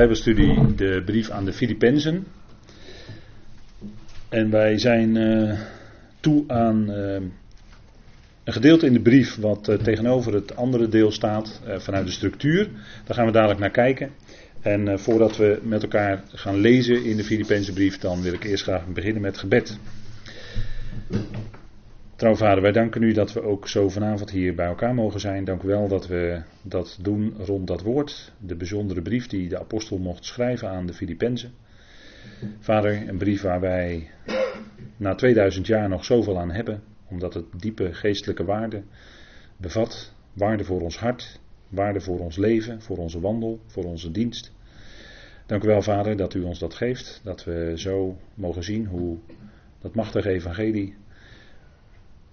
Bijbelstudie 0.00 0.74
de 0.74 1.02
brief 1.04 1.30
aan 1.30 1.44
de 1.44 1.52
Filippenzen. 1.52 2.26
En 4.28 4.50
wij 4.50 4.78
zijn 4.78 5.16
uh, 5.16 5.60
toe 6.20 6.44
aan 6.46 6.90
uh, 6.90 7.14
een 8.44 8.52
gedeelte 8.52 8.86
in 8.86 8.92
de 8.92 9.00
brief 9.00 9.36
wat 9.36 9.68
uh, 9.68 9.76
tegenover 9.76 10.34
het 10.34 10.56
andere 10.56 10.88
deel 10.88 11.10
staat 11.10 11.60
vanuit 11.78 12.06
de 12.06 12.12
structuur. 12.12 12.68
Daar 13.04 13.16
gaan 13.16 13.26
we 13.26 13.32
dadelijk 13.32 13.60
naar 13.60 13.70
kijken. 13.70 14.10
En 14.60 14.98
voordat 14.98 15.36
we 15.36 15.60
met 15.62 15.82
elkaar 15.82 16.22
gaan 16.32 16.56
lezen 16.56 17.04
in 17.04 17.16
de 17.16 17.24
Filippense 17.24 17.72
brief, 17.72 17.98
dan 17.98 18.22
wil 18.22 18.32
ik 18.32 18.44
eerst 18.44 18.62
graag 18.62 18.86
beginnen 18.86 19.22
met 19.22 19.38
gebed. 19.38 19.78
Trouw 22.20 22.34
vader, 22.34 22.62
wij 22.62 22.72
danken 22.72 23.02
u 23.02 23.12
dat 23.12 23.32
we 23.32 23.42
ook 23.42 23.68
zo 23.68 23.88
vanavond 23.88 24.30
hier 24.30 24.54
bij 24.54 24.66
elkaar 24.66 24.94
mogen 24.94 25.20
zijn. 25.20 25.44
Dank 25.44 25.62
u 25.62 25.66
wel 25.66 25.88
dat 25.88 26.06
we 26.06 26.42
dat 26.62 26.98
doen 27.02 27.34
rond 27.38 27.66
dat 27.66 27.82
woord. 27.82 28.32
De 28.38 28.56
bijzondere 28.56 29.02
brief 29.02 29.26
die 29.26 29.48
de 29.48 29.58
apostel 29.58 29.98
mocht 29.98 30.24
schrijven 30.24 30.68
aan 30.68 30.86
de 30.86 30.92
Filippenzen. 30.92 31.52
Vader, 32.58 33.08
een 33.08 33.18
brief 33.18 33.42
waar 33.42 33.60
wij 33.60 34.10
na 34.96 35.14
2000 35.14 35.66
jaar 35.66 35.88
nog 35.88 36.04
zoveel 36.04 36.38
aan 36.38 36.50
hebben. 36.50 36.82
Omdat 37.08 37.34
het 37.34 37.44
diepe 37.56 37.94
geestelijke 37.94 38.44
waarde 38.44 38.82
bevat. 39.56 40.12
Waarde 40.32 40.64
voor 40.64 40.80
ons 40.80 40.98
hart, 40.98 41.40
waarde 41.68 42.00
voor 42.00 42.18
ons 42.18 42.36
leven, 42.36 42.82
voor 42.82 42.96
onze 42.96 43.20
wandel, 43.20 43.60
voor 43.66 43.84
onze 43.84 44.10
dienst. 44.10 44.52
Dank 45.46 45.64
u 45.64 45.66
wel, 45.66 45.82
Vader, 45.82 46.16
dat 46.16 46.34
u 46.34 46.42
ons 46.42 46.58
dat 46.58 46.74
geeft. 46.74 47.20
Dat 47.24 47.44
we 47.44 47.72
zo 47.76 48.16
mogen 48.34 48.64
zien 48.64 48.86
hoe 48.86 49.18
dat 49.78 49.94
machtige 49.94 50.28
evangelie 50.28 50.94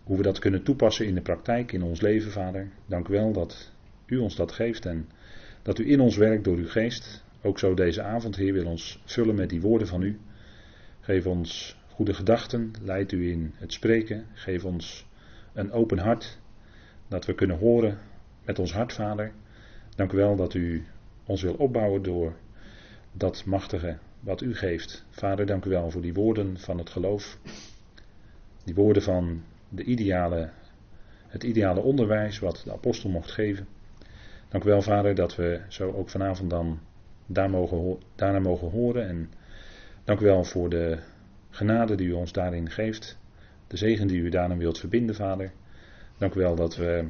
hoe 0.08 0.18
we 0.18 0.24
dat 0.24 0.40
kunnen 0.40 0.64
toepassen 0.64 1.06
in 1.06 1.16
de 1.16 1.22
praktijk, 1.22 1.72
in 1.72 1.84
ons 1.84 2.02
leven, 2.02 2.32
Vader. 2.32 2.70
Dank 2.86 3.08
u 3.08 3.12
wel 3.12 3.32
dat 3.32 3.72
u 4.06 4.18
ons 4.18 4.36
dat 4.36 4.52
geeft 4.52 4.86
en 4.86 5.10
dat 5.62 5.80
u 5.80 5.92
in 5.92 6.00
ons 6.00 6.18
werkt 6.18 6.44
door 6.44 6.58
uw 6.58 6.68
geest. 6.68 7.24
Ook 7.42 7.60
zo 7.60 7.74
deze 7.74 8.02
avond, 8.02 8.36
Heer, 8.36 8.54
wil 8.54 8.66
ons 8.66 9.02
vullen 9.06 9.36
met 9.36 9.50
die 9.50 9.62
woorden 9.62 9.88
van 9.88 10.02
u. 10.02 10.20
Geef 11.00 11.26
ons 11.26 11.78
goede 11.88 12.14
gedachten, 12.14 12.72
leid 12.82 13.12
u 13.12 13.32
in 13.32 13.54
het 13.56 13.74
spreken. 13.74 14.26
Geef 14.34 14.66
ons 14.66 15.06
een 15.54 15.72
open 15.72 15.98
hart, 15.98 16.40
dat 17.08 17.26
we 17.26 17.36
kunnen 17.36 17.58
horen 17.58 17.98
met 18.46 18.60
ons 18.60 18.74
hart, 18.74 18.94
Vader. 18.94 19.32
Dank 19.96 20.12
u 20.12 20.18
wel 20.18 20.36
dat 20.36 20.54
u 20.54 20.86
ons 21.26 21.42
wil 21.42 21.54
opbouwen 21.54 22.04
door 22.04 22.36
dat 23.12 23.46
machtige 23.46 23.98
wat 24.20 24.42
u 24.42 24.56
geeft. 24.56 25.06
Vader, 25.10 25.46
dank 25.46 25.66
u 25.66 25.70
wel 25.70 25.92
voor 25.92 26.02
die 26.02 26.14
woorden 26.14 26.60
van 26.60 26.78
het 26.78 26.90
geloof. 26.90 27.38
Die 28.64 28.76
woorden 28.76 29.04
van 29.04 29.44
de 29.70 29.84
ideale, 29.84 30.50
het 31.28 31.44
ideale 31.44 31.82
onderwijs 31.82 32.40
wat 32.40 32.62
de 32.66 32.72
apostel 32.72 33.10
mocht 33.10 33.32
geven. 33.32 33.68
Dank 34.50 34.64
u 34.64 34.68
wel, 34.68 34.82
Vader, 34.82 35.16
dat 35.16 35.36
we 35.36 35.62
zo 35.68 35.92
ook 35.92 36.10
vanavond 36.10 36.50
dan 36.50 36.80
daar 37.26 37.50
mogen, 37.50 37.98
daarna 38.16 38.40
mogen 38.40 38.70
horen. 38.70 39.08
En 39.08 39.32
dank 40.04 40.20
u 40.20 40.26
wel 40.26 40.44
voor 40.44 40.70
de 40.70 40.98
genade 41.50 41.96
die 41.96 42.08
u 42.08 42.12
ons 42.12 42.32
daarin 42.32 42.70
geeft. 42.70 43.18
De 43.68 43.78
zegen 43.78 44.08
die 44.08 44.22
u 44.22 44.30
daarin 44.30 44.58
wilt 44.58 44.80
verbinden, 44.80 45.16
Vader. 45.16 45.52
Dank 46.18 46.34
u 46.34 46.40
wel 46.40 46.56
dat 46.56 46.76
we 46.76 47.08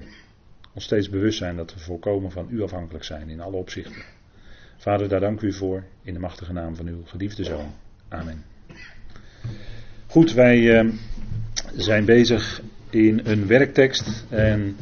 ons 0.74 0.84
steeds 0.84 1.10
bewust 1.10 1.38
zijn 1.38 1.56
dat 1.56 1.74
we 1.74 1.80
volkomen 1.80 2.32
van 2.32 2.48
u 2.50 2.62
afhankelijk 2.62 3.04
zijn 3.04 3.30
in 3.30 3.42
alle 3.42 3.56
opzichten. 3.56 4.04
Vader, 4.78 5.10
daar 5.10 5.20
dank 5.20 5.42
u 5.42 5.54
voor 5.54 5.84
in 6.02 6.14
de 6.14 6.20
machtige 6.20 6.54
naam 6.54 6.76
van 6.76 6.88
uw 6.88 7.06
geliefde 7.06 7.44
zoon. 7.44 7.74
Amen. 8.08 8.44
Goed, 10.08 10.34
wij 10.34 10.80
eh, 10.80 10.94
zijn 11.76 12.06
bezig 12.06 12.62
in 12.90 13.22
een 13.24 13.48
werktekst. 13.48 14.26
En 14.30 14.76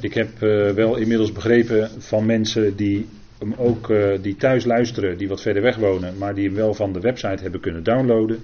ik 0.00 0.14
heb 0.14 0.28
uh, 0.42 0.70
wel 0.70 0.96
inmiddels 0.96 1.32
begrepen 1.32 1.90
van 1.98 2.26
mensen 2.26 2.76
die 2.76 3.08
hem 3.38 3.54
ook 3.56 3.90
uh, 3.90 4.22
die 4.22 4.36
thuis 4.36 4.64
luisteren, 4.64 5.18
die 5.18 5.28
wat 5.28 5.42
verder 5.42 5.62
weg 5.62 5.76
wonen, 5.76 6.18
maar 6.18 6.34
die 6.34 6.46
hem 6.46 6.54
wel 6.54 6.74
van 6.74 6.92
de 6.92 7.00
website 7.00 7.42
hebben 7.42 7.60
kunnen 7.60 7.82
downloaden. 7.82 8.38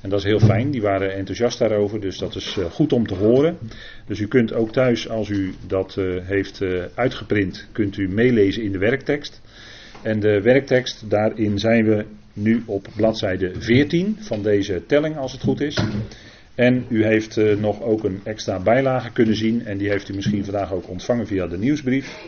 En 0.00 0.10
dat 0.10 0.18
is 0.18 0.24
heel 0.24 0.40
fijn, 0.40 0.70
die 0.70 0.82
waren 0.82 1.14
enthousiast 1.14 1.58
daarover, 1.58 2.00
dus 2.00 2.18
dat 2.18 2.34
is 2.34 2.56
uh, 2.58 2.64
goed 2.64 2.92
om 2.92 3.06
te 3.06 3.14
horen. 3.14 3.58
Dus 4.06 4.18
u 4.18 4.28
kunt 4.28 4.52
ook 4.52 4.72
thuis, 4.72 5.08
als 5.08 5.28
u 5.28 5.54
dat 5.66 5.98
heeft 6.22 6.62
uitgeprint, 6.94 7.68
kunt 7.72 7.96
u 7.96 8.08
meelezen 8.08 8.62
in 8.62 8.72
de 8.72 8.78
werktekst. 8.78 9.40
En 10.02 10.20
de 10.20 10.40
werktekst, 10.40 11.10
daarin 11.10 11.58
zijn 11.58 11.84
we 11.84 12.04
nu 12.32 12.62
op 12.66 12.86
bladzijde 12.96 13.52
14 13.58 14.16
van 14.20 14.42
deze 14.42 14.82
telling, 14.86 15.16
als 15.16 15.32
het 15.32 15.40
goed 15.40 15.60
is. 15.60 15.78
En 16.58 16.84
u 16.88 17.04
heeft 17.04 17.36
uh, 17.36 17.56
nog 17.56 17.82
ook 17.82 18.04
een 18.04 18.20
extra 18.24 18.58
bijlage 18.58 19.12
kunnen 19.12 19.36
zien. 19.36 19.66
En 19.66 19.78
die 19.78 19.88
heeft 19.88 20.08
u 20.08 20.14
misschien 20.14 20.44
vandaag 20.44 20.72
ook 20.72 20.88
ontvangen 20.88 21.26
via 21.26 21.46
de 21.46 21.58
nieuwsbrief. 21.58 22.18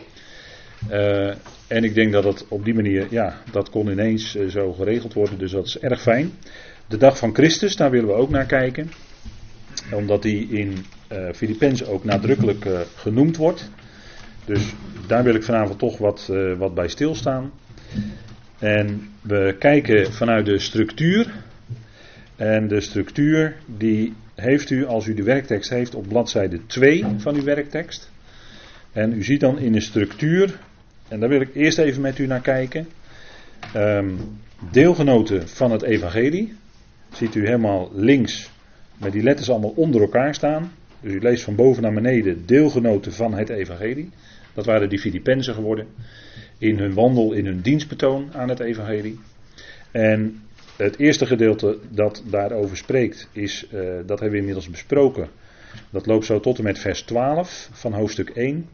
Uh, 0.91 1.27
en 1.67 1.83
ik 1.83 1.93
denk 1.93 2.11
dat 2.11 2.23
het 2.23 2.45
op 2.47 2.65
die 2.65 2.73
manier, 2.73 3.07
ja, 3.09 3.41
dat 3.51 3.69
kon 3.69 3.89
ineens 3.89 4.35
uh, 4.35 4.49
zo 4.49 4.73
geregeld 4.73 5.13
worden. 5.13 5.37
Dus 5.37 5.51
dat 5.51 5.65
is 5.65 5.79
erg 5.79 6.01
fijn. 6.01 6.31
De 6.87 6.97
dag 6.97 7.17
van 7.17 7.33
Christus, 7.33 7.75
daar 7.75 7.91
willen 7.91 8.07
we 8.07 8.13
ook 8.13 8.29
naar 8.29 8.45
kijken. 8.45 8.91
Omdat 9.93 10.21
die 10.21 10.47
in 10.49 10.85
Filippenzen 11.33 11.87
ook 11.87 12.03
nadrukkelijk 12.03 12.65
genoemd 12.95 13.37
wordt. 13.37 13.69
Dus 14.45 14.73
daar 15.07 15.23
wil 15.23 15.35
ik 15.35 15.43
vanavond 15.43 15.79
toch 15.79 15.97
wat, 15.97 16.31
wat 16.57 16.73
bij 16.73 16.87
stilstaan. 16.87 17.51
En 18.59 19.09
we 19.21 19.55
kijken 19.59 20.13
vanuit 20.13 20.45
de 20.45 20.59
structuur. 20.59 21.33
En 22.35 22.67
de 22.67 22.81
structuur 22.81 23.55
die 23.65 24.13
heeft 24.41 24.69
u 24.69 24.85
als 24.85 25.07
u 25.07 25.13
de 25.13 25.23
werktekst 25.23 25.69
heeft 25.69 25.95
op 25.95 26.07
bladzijde 26.07 26.65
2 26.65 27.05
van 27.17 27.35
uw 27.35 27.43
werktekst. 27.43 28.11
En 28.91 29.13
u 29.13 29.23
ziet 29.23 29.39
dan 29.39 29.59
in 29.59 29.71
de 29.71 29.81
structuur, 29.81 30.59
en 31.07 31.19
daar 31.19 31.29
wil 31.29 31.41
ik 31.41 31.55
eerst 31.55 31.77
even 31.77 32.01
met 32.01 32.17
u 32.17 32.27
naar 32.27 32.41
kijken. 32.41 32.87
Um, 33.75 34.17
deelgenoten 34.71 35.47
van 35.47 35.71
het 35.71 35.81
evangelie. 35.81 36.53
Ziet 37.13 37.35
u 37.35 37.45
helemaal 37.45 37.91
links 37.93 38.51
met 38.97 39.11
die 39.11 39.23
letters 39.23 39.49
allemaal 39.49 39.73
onder 39.75 40.01
elkaar 40.01 40.35
staan. 40.35 40.71
Dus 41.01 41.13
u 41.13 41.19
leest 41.19 41.43
van 41.43 41.55
boven 41.55 41.81
naar 41.81 41.93
beneden 41.93 42.45
deelgenoten 42.45 43.13
van 43.13 43.33
het 43.33 43.49
evangelie. 43.49 44.09
Dat 44.53 44.65
waren 44.65 44.89
die 44.89 44.99
Filippenzen 44.99 45.53
geworden. 45.53 45.87
In 46.57 46.77
hun 46.77 46.93
wandel, 46.93 47.33
in 47.33 47.45
hun 47.45 47.61
dienstbetoon 47.61 48.33
aan 48.33 48.49
het 48.49 48.59
evangelie. 48.59 49.19
En 49.91 50.41
het 50.81 50.99
eerste 50.99 51.25
gedeelte 51.25 51.77
dat 51.89 52.23
daarover 52.25 52.77
spreekt, 52.77 53.29
is, 53.31 53.67
uh, 53.73 53.81
dat 54.05 54.19
hebben 54.19 54.31
we 54.31 54.37
inmiddels 54.37 54.69
besproken. 54.69 55.29
Dat 55.89 56.05
loopt 56.05 56.25
zo 56.25 56.39
tot 56.39 56.57
en 56.57 56.63
met 56.63 56.79
vers 56.79 57.01
12 57.01 57.69
van 57.71 57.93
hoofdstuk 57.93 58.29
1. 58.29 58.69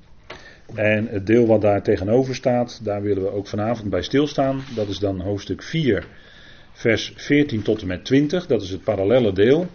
En 0.76 1.08
het 1.08 1.26
deel 1.26 1.46
wat 1.46 1.62
daar 1.62 1.84
tegenover 1.84 2.36
staat, 2.36 2.80
daar 2.84 3.02
willen 3.02 3.24
we 3.24 3.32
ook 3.32 3.48
vanavond 3.48 3.90
bij 3.90 4.02
stilstaan. 4.02 4.62
Dat 4.76 4.88
is 4.88 5.00
dan 5.00 5.22
hoofdstuk 5.22 5.64
4, 5.64 6.08
vers 6.72 7.14
14 7.16 7.62
tot 7.62 7.82
en 7.82 7.88
met 7.88 8.06
20. 8.06 8.48
Dat 8.48 8.62
is 8.62 8.70
het 8.70 8.84
parallelle 8.84 9.34
deel. 9.34 9.68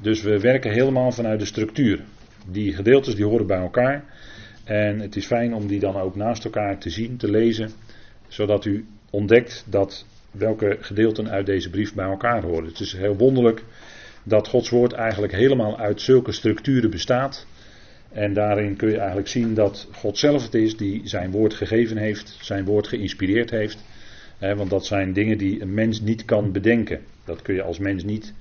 Dus 0.00 0.22
we 0.22 0.40
werken 0.40 0.72
helemaal 0.72 1.12
vanuit 1.12 1.38
de 1.38 1.46
structuur. 1.46 2.04
Die 2.50 2.74
gedeeltes 2.74 3.14
die 3.14 3.24
horen 3.24 3.46
bij 3.46 3.60
elkaar. 3.60 4.04
En 4.64 5.00
het 5.00 5.16
is 5.16 5.26
fijn 5.26 5.54
om 5.54 5.66
die 5.66 5.80
dan 5.80 5.96
ook 5.96 6.16
naast 6.16 6.44
elkaar 6.44 6.78
te 6.78 6.90
zien, 6.90 7.16
te 7.16 7.30
lezen. 7.30 7.70
Zodat 8.28 8.64
u 8.64 8.86
ontdekt 9.10 9.64
dat 9.66 10.06
welke 10.30 10.76
gedeelten 10.80 11.30
uit 11.30 11.46
deze 11.46 11.70
brief 11.70 11.94
bij 11.94 12.06
elkaar 12.06 12.42
horen. 12.42 12.64
Het 12.64 12.80
is 12.80 12.92
heel 12.92 13.16
wonderlijk 13.16 13.62
dat 14.22 14.48
Gods 14.48 14.70
woord 14.70 14.92
eigenlijk 14.92 15.32
helemaal 15.32 15.78
uit 15.78 16.00
zulke 16.00 16.32
structuren 16.32 16.90
bestaat. 16.90 17.46
En 18.12 18.32
daarin 18.32 18.76
kun 18.76 18.90
je 18.90 18.98
eigenlijk 18.98 19.28
zien 19.28 19.54
dat 19.54 19.88
God 19.92 20.18
zelf 20.18 20.42
het 20.42 20.54
is 20.54 20.76
die 20.76 21.00
zijn 21.04 21.30
woord 21.30 21.54
gegeven 21.54 21.96
heeft, 21.96 22.38
zijn 22.40 22.64
woord 22.64 22.88
geïnspireerd 22.88 23.50
heeft. 23.50 23.84
want 24.38 24.70
dat 24.70 24.86
zijn 24.86 25.12
dingen 25.12 25.38
die 25.38 25.62
een 25.62 25.74
mens 25.74 26.00
niet 26.00 26.24
kan 26.24 26.52
bedenken. 26.52 27.00
Dat 27.24 27.42
kun 27.42 27.54
je 27.54 27.62
als 27.62 27.78
mens 27.78 28.04
niet 28.04 28.34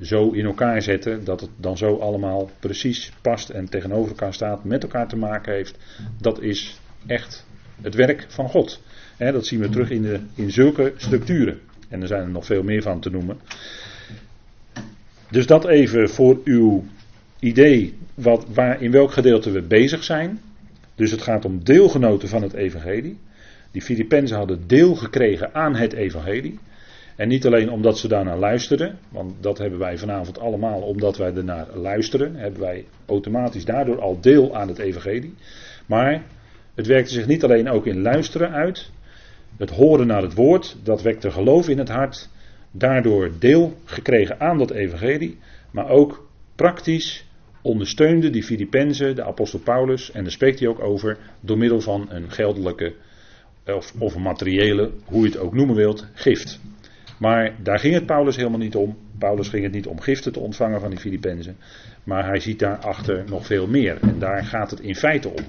zo 0.00 0.30
in 0.30 0.44
elkaar 0.44 0.82
zetten 0.82 1.24
dat 1.24 1.40
het 1.40 1.50
dan 1.56 1.76
zo 1.76 1.96
allemaal 1.96 2.50
precies 2.60 3.12
past 3.22 3.48
en 3.48 3.68
tegenover 3.68 4.10
elkaar 4.10 4.34
staat, 4.34 4.64
met 4.64 4.82
elkaar 4.82 5.08
te 5.08 5.16
maken 5.16 5.52
heeft. 5.52 5.78
Dat 6.20 6.40
is 6.40 6.80
echt 7.06 7.46
het 7.80 7.94
werk 7.94 8.26
van 8.28 8.48
God 8.48 8.82
dat 9.18 9.46
zien 9.46 9.60
we 9.60 9.68
terug 9.68 9.90
in, 9.90 10.02
de, 10.02 10.20
in 10.34 10.50
zulke 10.50 10.92
structuren. 10.96 11.58
En 11.88 12.02
er 12.02 12.08
zijn 12.08 12.22
er 12.22 12.30
nog 12.30 12.46
veel 12.46 12.62
meer 12.62 12.82
van 12.82 13.00
te 13.00 13.10
noemen. 13.10 13.38
Dus 15.30 15.46
dat 15.46 15.66
even 15.66 16.08
voor 16.08 16.40
uw 16.44 16.84
idee 17.38 17.94
wat, 18.14 18.46
waar, 18.54 18.82
in 18.82 18.90
welk 18.90 19.12
gedeelte 19.12 19.50
we 19.50 19.62
bezig 19.62 20.04
zijn. 20.04 20.40
Dus 20.94 21.10
het 21.10 21.22
gaat 21.22 21.44
om 21.44 21.64
deelgenoten 21.64 22.28
van 22.28 22.42
het 22.42 22.52
evangelie. 22.52 23.18
Die 23.70 23.82
Filippenzen 23.82 24.36
hadden 24.36 24.66
deel 24.66 24.94
gekregen 24.94 25.54
aan 25.54 25.74
het 25.74 25.92
evangelie. 25.92 26.58
En 27.16 27.28
niet 27.28 27.46
alleen 27.46 27.70
omdat 27.70 27.98
ze 27.98 28.08
daarnaar 28.08 28.38
luisterden, 28.38 28.98
want 29.08 29.34
dat 29.40 29.58
hebben 29.58 29.78
wij 29.78 29.98
vanavond 29.98 30.38
allemaal 30.38 30.80
omdat 30.80 31.16
wij 31.16 31.34
ernaar 31.34 31.66
luisteren, 31.74 32.34
hebben 32.34 32.60
wij 32.60 32.84
automatisch 33.06 33.64
daardoor 33.64 34.00
al 34.00 34.20
deel 34.20 34.56
aan 34.56 34.68
het 34.68 34.78
evangelie. 34.78 35.34
Maar 35.86 36.22
het 36.74 36.86
werkte 36.86 37.12
zich 37.12 37.26
niet 37.26 37.44
alleen 37.44 37.68
ook 37.68 37.86
in 37.86 38.02
luisteren 38.02 38.50
uit, 38.50 38.90
het 39.56 39.70
horen 39.70 40.06
naar 40.06 40.22
het 40.22 40.34
woord, 40.34 40.76
dat 40.82 41.02
wekte 41.02 41.30
geloof 41.30 41.68
in 41.68 41.78
het 41.78 41.88
hart. 41.88 42.28
Daardoor 42.70 43.30
deel 43.38 43.76
gekregen 43.84 44.40
aan 44.40 44.58
dat 44.58 44.70
evangelie. 44.70 45.38
Maar 45.70 45.88
ook 45.88 46.28
praktisch 46.54 47.26
ondersteunde 47.62 48.30
die 48.30 48.42
Filippenzen 48.42 49.14
de 49.14 49.24
apostel 49.24 49.58
Paulus. 49.58 50.10
En 50.10 50.22
daar 50.22 50.32
spreekt 50.32 50.58
hij 50.58 50.68
ook 50.68 50.80
over 50.80 51.18
door 51.40 51.58
middel 51.58 51.80
van 51.80 52.06
een 52.10 52.30
geldelijke 52.30 52.94
of, 53.66 53.92
of 53.98 54.14
een 54.14 54.22
materiële, 54.22 54.90
hoe 55.04 55.22
je 55.22 55.28
het 55.28 55.38
ook 55.38 55.54
noemen 55.54 55.76
wilt, 55.76 56.06
gift. 56.14 56.60
Maar 57.18 57.54
daar 57.62 57.78
ging 57.78 57.94
het 57.94 58.06
Paulus 58.06 58.36
helemaal 58.36 58.58
niet 58.58 58.76
om. 58.76 58.96
Paulus 59.18 59.48
ging 59.48 59.62
het 59.62 59.72
niet 59.72 59.86
om 59.86 60.00
giften 60.00 60.32
te 60.32 60.40
ontvangen 60.40 60.80
van 60.80 60.90
die 60.90 60.98
Filippenzen. 60.98 61.56
Maar 62.04 62.26
hij 62.26 62.40
ziet 62.40 62.58
daarachter 62.58 63.24
nog 63.28 63.46
veel 63.46 63.66
meer. 63.66 63.98
En 64.00 64.18
daar 64.18 64.44
gaat 64.44 64.70
het 64.70 64.80
in 64.80 64.94
feite 64.94 65.28
om. 65.28 65.44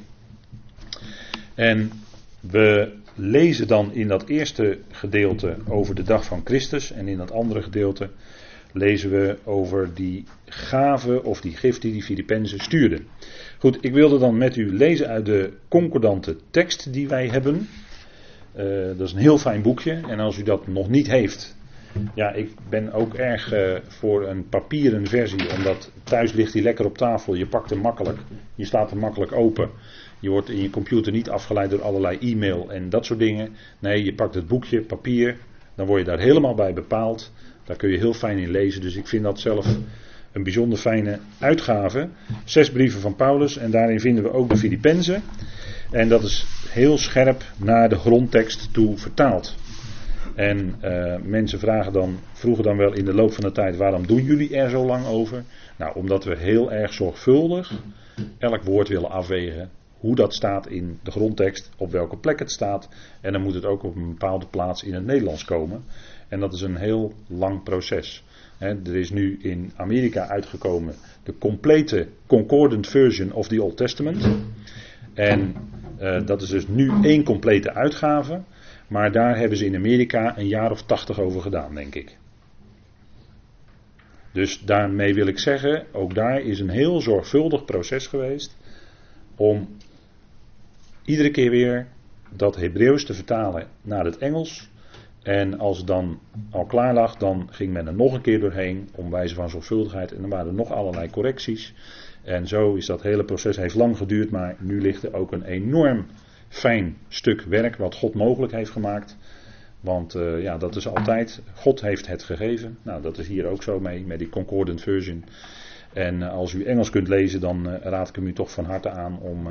En 1.56 1.92
we 2.40 2.94
lezen 3.18 3.68
dan 3.68 3.94
in 3.94 4.08
dat 4.08 4.28
eerste 4.28 4.78
gedeelte 4.92 5.58
over 5.68 5.96
de 5.96 6.04
dag 6.04 6.26
van 6.26 6.42
Christus. 6.44 6.92
En 6.92 7.08
in 7.08 7.18
dat 7.18 7.32
andere 7.32 7.62
gedeelte 7.62 8.10
lezen 8.72 9.10
we 9.10 9.38
over 9.44 9.94
die 9.94 10.24
gave 10.46 11.24
of 11.24 11.42
die 11.42 11.56
gift 11.56 11.82
die 11.82 11.92
die 11.92 12.04
Filippenzen 12.04 12.60
stuurden. 12.60 13.08
Goed, 13.60 13.78
ik 13.82 13.94
wilde 13.94 14.20
dan 14.20 14.38
met 14.38 14.56
u 14.56 14.78
lezen 14.78 15.08
uit 15.08 15.26
de 15.26 15.54
concordante 15.68 16.38
tekst 16.50 16.94
die 16.94 17.08
wij 17.08 17.28
hebben. 17.28 17.68
Uh, 18.58 18.64
dat 18.98 19.08
is 19.08 19.14
een 19.14 19.20
heel 19.20 19.38
fijn 19.38 19.62
boekje. 19.62 19.92
En 19.92 20.20
als 20.20 20.38
u 20.38 20.44
dat 20.44 20.68
nog 20.68 20.90
niet 20.90 21.08
heeft, 21.08 21.56
ja, 22.16 22.32
ik 22.32 22.52
ben 22.70 22.94
ook 22.94 23.14
erg 23.14 23.54
uh, 23.54 23.76
voor 23.88 24.28
een 24.28 24.50
papieren 24.50 25.08
versie, 25.08 25.56
omdat 25.58 25.92
thuis 26.04 26.34
ligt 26.34 26.54
hij 26.54 26.62
lekker 26.62 26.86
op 26.86 26.98
tafel. 26.98 27.34
Je 27.34 27.48
pakt 27.48 27.70
hem 27.70 27.80
makkelijk, 27.80 28.18
je 28.56 28.66
staat 28.66 28.90
hem 28.90 29.00
makkelijk 29.00 29.32
open. 29.32 29.70
Je 30.20 30.30
wordt 30.30 30.50
in 30.50 30.62
je 30.62 30.70
computer 30.70 31.12
niet 31.12 31.30
afgeleid 31.30 31.70
door 31.70 31.82
allerlei 31.82 32.18
e-mail 32.18 32.72
en 32.72 32.90
dat 32.90 33.06
soort 33.06 33.20
dingen. 33.20 33.56
Nee, 33.80 34.04
je 34.04 34.14
pakt 34.14 34.36
het 34.36 34.48
boekje, 34.48 34.82
papier, 34.82 35.38
dan 35.76 35.86
word 35.86 36.00
je 36.00 36.06
daar 36.06 36.20
helemaal 36.20 36.56
bij 36.56 36.74
bepaald. 36.74 37.32
Daar 37.64 37.78
kun 37.78 37.90
je 37.90 37.98
heel 37.98 38.14
fijn 38.14 38.38
in 38.38 38.52
lezen. 38.52 38.82
Dus 38.82 38.96
ik 38.96 39.08
vind 39.08 39.24
dat 39.24 39.40
zelf 39.40 39.78
een 40.32 40.44
bijzonder 40.44 40.78
fijne 40.78 41.20
uitgave. 41.40 42.10
Zes 42.44 42.72
brieven 42.72 43.02
van 43.02 43.16
Paulus 43.16 43.58
en 43.58 43.72
daarin 43.72 44.00
vinden 44.00 44.24
we 44.24 44.32
ook 44.32 44.50
de 44.50 44.58
Filippenzen. 44.58 45.24
En 45.92 46.10
dat 46.10 46.24
is 46.24 46.46
heel 46.70 46.98
scherp 46.98 47.44
naar 47.58 47.90
de 47.90 47.98
grondtekst 47.98 48.74
toe 48.74 48.98
vertaald. 48.98 49.56
En 50.36 50.76
uh, 50.84 51.16
mensen 51.24 51.60
vragen 51.60 51.94
dan, 51.94 52.20
vroegen 52.34 52.64
dan 52.64 52.78
wel 52.78 52.94
in 52.94 53.06
de 53.06 53.14
loop 53.14 53.34
van 53.34 53.44
de 53.44 53.52
tijd: 53.52 53.78
waarom 53.78 54.08
doen 54.08 54.24
jullie 54.24 54.56
er 54.58 54.70
zo 54.70 54.86
lang 54.86 55.06
over? 55.06 55.44
Nou, 55.78 55.96
omdat 55.96 56.24
we 56.24 56.38
heel 56.38 56.72
erg 56.72 56.94
zorgvuldig 56.94 57.74
elk 58.38 58.64
woord 58.64 58.88
willen 58.88 59.10
afwegen. 59.10 59.70
Hoe 60.00 60.16
dat 60.16 60.34
staat 60.34 60.68
in 60.68 61.00
de 61.04 61.12
grondtekst, 61.12 61.70
op 61.78 61.92
welke 61.92 62.18
plek 62.18 62.40
het 62.40 62.52
staat. 62.52 62.90
En 63.22 63.32
dan 63.32 63.42
moet 63.42 63.54
het 63.54 63.66
ook 63.66 63.84
op 63.84 63.96
een 63.96 64.10
bepaalde 64.10 64.46
plaats 64.46 64.84
in 64.84 64.94
het 64.94 65.06
Nederlands 65.06 65.46
komen. 65.46 65.84
En 66.28 66.40
dat 66.40 66.54
is 66.54 66.62
een 66.62 66.76
heel 66.76 67.14
lang 67.28 67.64
proces. 67.64 68.24
er 68.60 68.96
is 68.96 69.10
nu 69.10 69.40
in 69.42 69.72
Amerika 69.76 70.28
uitgekomen 70.28 70.96
de 71.24 71.38
complete 71.38 72.08
concordant 72.28 72.88
version 72.88 73.32
of 73.32 73.48
the 73.48 73.64
Old 73.64 73.78
Testament. 73.78 74.30
En 75.14 75.56
uh, 76.00 76.26
dat 76.26 76.42
is 76.42 76.50
dus 76.50 76.68
nu 76.68 76.92
één 77.04 77.24
complete 77.24 77.74
uitgave. 77.74 78.42
Maar 78.88 79.12
daar 79.12 79.38
hebben 79.38 79.58
ze 79.58 79.66
in 79.66 79.76
Amerika 79.76 80.38
een 80.38 80.48
jaar 80.48 80.72
of 80.72 80.84
tachtig 80.84 81.20
over 81.20 81.42
gedaan, 81.42 81.76
denk 81.76 81.96
ik. 81.96 82.18
Dus 84.32 84.60
daarmee 84.60 85.14
wil 85.14 85.28
ik 85.28 85.40
zeggen, 85.40 85.86
ook 85.92 86.16
daar 86.16 86.42
is 86.42 86.60
een 86.60 86.70
heel 86.70 87.02
zorgvuldig 87.02 87.66
proces 87.66 88.08
geweest 88.08 88.58
om 89.36 89.68
iedere 91.08 91.32
keer 91.32 91.50
weer 91.50 91.88
dat 92.30 92.56
Hebreeuws 92.56 93.06
te 93.06 93.14
vertalen 93.14 93.68
naar 93.82 94.06
het 94.06 94.18
Engels. 94.18 94.70
En 95.24 95.60
als 95.60 95.78
het 95.78 95.88
dan 95.88 96.20
al 96.52 96.66
klaar 96.66 96.94
lag, 96.94 97.16
dan 97.16 97.48
ging 97.52 97.74
men 97.74 97.88
er 97.88 97.94
nog 97.94 98.14
een 98.14 98.22
keer 98.22 98.40
doorheen 98.40 98.90
om 98.96 99.12
wijze 99.12 99.36
van 99.36 99.50
zorgvuldigheid. 99.50 100.12
En 100.12 100.22
dan 100.22 100.30
waren 100.30 100.48
er 100.48 100.54
nog 100.54 100.72
allerlei 100.72 101.10
correcties. 101.10 101.74
En 102.24 102.48
zo 102.48 102.76
is 102.76 102.86
dat 102.86 103.02
hele 103.02 103.24
proces, 103.24 103.58
heeft 103.58 103.76
lang 103.76 103.98
geduurd, 103.98 104.30
maar 104.30 104.56
nu 104.60 104.82
ligt 104.82 105.04
er 105.04 105.14
ook 105.14 105.32
een 105.32 105.44
enorm 105.44 106.06
fijn 106.48 106.98
stuk 107.08 107.42
werk 107.42 107.76
wat 107.76 107.96
God 107.96 108.14
mogelijk 108.14 108.52
heeft 108.52 108.72
gemaakt. 108.72 109.18
Want 109.80 110.16
uh, 110.16 110.42
ja, 110.42 110.58
dat 110.58 110.76
is 110.76 110.88
altijd, 110.88 111.42
God 111.54 111.82
heeft 111.82 112.08
het 112.08 112.24
gegeven. 112.24 112.78
Nou, 112.82 113.02
dat 113.02 113.18
is 113.18 113.28
hier 113.28 113.46
ook 113.46 113.64
zo 113.64 113.80
mee, 113.80 114.06
met 114.06 114.20
die 114.20 114.30
Concordant 114.30 114.82
Version. 114.82 115.24
En 115.94 116.16
uh, 116.16 116.34
als 116.34 116.54
u 116.54 116.64
Engels 116.64 116.90
kunt 116.90 117.08
lezen, 117.08 117.40
dan 117.40 117.70
uh, 117.70 117.76
raad 117.82 118.10
ik 118.10 118.16
hem 118.16 118.28
u 118.28 118.34
toch 118.34 118.52
van 118.52 118.66
harte 118.66 118.90
aan 118.90 119.20
om. 119.20 119.48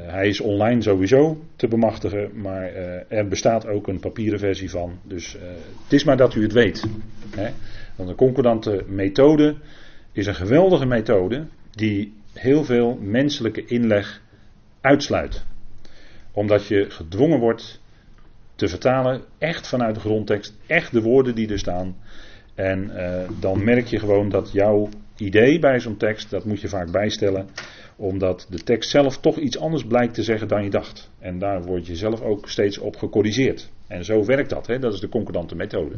Hij 0.00 0.28
is 0.28 0.40
online 0.40 0.82
sowieso 0.82 1.44
te 1.56 1.68
bemachtigen, 1.68 2.30
maar 2.34 2.72
er 3.08 3.28
bestaat 3.28 3.66
ook 3.66 3.88
een 3.88 4.00
papieren 4.00 4.38
versie 4.38 4.70
van. 4.70 4.98
Dus 5.02 5.32
het 5.82 5.92
is 5.92 6.04
maar 6.04 6.16
dat 6.16 6.34
u 6.34 6.42
het 6.42 6.52
weet. 6.52 6.84
Hè? 7.36 7.50
Want 7.96 8.08
de 8.08 8.14
concordante 8.14 8.84
methode 8.86 9.56
is 10.12 10.26
een 10.26 10.34
geweldige 10.34 10.86
methode 10.86 11.46
die 11.70 12.12
heel 12.32 12.64
veel 12.64 12.98
menselijke 13.00 13.64
inleg 13.64 14.22
uitsluit 14.80 15.44
omdat 16.32 16.66
je 16.66 16.90
gedwongen 16.90 17.38
wordt 17.38 17.80
te 18.54 18.68
vertalen, 18.68 19.22
echt 19.38 19.66
vanuit 19.66 19.94
de 19.94 20.00
grondtekst, 20.00 20.54
echt 20.66 20.92
de 20.92 21.02
woorden 21.02 21.34
die 21.34 21.48
er 21.48 21.58
staan. 21.58 21.96
En 22.54 22.90
dan 23.40 23.64
merk 23.64 23.86
je 23.86 23.98
gewoon 23.98 24.28
dat 24.28 24.52
jouw 24.52 24.88
idee 25.16 25.58
bij 25.58 25.80
zo'n 25.80 25.96
tekst, 25.96 26.30
dat 26.30 26.44
moet 26.44 26.60
je 26.60 26.68
vaak 26.68 26.90
bijstellen, 26.90 27.48
omdat 27.98 28.46
de 28.50 28.62
tekst 28.62 28.90
zelf 28.90 29.18
toch 29.18 29.38
iets 29.38 29.58
anders 29.58 29.84
blijkt 29.84 30.14
te 30.14 30.22
zeggen 30.22 30.48
dan 30.48 30.64
je 30.64 30.70
dacht. 30.70 31.10
En 31.18 31.38
daar 31.38 31.62
word 31.62 31.86
je 31.86 31.96
zelf 31.96 32.20
ook 32.20 32.48
steeds 32.48 32.78
op 32.78 32.96
gecorrigeerd. 32.96 33.70
En 33.86 34.04
zo 34.04 34.24
werkt 34.24 34.50
dat, 34.50 34.66
hè? 34.66 34.78
dat 34.78 34.94
is 34.94 35.00
de 35.00 35.08
concordante 35.08 35.54
methode. 35.54 35.94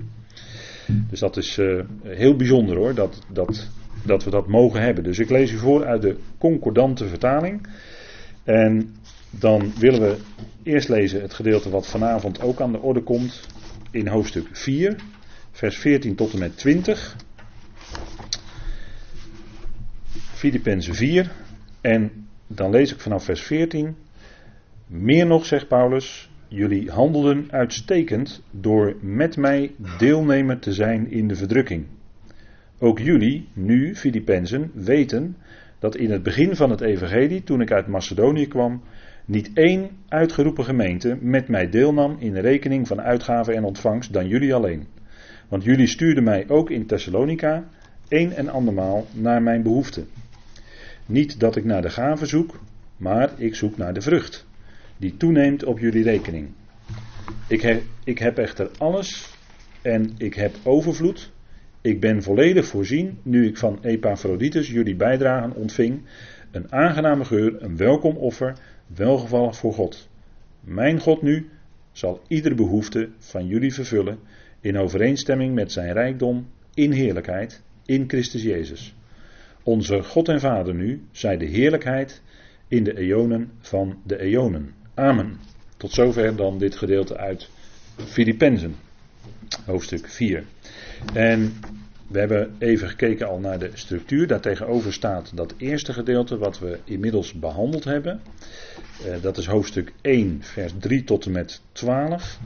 Dus 0.87 1.21
dat 1.21 1.37
is 1.37 1.59
uh, 1.59 1.85
heel 2.03 2.37
bijzonder 2.37 2.77
hoor, 2.77 2.95
dat, 2.95 3.23
dat, 3.33 3.71
dat 4.05 4.25
we 4.25 4.31
dat 4.31 4.47
mogen 4.47 4.83
hebben. 4.83 5.05
Dus 5.05 5.19
ik 5.19 5.31
lees 5.31 5.53
u 5.53 5.59
voor 5.59 5.87
uit 5.87 6.03
de 6.03 6.17
concordante 6.39 7.09
vertaling. 7.09 7.67
En 8.45 8.95
dan 9.31 9.73
willen 9.79 10.01
we 10.01 10.17
eerst 10.63 10.89
lezen 10.89 11.21
het 11.21 11.35
gedeelte 11.35 11.71
wat 11.71 11.87
vanavond 11.87 12.43
ook 12.43 12.61
aan 12.61 12.73
de 12.73 12.81
orde 12.81 13.03
komt 13.03 13.47
in 13.91 14.07
hoofdstuk 14.07 14.49
4, 14.53 14.97
vers 15.51 15.77
14 15.77 16.15
tot 16.15 16.33
en 16.33 16.39
met 16.39 16.57
20. 16.57 17.17
Filippenzen 20.33 20.95
4 20.95 21.31
en 21.81 22.27
dan 22.47 22.71
lees 22.71 22.93
ik 22.93 23.01
vanaf 23.01 23.25
vers 23.25 23.43
14. 23.43 23.97
Meer 24.87 25.27
nog, 25.27 25.47
zegt 25.47 25.69
Paulus, 25.69 26.31
jullie 26.49 26.91
handelden 26.91 27.47
uitstekend 27.51 28.43
door 28.51 28.97
met 29.01 29.37
mij 29.37 29.75
deelnemer 29.99 30.59
te 30.59 30.73
zijn 30.73 31.11
in 31.11 31.29
de 31.29 31.35
verdrukking. 31.35 31.87
Ook 32.79 32.99
jullie, 32.99 33.49
nu, 33.53 33.95
Filippenzen, 33.95 34.71
weten 34.75 35.37
dat 35.79 35.97
in 35.97 36.11
het 36.11 36.23
begin 36.23 36.57
van 36.57 36.71
het 36.71 36.81
evangelie, 36.81 37.43
toen 37.43 37.61
ik 37.61 37.73
uit 37.73 37.87
Macedonië 37.87 38.47
kwam, 38.47 38.83
niet 39.25 39.51
één 39.55 39.91
uitgeroepen 40.09 40.65
gemeente 40.65 41.19
met 41.21 41.49
mij 41.49 41.69
deelnam 41.69 42.17
in 42.19 42.33
de 42.33 42.41
rekening 42.41 42.87
van 42.87 43.01
uitgaven 43.01 43.55
en 43.55 43.65
ontvangst 43.65 44.13
dan 44.13 44.29
jullie 44.29 44.55
alleen. 44.55 44.87
Want 45.49 45.65
jullie 45.65 45.87
stuurden 45.87 46.25
mij 46.25 46.45
ook 46.49 46.71
in 46.71 46.87
Thessalonica 46.87 47.69
een 48.09 48.33
en 48.33 48.49
andermaal 48.49 49.07
naar 49.13 49.43
mijn 49.43 49.63
behoeften. 49.63 50.07
Niet 51.11 51.41
dat 51.41 51.57
ik 51.57 51.65
naar 51.65 51.83
de 51.83 51.91
gave 51.91 52.27
zoek, 52.27 52.61
maar 52.97 53.31
ik 53.37 53.55
zoek 53.55 53.77
naar 53.77 53.95
de 53.95 54.01
vrucht, 54.01 54.47
die 54.97 55.17
toeneemt 55.17 55.65
op 55.65 55.79
jullie 55.79 56.03
rekening. 56.03 56.49
Ik 57.49 57.61
heb, 57.61 57.83
ik 58.05 58.19
heb 58.19 58.39
echter 58.39 58.71
alles 58.79 59.35
en 59.83 60.15
ik 60.17 60.35
heb 60.35 60.55
overvloed. 60.63 61.31
Ik 61.81 62.01
ben 62.01 62.23
volledig 62.23 62.67
voorzien 62.67 63.19
nu 63.23 63.47
ik 63.47 63.57
van 63.57 63.79
Epaphroditus 63.83 64.69
jullie 64.69 64.97
bijdragen 64.97 65.55
ontving. 65.55 66.03
Een 66.51 66.73
aangename 66.73 67.25
geur, 67.25 67.63
een 67.63 67.77
welkom 67.77 68.17
offer, 68.17 68.57
welgevallig 68.87 69.57
voor 69.57 69.73
God. 69.73 70.09
Mijn 70.61 71.01
God 71.01 71.23
nu 71.23 71.49
zal 71.93 72.23
iedere 72.29 72.55
behoefte 72.55 73.09
van 73.19 73.47
jullie 73.47 73.75
vervullen 73.75 74.19
in 74.61 74.79
overeenstemming 74.79 75.55
met 75.55 75.73
zijn 75.73 75.93
rijkdom 75.93 76.49
in 76.75 76.93
heerlijkheid 76.93 77.63
in 77.85 78.05
Christus 78.09 78.43
Jezus. 78.43 78.95
Onze 79.63 80.03
God 80.03 80.29
en 80.29 80.41
Vader 80.41 80.75
nu 80.75 81.03
zij 81.11 81.37
de 81.37 81.45
heerlijkheid 81.45 82.23
in 82.69 82.85
de 82.85 82.99
eonen 82.99 83.51
van 83.61 84.01
de 84.05 84.21
eonen. 84.21 84.75
Amen. 84.95 85.39
Tot 85.77 85.93
zover 85.93 86.37
dan 86.37 86.59
dit 86.59 86.77
gedeelte 86.77 87.17
uit 87.17 87.49
Filippenzen, 87.97 88.75
hoofdstuk 89.65 90.09
4. 90.09 90.45
En 91.15 91.53
we 92.07 92.19
hebben 92.19 92.55
even 92.59 92.89
gekeken 92.89 93.29
al 93.29 93.39
naar 93.39 93.59
de 93.59 93.71
structuur. 93.75 94.27
Daartegenover 94.27 94.93
staat 94.93 95.33
dat 95.35 95.55
eerste 95.57 95.93
gedeelte 95.93 96.39
wat 96.39 96.59
we 96.59 96.79
inmiddels 96.85 97.33
behandeld 97.33 97.85
hebben. 97.85 98.21
Uh, 99.07 99.23
dat 99.23 99.37
is 99.37 99.47
hoofdstuk 99.47 99.93
1, 100.01 100.39
vers 100.43 100.73
3 100.79 101.05
tot 101.05 101.25
en 101.27 101.33
met 101.33 101.61
12. 101.73 102.39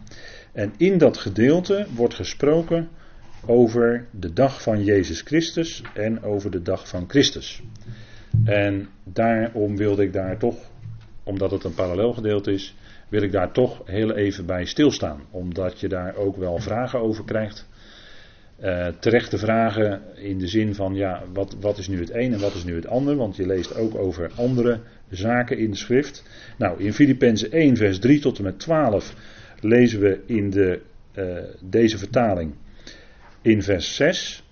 En 0.53 0.73
in 0.77 0.99
dat 0.99 1.17
gedeelte 1.17 1.87
wordt 1.95 2.15
gesproken 2.15 2.89
over 3.47 4.07
de 4.11 4.33
dag 4.33 4.63
van 4.63 4.85
Jezus 4.85 5.21
Christus 5.21 5.83
en 5.95 6.23
over 6.23 6.51
de 6.51 6.63
dag 6.63 6.89
van 6.89 7.05
Christus. 7.09 7.63
En 8.45 8.89
daarom 9.05 9.77
wilde 9.77 10.03
ik 10.03 10.13
daar 10.13 10.39
toch, 10.39 10.57
omdat 11.23 11.51
het 11.51 11.65
een 11.65 11.75
parallel 11.75 12.13
gedeelte 12.13 12.53
is, 12.53 12.77
wil 13.09 13.23
ik 13.23 13.33
daar 13.33 13.53
toch 13.53 13.83
heel 13.85 14.15
even 14.15 14.47
bij 14.47 14.65
stilstaan. 14.65 15.21
Omdat 15.31 15.81
je 15.81 15.89
daar 15.89 16.17
ook 16.17 16.37
wel 16.37 16.59
vragen 16.59 17.01
over 17.01 17.25
krijgt 17.25 17.67
uh, 18.63 18.87
terechte 19.01 19.39
vragen 19.39 20.03
in 20.15 20.39
de 20.39 20.47
zin 20.47 20.75
van 20.75 20.95
ja, 20.95 21.23
wat, 21.33 21.57
wat 21.61 21.79
is 21.79 21.89
nu 21.89 22.01
het 22.01 22.15
een 22.15 22.33
en 22.33 22.41
wat 22.41 22.55
is 22.55 22.65
nu 22.65 22.75
het 22.75 22.87
ander? 22.87 23.17
Want 23.17 23.37
je 23.37 23.47
leest 23.47 23.77
ook 23.77 23.95
over 23.95 24.31
andere 24.35 24.81
zaken 25.11 25.59
in 25.59 25.71
de 25.71 25.77
schrift. 25.77 26.25
Nou, 26.59 26.83
in 26.83 26.93
Filippenzen 26.93 27.53
1, 27.53 27.77
vers 27.77 27.99
3 27.99 28.21
tot 28.21 28.39
en 28.39 28.45
met 28.45 28.59
12 28.59 29.15
lezen 29.61 30.01
we 30.01 30.21
in 30.27 30.51
de, 30.51 30.81
uh, 31.15 31.39
deze 31.61 31.99
vertaling 31.99 32.55
in 33.45 33.63
vers 33.63 33.95
6. 33.95 34.43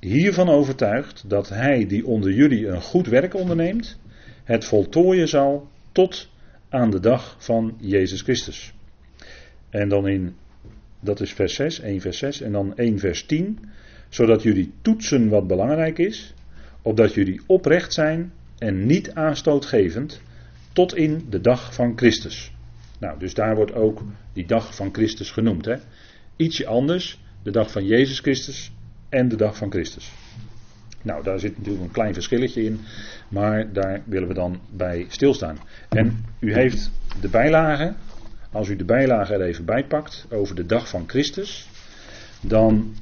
Hiervan 0.00 0.48
overtuigd 0.48 1.24
dat 1.26 1.48
hij 1.48 1.86
die 1.86 2.06
onder 2.06 2.32
jullie 2.32 2.68
een 2.68 2.80
goed 2.80 3.06
werk 3.06 3.34
onderneemt, 3.34 3.98
het 4.44 4.64
voltooien 4.64 5.28
zal 5.28 5.68
tot 5.92 6.30
aan 6.68 6.90
de 6.90 7.00
dag 7.00 7.36
van 7.38 7.76
Jezus 7.80 8.20
Christus. 8.20 8.72
En 9.70 9.88
dan 9.88 10.08
in, 10.08 10.34
dat 11.00 11.20
is 11.20 11.32
vers 11.32 11.54
6, 11.54 11.80
1 11.80 12.00
vers 12.00 12.18
6 12.18 12.40
en 12.40 12.52
dan 12.52 12.76
1 12.76 12.98
vers 12.98 13.26
10, 13.26 13.58
zodat 14.08 14.42
jullie 14.42 14.72
toetsen 14.82 15.28
wat 15.28 15.46
belangrijk 15.46 15.98
is, 15.98 16.34
opdat 16.82 17.14
jullie 17.14 17.40
oprecht 17.46 17.92
zijn 17.92 18.32
en 18.58 18.86
niet 18.86 19.14
aanstootgevend 19.14 20.20
tot 20.72 20.94
in 20.94 21.26
de 21.30 21.40
dag 21.40 21.74
van 21.74 21.92
Christus. 21.96 22.52
Nou, 22.98 23.18
dus 23.18 23.34
daar 23.34 23.54
wordt 23.54 23.74
ook 23.74 24.02
die 24.32 24.46
dag 24.46 24.74
van 24.74 24.88
Christus 24.92 25.30
genoemd. 25.30 25.64
Hè? 25.64 25.76
Ietsje 26.36 26.66
anders, 26.66 27.21
de 27.42 27.50
dag 27.50 27.70
van 27.70 27.86
Jezus 27.86 28.20
Christus 28.20 28.72
en 29.08 29.28
de 29.28 29.36
dag 29.36 29.56
van 29.56 29.70
Christus. 29.70 30.10
Nou, 31.02 31.22
daar 31.22 31.38
zit 31.38 31.56
natuurlijk 31.56 31.84
een 31.84 31.90
klein 31.90 32.14
verschilletje 32.14 32.64
in, 32.64 32.80
maar 33.28 33.72
daar 33.72 34.02
willen 34.04 34.28
we 34.28 34.34
dan 34.34 34.60
bij 34.70 35.06
stilstaan. 35.08 35.58
En 35.88 36.24
u 36.38 36.54
heeft 36.54 36.90
de 37.20 37.28
bijlage, 37.28 37.94
als 38.52 38.68
u 38.68 38.76
de 38.76 38.84
bijlage 38.84 39.34
er 39.34 39.42
even 39.42 39.64
bij 39.64 39.84
pakt 39.84 40.26
over 40.30 40.54
de 40.54 40.66
dag 40.66 40.88
van 40.88 41.08
Christus, 41.08 41.68
dan 42.40 42.94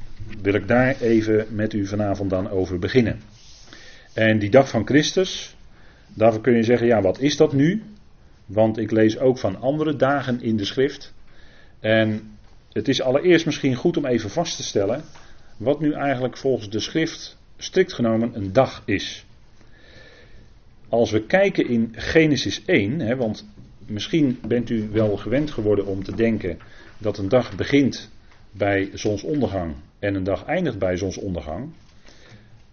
wil 0.43 0.55
ik 0.55 0.69
daar 0.69 1.01
even 1.01 1.47
met 1.51 1.73
u 1.73 1.87
vanavond 1.87 2.31
dan 2.31 2.51
over 2.51 2.79
beginnen. 2.79 3.21
En 4.13 4.39
die 4.39 4.51
dag 4.51 4.69
van 4.69 4.87
Christus, 4.87 5.57
daarvoor 6.15 6.41
kun 6.41 6.55
je 6.55 6.63
zeggen, 6.63 6.87
ja, 6.87 7.03
wat 7.03 7.21
is 7.21 7.37
dat 7.37 7.53
nu? 7.53 7.83
Want 8.47 8.79
ik 8.79 8.91
lees 8.91 9.19
ook 9.19 9.39
van 9.39 9.61
andere 9.61 9.97
dagen 9.97 10.43
in 10.43 10.57
de 10.57 10.65
schrift. 10.65 11.15
En 11.81 12.39
het 12.73 12.89
is 12.89 13.03
allereerst 13.03 13.47
misschien 13.47 13.75
goed 13.75 13.97
om 13.97 14.07
even 14.07 14.31
vast 14.31 14.57
te 14.57 14.63
stellen 14.63 15.05
wat 15.57 15.81
nu 15.81 15.93
eigenlijk 15.93 16.37
volgens 16.37 16.71
de 16.71 16.81
schrift 16.81 17.39
strikt 17.57 17.93
genomen 17.93 18.31
een 18.35 18.53
dag 18.53 18.83
is. 18.85 19.25
Als 20.89 21.11
we 21.11 21.27
kijken 21.27 21.69
in 21.69 21.93
Genesis 21.97 22.65
1, 22.65 23.01
hè, 23.01 23.17
want 23.17 23.49
misschien 23.87 24.39
bent 24.47 24.71
u 24.71 24.89
wel 24.93 25.17
gewend 25.17 25.51
geworden 25.51 25.87
om 25.87 26.05
te 26.05 26.15
denken 26.15 26.59
dat 26.99 27.19
een 27.19 27.29
dag 27.29 27.57
begint 27.57 28.11
bij 28.51 28.91
zonsondergang 28.95 29.75
en 29.99 30.15
een 30.15 30.25
dag 30.25 30.45
eindigt 30.45 30.79
bij 30.79 30.97
zonsondergang. 30.97 31.73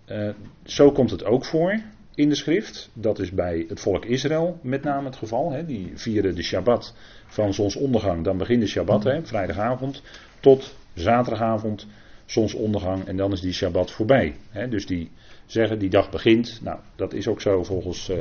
Uh, 0.08 0.30
zo 0.63 0.92
komt 0.92 1.12
het 1.12 1.24
ook 1.24 1.46
voor 1.46 1.82
in 2.16 2.30
de 2.30 2.36
schrift. 2.36 2.89
Dat 2.94 3.20
is 3.20 3.32
bij 3.32 3.66
het 3.68 3.80
volk 3.80 4.06
Israël 4.06 4.60
met 4.62 4.84
name 4.84 5.06
het 5.06 5.16
geval. 5.16 5.51
Hè. 5.51 5.66
Die 5.66 5.92
vieren 5.96 6.36
de 6.36 6.44
Shabbat 6.44 6.96
van 7.38 7.53
zonsondergang. 7.53 8.24
Dan 8.24 8.38
begint 8.38 8.62
de 8.62 8.67
Shabbat, 8.67 9.03
hè, 9.03 9.25
vrijdagavond, 9.25 10.01
tot 10.39 10.75
zaterdagavond, 10.94 11.88
zonsondergang. 12.25 13.06
En 13.06 13.17
dan 13.17 13.32
is 13.32 13.41
die 13.41 13.53
Shabbat 13.53 13.91
voorbij. 13.91 14.36
Hè. 14.50 14.67
Dus 14.67 14.86
die 14.86 15.12
zeggen 15.46 15.79
die 15.79 15.89
dag 15.89 16.10
begint. 16.10 16.60
Nou, 16.63 16.79
dat 16.96 17.13
is 17.13 17.27
ook 17.27 17.41
zo 17.41 17.63
volgens 17.63 18.10
uh, 18.10 18.17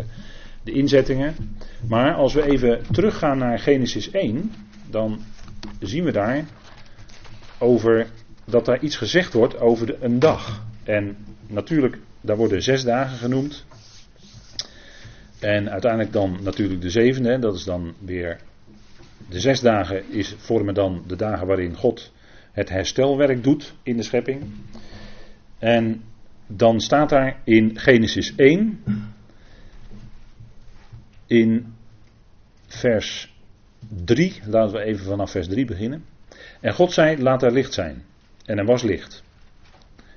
de 0.62 0.72
inzettingen. 0.72 1.34
Maar 1.88 2.14
als 2.14 2.34
we 2.34 2.50
even 2.50 2.82
teruggaan 2.92 3.38
naar 3.38 3.58
Genesis 3.58 4.10
1, 4.10 4.52
dan 4.90 5.20
zien 5.80 6.04
we 6.04 6.12
daar 6.12 6.44
over 7.58 8.06
dat 8.44 8.64
daar 8.64 8.80
iets 8.80 8.96
gezegd 8.96 9.32
wordt 9.32 9.60
over 9.60 9.86
de, 9.86 9.96
een 10.00 10.18
dag. 10.18 10.64
En 10.84 11.16
natuurlijk, 11.46 11.98
daar 12.20 12.36
worden 12.36 12.62
zes 12.62 12.84
dagen 12.84 13.16
genoemd. 13.16 13.64
En 15.38 15.70
uiteindelijk 15.70 16.12
dan 16.12 16.38
natuurlijk 16.42 16.80
de 16.80 16.90
zevende, 16.90 17.38
dat 17.38 17.54
is 17.54 17.64
dan 17.64 17.94
weer. 17.98 18.40
De 19.28 19.40
zes 19.40 19.60
dagen 19.60 20.10
is, 20.10 20.34
vormen 20.38 20.74
dan 20.74 21.04
de 21.06 21.16
dagen 21.16 21.46
waarin 21.46 21.76
God 21.76 22.12
het 22.52 22.68
herstelwerk 22.68 23.42
doet 23.44 23.74
in 23.82 23.96
de 23.96 24.02
schepping. 24.02 24.42
En 25.58 26.02
dan 26.46 26.80
staat 26.80 27.08
daar 27.08 27.40
in 27.44 27.78
Genesis 27.78 28.34
1, 28.34 28.82
in 31.26 31.74
vers 32.66 33.34
3, 34.04 34.40
laten 34.46 34.78
we 34.78 34.84
even 34.84 35.04
vanaf 35.04 35.30
vers 35.30 35.48
3 35.48 35.64
beginnen. 35.64 36.04
En 36.60 36.74
God 36.74 36.92
zei: 36.92 37.22
Laat 37.22 37.42
er 37.42 37.52
licht 37.52 37.72
zijn. 37.72 38.04
En 38.44 38.58
er 38.58 38.64
was 38.64 38.82
licht. 38.82 39.22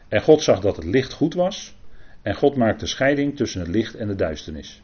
En 0.08 0.22
God 0.22 0.42
zag 0.42 0.60
dat 0.60 0.76
het 0.76 0.86
licht 0.86 1.14
goed 1.14 1.34
was. 1.34 1.78
En 2.22 2.36
God 2.36 2.56
maakte 2.56 2.86
scheiding 2.86 3.36
tussen 3.36 3.60
het 3.60 3.70
licht 3.70 3.96
en 3.96 4.08
de 4.08 4.16
duisternis. 4.16 4.82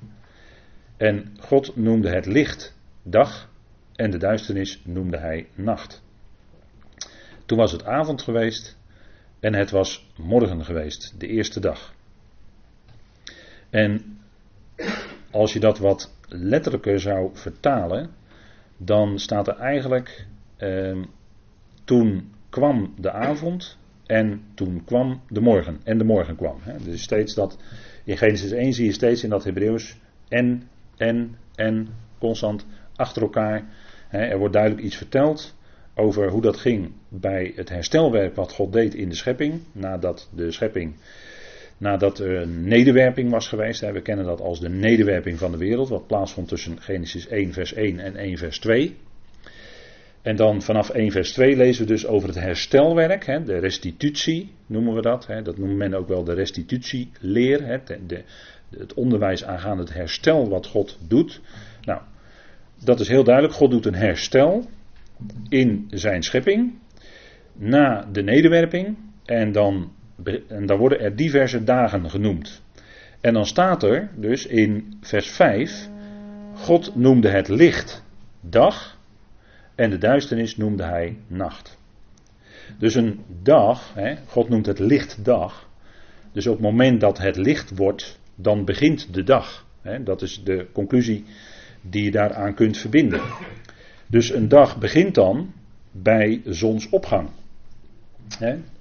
En 0.97 1.37
God 1.39 1.75
noemde 1.75 2.09
het 2.09 2.25
licht 2.25 2.75
dag 3.03 3.49
en 3.95 4.11
de 4.11 4.17
duisternis 4.17 4.81
noemde 4.83 5.17
hij 5.17 5.47
nacht. 5.55 6.03
Toen 7.45 7.57
was 7.57 7.71
het 7.71 7.85
avond 7.85 8.21
geweest 8.21 8.77
en 9.39 9.53
het 9.53 9.71
was 9.71 10.11
morgen 10.17 10.65
geweest, 10.65 11.19
de 11.19 11.27
eerste 11.27 11.59
dag. 11.59 11.93
En 13.69 14.19
als 15.31 15.53
je 15.53 15.59
dat 15.59 15.79
wat 15.79 16.13
letterlijker 16.27 16.99
zou 16.99 17.29
vertalen, 17.33 18.09
dan 18.77 19.19
staat 19.19 19.47
er 19.47 19.57
eigenlijk, 19.57 20.27
eh, 20.57 21.01
toen 21.83 22.33
kwam 22.49 22.93
de 22.97 23.11
avond 23.11 23.77
en 24.05 24.43
toen 24.53 24.83
kwam 24.85 25.21
de 25.29 25.41
morgen. 25.41 25.79
En 25.83 25.97
de 25.97 26.03
morgen 26.03 26.35
kwam. 26.35 26.57
Hè. 26.61 26.77
Dus 26.83 27.01
steeds 27.01 27.33
dat, 27.33 27.57
in 28.03 28.17
Genesis 28.17 28.51
1 28.51 28.73
zie 28.73 28.85
je 28.85 28.91
steeds 28.91 29.23
in 29.23 29.29
dat 29.29 29.43
Hebreeuws 29.43 29.97
en 30.27 30.69
en, 30.97 31.37
en, 31.55 31.87
constant 32.19 32.65
achter 32.95 33.21
elkaar. 33.21 33.63
Er 34.09 34.37
wordt 34.37 34.53
duidelijk 34.53 34.83
iets 34.83 34.95
verteld 34.95 35.55
over 35.95 36.29
hoe 36.29 36.41
dat 36.41 36.57
ging 36.57 36.91
bij 37.09 37.51
het 37.55 37.69
herstelwerk 37.69 38.35
wat 38.35 38.51
God 38.51 38.73
deed 38.73 38.93
in 38.93 39.09
de 39.09 39.15
schepping. 39.15 39.61
Nadat 39.71 40.29
de 40.35 40.51
schepping, 40.51 40.95
nadat 41.77 42.19
er 42.19 42.41
een 42.41 42.67
nederwerping 42.67 43.31
was 43.31 43.47
geweest. 43.47 43.79
we 43.79 44.01
kennen 44.01 44.25
dat 44.25 44.41
als 44.41 44.59
de 44.59 44.69
nederwerping 44.69 45.39
van 45.39 45.51
de 45.51 45.57
wereld, 45.57 45.89
wat 45.89 46.07
plaatsvond 46.07 46.47
tussen 46.47 46.81
Genesis 46.81 47.27
1 47.27 47.53
vers 47.53 47.73
1 47.73 47.99
en 47.99 48.15
1 48.15 48.37
vers 48.37 48.59
2. 48.59 48.95
En 50.21 50.35
dan 50.35 50.61
vanaf 50.61 50.89
1 50.89 51.11
vers 51.11 51.33
2 51.33 51.55
lezen 51.55 51.85
we 51.85 51.91
dus 51.91 52.07
over 52.07 52.27
het 52.27 52.39
herstelwerk, 52.39 53.45
de 53.45 53.57
restitutie 53.57 54.51
noemen 54.65 54.93
we 54.93 55.01
dat. 55.01 55.27
dat 55.43 55.57
noemt 55.57 55.75
men 55.75 55.93
ook 55.93 56.07
wel 56.07 56.23
de 56.23 56.33
restitutieleer, 56.33 57.81
de, 58.07 58.23
het 58.77 58.93
onderwijs 58.93 59.43
aangaande 59.43 59.83
het 59.83 59.93
herstel 59.93 60.49
wat 60.49 60.67
God 60.67 60.97
doet. 61.07 61.41
Nou, 61.81 62.01
dat 62.83 62.99
is 62.99 63.07
heel 63.07 63.23
duidelijk. 63.23 63.55
God 63.55 63.71
doet 63.71 63.85
een 63.85 63.95
herstel 63.95 64.65
in 65.49 65.87
zijn 65.89 66.23
schepping 66.23 66.73
na 67.53 68.07
de 68.11 68.23
nederwerping. 68.23 68.97
En 69.25 69.51
dan, 69.51 69.91
en 70.47 70.65
dan 70.65 70.77
worden 70.77 70.99
er 70.99 71.15
diverse 71.15 71.63
dagen 71.63 72.09
genoemd. 72.09 72.61
En 73.21 73.33
dan 73.33 73.45
staat 73.45 73.83
er 73.83 74.09
dus 74.15 74.45
in 74.45 74.97
vers 75.01 75.29
5: 75.29 75.89
God 76.53 76.95
noemde 76.95 77.29
het 77.29 77.47
licht 77.47 78.03
dag 78.41 78.97
en 79.75 79.89
de 79.89 79.97
duisternis 79.97 80.57
noemde 80.57 80.83
hij 80.83 81.17
nacht. 81.27 81.77
Dus 82.77 82.95
een 82.95 83.19
dag, 83.43 83.93
hè, 83.93 84.15
God 84.27 84.49
noemt 84.49 84.65
het 84.65 84.79
licht 84.79 85.25
dag. 85.25 85.69
Dus 86.31 86.47
op 86.47 86.53
het 86.53 86.61
moment 86.61 87.01
dat 87.01 87.17
het 87.17 87.35
licht 87.35 87.77
wordt, 87.77 88.19
dan 88.35 88.65
begint 88.65 89.13
de 89.13 89.23
dag. 89.23 89.65
Dat 90.03 90.21
is 90.21 90.43
de 90.43 90.67
conclusie 90.73 91.25
die 91.89 92.03
je 92.03 92.11
daaraan 92.11 92.53
kunt 92.53 92.77
verbinden. 92.77 93.21
Dus 94.07 94.33
een 94.33 94.47
dag 94.47 94.77
begint 94.77 95.15
dan 95.15 95.53
bij 95.91 96.41
zonsopgang. 96.45 97.29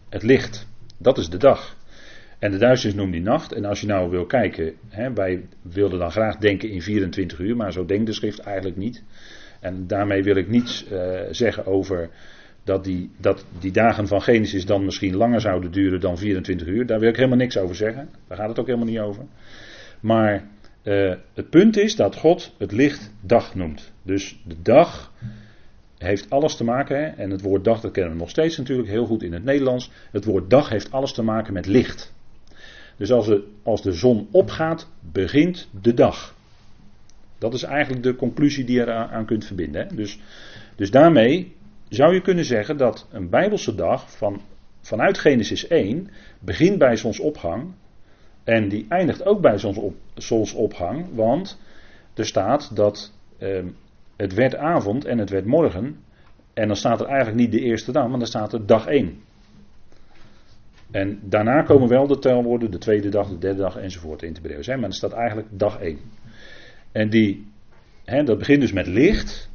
Het 0.09 0.23
licht, 0.23 0.67
dat 0.99 1.19
is 1.19 1.29
de 1.29 1.37
dag. 1.37 1.77
En 2.39 2.51
de 2.51 2.59
duisternis 2.59 2.99
noemt 2.99 3.13
die 3.13 3.23
nacht. 3.23 3.53
En 3.53 3.65
als 3.65 3.81
je 3.81 3.87
nou 3.87 4.11
wil 4.11 4.27
kijken, 4.27 4.75
wij 5.15 5.47
wilden 5.63 5.99
dan 5.99 6.11
graag 6.11 6.37
denken 6.37 6.71
in 6.71 6.83
24 6.83 7.39
uur, 7.39 7.57
maar 7.57 7.73
zo 7.73 7.85
denkt 7.85 8.07
de 8.07 8.13
schrift 8.13 8.39
eigenlijk 8.39 8.77
niet. 8.77 9.03
En 9.61 9.87
daarmee 9.87 10.23
wil 10.23 10.37
ik 10.37 10.49
niets 10.49 10.87
uh, 10.93 11.21
zeggen 11.31 11.67
over 11.67 12.11
dat 12.65 12.85
die, 12.85 13.11
dat 13.19 13.47
die 13.59 13.73
dagen 13.73 14.07
van 14.07 14.23
Genesis 14.23 14.67
dan 14.67 14.85
misschien 14.85 15.17
langer 15.17 15.41
zouden 15.41 15.73
duren 15.73 16.01
dan 16.01 16.19
24 16.19 16.67
uur. 16.67 16.87
Daar 16.87 17.01
wil 17.01 17.09
ik 17.09 17.17
helemaal 17.17 17.39
niks 17.39 17.59
over 17.59 17.77
zeggen. 17.77 18.09
Daar 18.29 18.37
gaat 18.37 18.49
het 18.49 18.59
ook 18.59 18.67
helemaal 18.67 18.89
niet 18.89 18.99
over. 18.99 19.25
Maar 20.01 20.45
uh, 20.85 21.15
het 21.35 21.51
punt 21.51 21.77
is 21.77 21.97
dat 21.97 22.17
God 22.17 22.55
het 22.59 22.73
licht 22.73 23.13
dag 23.21 23.55
noemt. 23.55 23.93
Dus 24.03 24.41
de 24.47 24.63
dag 24.63 25.13
heeft 25.99 26.31
alles 26.31 26.57
te 26.57 26.65
maken, 26.65 26.97
hè, 26.97 27.05
en 27.05 27.31
het 27.31 27.41
woord 27.41 27.65
dag 27.65 27.81
dat 27.81 27.93
kennen 27.93 28.13
we 28.13 28.19
nog 28.19 28.31
steeds 28.31 28.57
natuurlijk 28.57 28.89
heel 28.89 29.07
goed 29.07 29.23
in 29.23 29.33
het 29.33 29.45
Nederlands. 29.45 29.91
Het 30.11 30.25
woord 30.25 30.51
dag 30.51 30.69
heeft 30.69 30.93
alles 30.93 31.13
te 31.13 31.23
maken 31.23 31.53
met 31.53 31.67
licht. 31.67 32.15
Dus 32.97 33.11
als, 33.11 33.27
de, 33.27 33.47
als 33.63 33.83
de 33.83 33.93
zon 33.93 34.29
opgaat, 34.31 34.91
begint 35.13 35.69
de 35.81 35.95
dag. 35.95 36.35
Dat 37.39 37.55
is 37.55 37.63
eigenlijk 37.63 38.03
de 38.03 38.17
conclusie 38.17 38.65
die 38.65 38.77
je 38.77 38.83
eraan 38.83 39.27
kunt 39.27 39.45
verbinden. 39.45 39.87
Hè. 39.87 39.97
Dus, 39.97 40.19
dus 40.77 40.91
daarmee 40.91 41.55
zou 41.89 42.15
je 42.15 42.21
kunnen 42.21 42.45
zeggen 42.45 42.77
dat 42.77 43.09
een 43.11 43.31
Bijbelse 43.31 43.75
dag 43.75 44.17
van 44.17 44.41
vanuit 44.81 45.19
Genesis 45.19 45.67
1 45.67 46.11
begint 46.41 46.79
bij 46.79 46.97
zonsopgang 46.97 47.75
en 48.45 48.69
die 48.69 48.87
eindigt 48.89 49.25
ook 49.27 49.41
bij 49.41 49.59
zonsopgang, 50.15 51.07
want 51.15 51.61
er 52.15 52.27
staat 52.27 52.77
dat 52.77 53.13
ehm, 53.39 53.69
het 54.17 54.35
werd 54.35 54.57
avond 54.57 55.05
en 55.05 55.19
het 55.19 55.31
werd 55.31 55.45
morgen. 55.45 55.97
En 56.55 56.67
dan 56.67 56.77
staat 56.77 57.01
er 57.01 57.07
eigenlijk 57.07 57.37
niet 57.37 57.53
de 57.53 57.61
eerste 57.61 57.93
dag, 57.93 58.09
maar 58.09 58.19
dan 58.19 58.27
staat 58.27 58.53
er 58.53 58.67
dag 58.67 58.87
1. 58.87 59.23
En 60.91 61.21
daarna 61.23 61.63
komen 61.63 61.89
wel 61.89 62.07
de 62.07 62.19
telwoorden, 62.19 62.71
de 62.71 62.79
tweede 62.79 63.09
dag, 63.09 63.29
de 63.29 63.39
derde 63.39 63.61
dag 63.61 63.77
enzovoort 63.77 64.23
in 64.23 64.33
te 64.33 64.41
Hebreeuws. 64.41 64.67
Maar 64.67 64.81
dan 64.81 64.93
staat 64.93 65.13
eigenlijk 65.13 65.49
dag 65.51 65.81
1. 65.81 65.99
En 66.93 67.11
die, 67.11 67.47
hè, 68.05 68.23
dat 68.23 68.39
begint 68.39 68.61
dus 68.61 68.73
met 68.73 68.87
licht. 68.87 69.51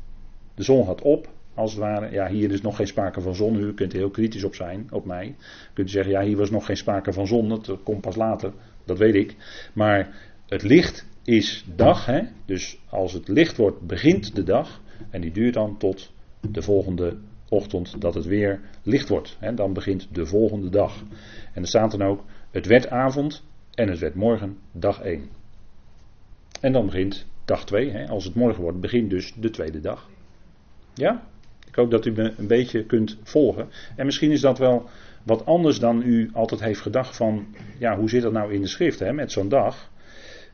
De 0.56 0.64
zon 0.64 0.86
gaat 0.86 1.02
op, 1.02 1.30
als 1.54 1.72
het 1.72 1.80
ware. 1.80 2.12
Ja, 2.12 2.28
hier 2.28 2.52
is 2.52 2.62
nog 2.62 2.76
geen 2.76 2.88
sprake 2.88 3.22
van 3.22 3.36
zon. 3.36 3.56
U 3.56 3.74
kunt 3.74 3.94
er 3.94 4.00
heel 4.00 4.10
kritisch 4.10 4.44
op 4.44 4.56
zijn, 4.56 4.88
op 4.92 5.06
mij. 5.06 5.28
U 5.28 5.74
kunt 5.74 5.90
zeggen, 5.90 6.12
ja, 6.12 6.22
hier 6.22 6.38
was 6.38 6.50
nog 6.50 6.66
geen 6.66 6.78
sprake 6.78 7.14
van 7.14 7.28
zon. 7.28 7.50
Dat 7.50 7.78
komt 7.84 8.02
pas 8.02 8.16
later, 8.16 8.54
dat 8.90 8.98
weet 8.98 9.16
ik. 9.16 9.36
Maar 9.74 10.16
het 10.48 10.64
licht 10.64 11.08
is 11.24 11.66
dag. 11.76 12.06
Hè? 12.06 12.22
Dus 12.46 12.80
als 12.90 13.14
het 13.14 13.28
licht 13.28 13.58
wordt, 13.58 13.82
begint 13.82 14.36
de 14.36 14.44
dag. 14.44 14.82
En 15.10 15.22
die 15.22 15.32
duurt 15.32 15.54
dan 15.54 15.78
tot 15.78 16.12
de 16.52 16.62
volgende 16.62 17.18
ochtend 17.50 18.02
dat 18.02 18.14
het 18.14 18.26
weer 18.26 18.62
licht 18.84 19.10
wordt. 19.10 19.38
Hè? 19.40 19.54
Dan 19.54 19.74
begint 19.74 20.08
de 20.12 20.26
volgende 20.26 20.70
dag. 20.70 21.04
En 21.54 21.62
er 21.62 21.68
staat 21.68 21.92
dan 21.92 22.02
ook, 22.02 22.24
het 22.52 22.66
werd 22.66 22.90
avond 22.90 23.44
en 23.74 23.90
het 23.90 24.00
werd 24.00 24.16
morgen 24.16 24.58
dag 24.72 25.02
1. 25.02 25.30
En 26.62 26.72
dan 26.72 26.86
begint 26.86 27.26
dag 27.46 27.66
2. 27.66 28.08
Als 28.08 28.26
het 28.26 28.36
morgen 28.36 28.62
wordt, 28.62 28.80
begint 28.80 29.10
dus 29.10 29.34
de 29.34 29.50
tweede 29.50 29.80
dag. 29.80 30.10
Ja? 30.94 31.28
Ik 31.68 31.76
hoop 31.76 31.92
dat 31.92 32.06
u 32.06 32.12
me 32.12 32.34
een 32.38 32.48
beetje 32.48 32.86
kunt 32.86 33.18
volgen. 33.24 33.70
En 33.96 34.06
misschien 34.06 34.32
is 34.32 34.42
dat 34.42 34.58
wel 34.58 34.90
wat 35.24 35.46
anders 35.46 35.80
dan 35.80 36.02
u 36.02 36.30
altijd 36.34 36.62
heeft 36.62 36.82
gedacht 36.82 37.16
van, 37.16 37.56
ja, 37.78 37.98
hoe 37.98 38.10
zit 38.10 38.22
dat 38.22 38.34
nou 38.34 38.54
in 38.54 38.62
de 38.62 38.68
schrift 38.68 39.00
hè, 39.00 39.14
met 39.14 39.32
zo'n 39.32 39.50
dag? 39.50 39.90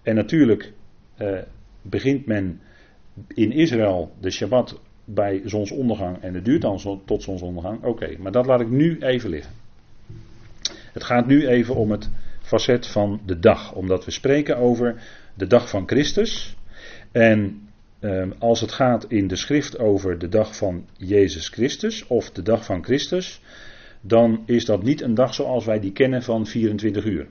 En 0.03 0.15
natuurlijk 0.15 0.73
eh, 1.15 1.41
begint 1.81 2.25
men 2.25 2.61
in 3.27 3.51
Israël 3.51 4.11
de 4.19 4.29
Shabbat 4.29 4.79
bij 5.05 5.41
zonsondergang 5.45 6.21
en 6.21 6.33
het 6.33 6.45
duurt 6.45 6.61
dan 6.61 7.01
tot 7.05 7.23
zonsondergang. 7.23 7.83
Oké, 7.83 8.15
maar 8.19 8.31
dat 8.31 8.45
laat 8.45 8.61
ik 8.61 8.69
nu 8.69 8.99
even 8.99 9.29
liggen. 9.29 9.53
Het 10.93 11.03
gaat 11.03 11.27
nu 11.27 11.47
even 11.47 11.75
om 11.75 11.91
het 11.91 12.09
facet 12.41 12.87
van 12.87 13.21
de 13.25 13.39
dag, 13.39 13.73
omdat 13.73 14.05
we 14.05 14.11
spreken 14.11 14.57
over 14.57 15.01
de 15.33 15.47
dag 15.47 15.69
van 15.69 15.87
Christus. 15.87 16.55
En 17.11 17.67
eh, 17.99 18.27
als 18.39 18.61
het 18.61 18.71
gaat 18.71 19.05
in 19.07 19.27
de 19.27 19.35
schrift 19.35 19.79
over 19.79 20.19
de 20.19 20.29
dag 20.29 20.55
van 20.55 20.85
Jezus 20.97 21.47
Christus 21.47 22.07
of 22.07 22.31
de 22.31 22.41
dag 22.41 22.65
van 22.65 22.83
Christus, 22.83 23.41
dan 24.07 24.43
is 24.45 24.65
dat 24.65 24.83
niet 24.83 25.01
een 25.01 25.13
dag 25.13 25.33
zoals 25.33 25.65
wij 25.65 25.79
die 25.79 25.91
kennen 25.91 26.23
van 26.23 26.45
24 26.45 27.05
uur 27.05 27.27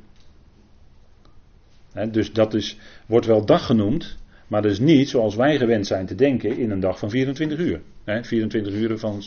dus 2.10 2.32
dat 2.32 2.54
is, 2.54 2.78
wordt 3.06 3.26
wel 3.26 3.44
dag 3.44 3.66
genoemd, 3.66 4.16
maar 4.46 4.62
dat 4.62 4.70
is 4.70 4.78
niet 4.78 5.08
zoals 5.08 5.34
wij 5.36 5.56
gewend 5.56 5.86
zijn 5.86 6.06
te 6.06 6.14
denken 6.14 6.58
in 6.58 6.70
een 6.70 6.80
dag 6.80 6.98
van 6.98 7.10
24 7.10 7.58
uur. 7.58 7.80
24 8.04 8.74
uur 8.74 8.98
van 8.98 9.22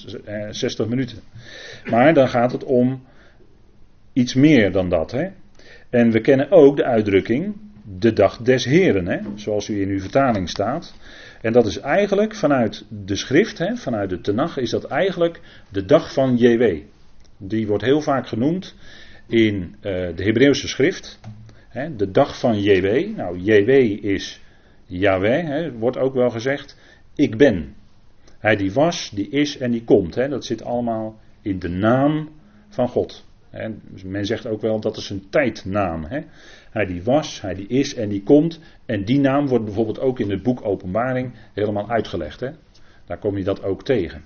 60 0.49 0.85
eh, 0.85 0.89
minuten. 0.91 1.17
Maar 1.89 2.13
dan 2.13 2.29
gaat 2.29 2.51
het 2.51 2.63
om 2.63 3.03
iets 4.13 4.33
meer 4.33 4.71
dan 4.71 4.89
dat. 4.89 5.15
En 5.89 6.11
we 6.11 6.21
kennen 6.21 6.51
ook 6.51 6.77
de 6.77 6.83
uitdrukking 6.83 7.55
de 7.99 8.13
dag 8.13 8.37
des 8.37 8.65
Heren, 8.65 9.25
zoals 9.35 9.69
u 9.69 9.81
in 9.81 9.89
uw 9.89 9.99
vertaling 9.99 10.49
staat. 10.49 10.95
En 11.41 11.53
dat 11.53 11.65
is 11.65 11.79
eigenlijk 11.79 12.35
vanuit 12.35 12.85
de 13.05 13.15
schrift, 13.15 13.63
vanuit 13.73 14.09
de 14.09 14.21
Tenach, 14.21 14.57
is 14.57 14.69
dat 14.69 14.83
eigenlijk 14.83 15.39
de 15.71 15.85
dag 15.85 16.13
van 16.13 16.37
JW. 16.37 16.63
Die 17.37 17.67
wordt 17.67 17.83
heel 17.83 18.01
vaak 18.01 18.27
genoemd 18.27 18.75
in 19.27 19.55
uh, 19.55 19.81
de 20.15 20.23
Hebreeuwse 20.23 20.67
schrift 20.67 21.19
de 21.85 22.11
dag 22.11 22.39
van 22.39 22.61
JW. 22.61 23.15
Nou, 23.15 23.39
JW 23.39 23.69
is 24.05 24.41
Yahweh, 24.85 25.71
wordt 25.79 25.97
ook 25.97 26.13
wel 26.13 26.29
gezegd. 26.29 26.77
Ik 27.15 27.37
ben. 27.37 27.75
Hij 28.39 28.55
die 28.55 28.73
was, 28.73 29.09
die 29.09 29.29
is 29.29 29.57
en 29.57 29.71
die 29.71 29.83
komt. 29.83 30.13
dat 30.13 30.45
zit 30.45 30.63
allemaal 30.63 31.19
in 31.41 31.59
de 31.59 31.69
naam 31.69 32.29
van 32.69 32.87
God. 32.87 33.25
Dus 33.91 34.03
men 34.03 34.25
zegt 34.25 34.47
ook 34.47 34.61
wel 34.61 34.79
dat 34.79 34.97
is 34.97 35.09
een 35.09 35.29
tijdnaam. 35.29 36.05
Hij 36.71 36.85
die 36.85 37.03
was, 37.03 37.41
hij 37.41 37.53
die 37.53 37.67
is 37.67 37.95
en 37.95 38.09
die 38.09 38.23
komt. 38.23 38.59
En 38.85 39.05
die 39.05 39.19
naam 39.19 39.47
wordt 39.47 39.65
bijvoorbeeld 39.65 39.99
ook 39.99 40.19
in 40.19 40.29
het 40.29 40.43
boek 40.43 40.65
Openbaring 40.65 41.33
helemaal 41.53 41.89
uitgelegd. 41.89 42.43
Daar 43.05 43.19
kom 43.19 43.37
je 43.37 43.43
dat 43.43 43.63
ook 43.63 43.83
tegen. 43.83 44.23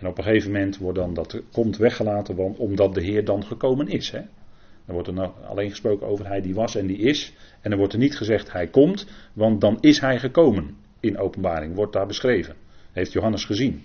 En 0.00 0.06
op 0.06 0.18
een 0.18 0.24
gegeven 0.24 0.52
moment 0.52 0.78
wordt 0.78 0.98
dan 0.98 1.14
dat 1.14 1.42
komt 1.52 1.76
weggelaten, 1.76 2.36
want 2.36 2.58
omdat 2.58 2.94
de 2.94 3.02
Heer 3.02 3.24
dan 3.24 3.44
gekomen 3.44 3.88
is. 3.88 4.10
Dan 4.10 4.94
wordt 4.94 5.08
er 5.08 5.14
nou 5.14 5.32
alleen 5.44 5.70
gesproken 5.70 6.06
over 6.06 6.26
hij 6.26 6.40
die 6.40 6.54
was 6.54 6.76
en 6.76 6.86
die 6.86 6.98
is. 6.98 7.32
En 7.60 7.70
dan 7.70 7.78
wordt 7.78 7.92
er 7.92 7.98
niet 7.98 8.16
gezegd 8.16 8.52
hij 8.52 8.66
komt, 8.66 9.06
want 9.32 9.60
dan 9.60 9.78
is 9.80 10.00
hij 10.00 10.18
gekomen. 10.18 10.76
In 11.00 11.18
openbaring 11.18 11.74
wordt 11.74 11.92
daar 11.92 12.06
beschreven. 12.06 12.54
Heeft 12.92 13.12
Johannes 13.12 13.44
gezien. 13.44 13.82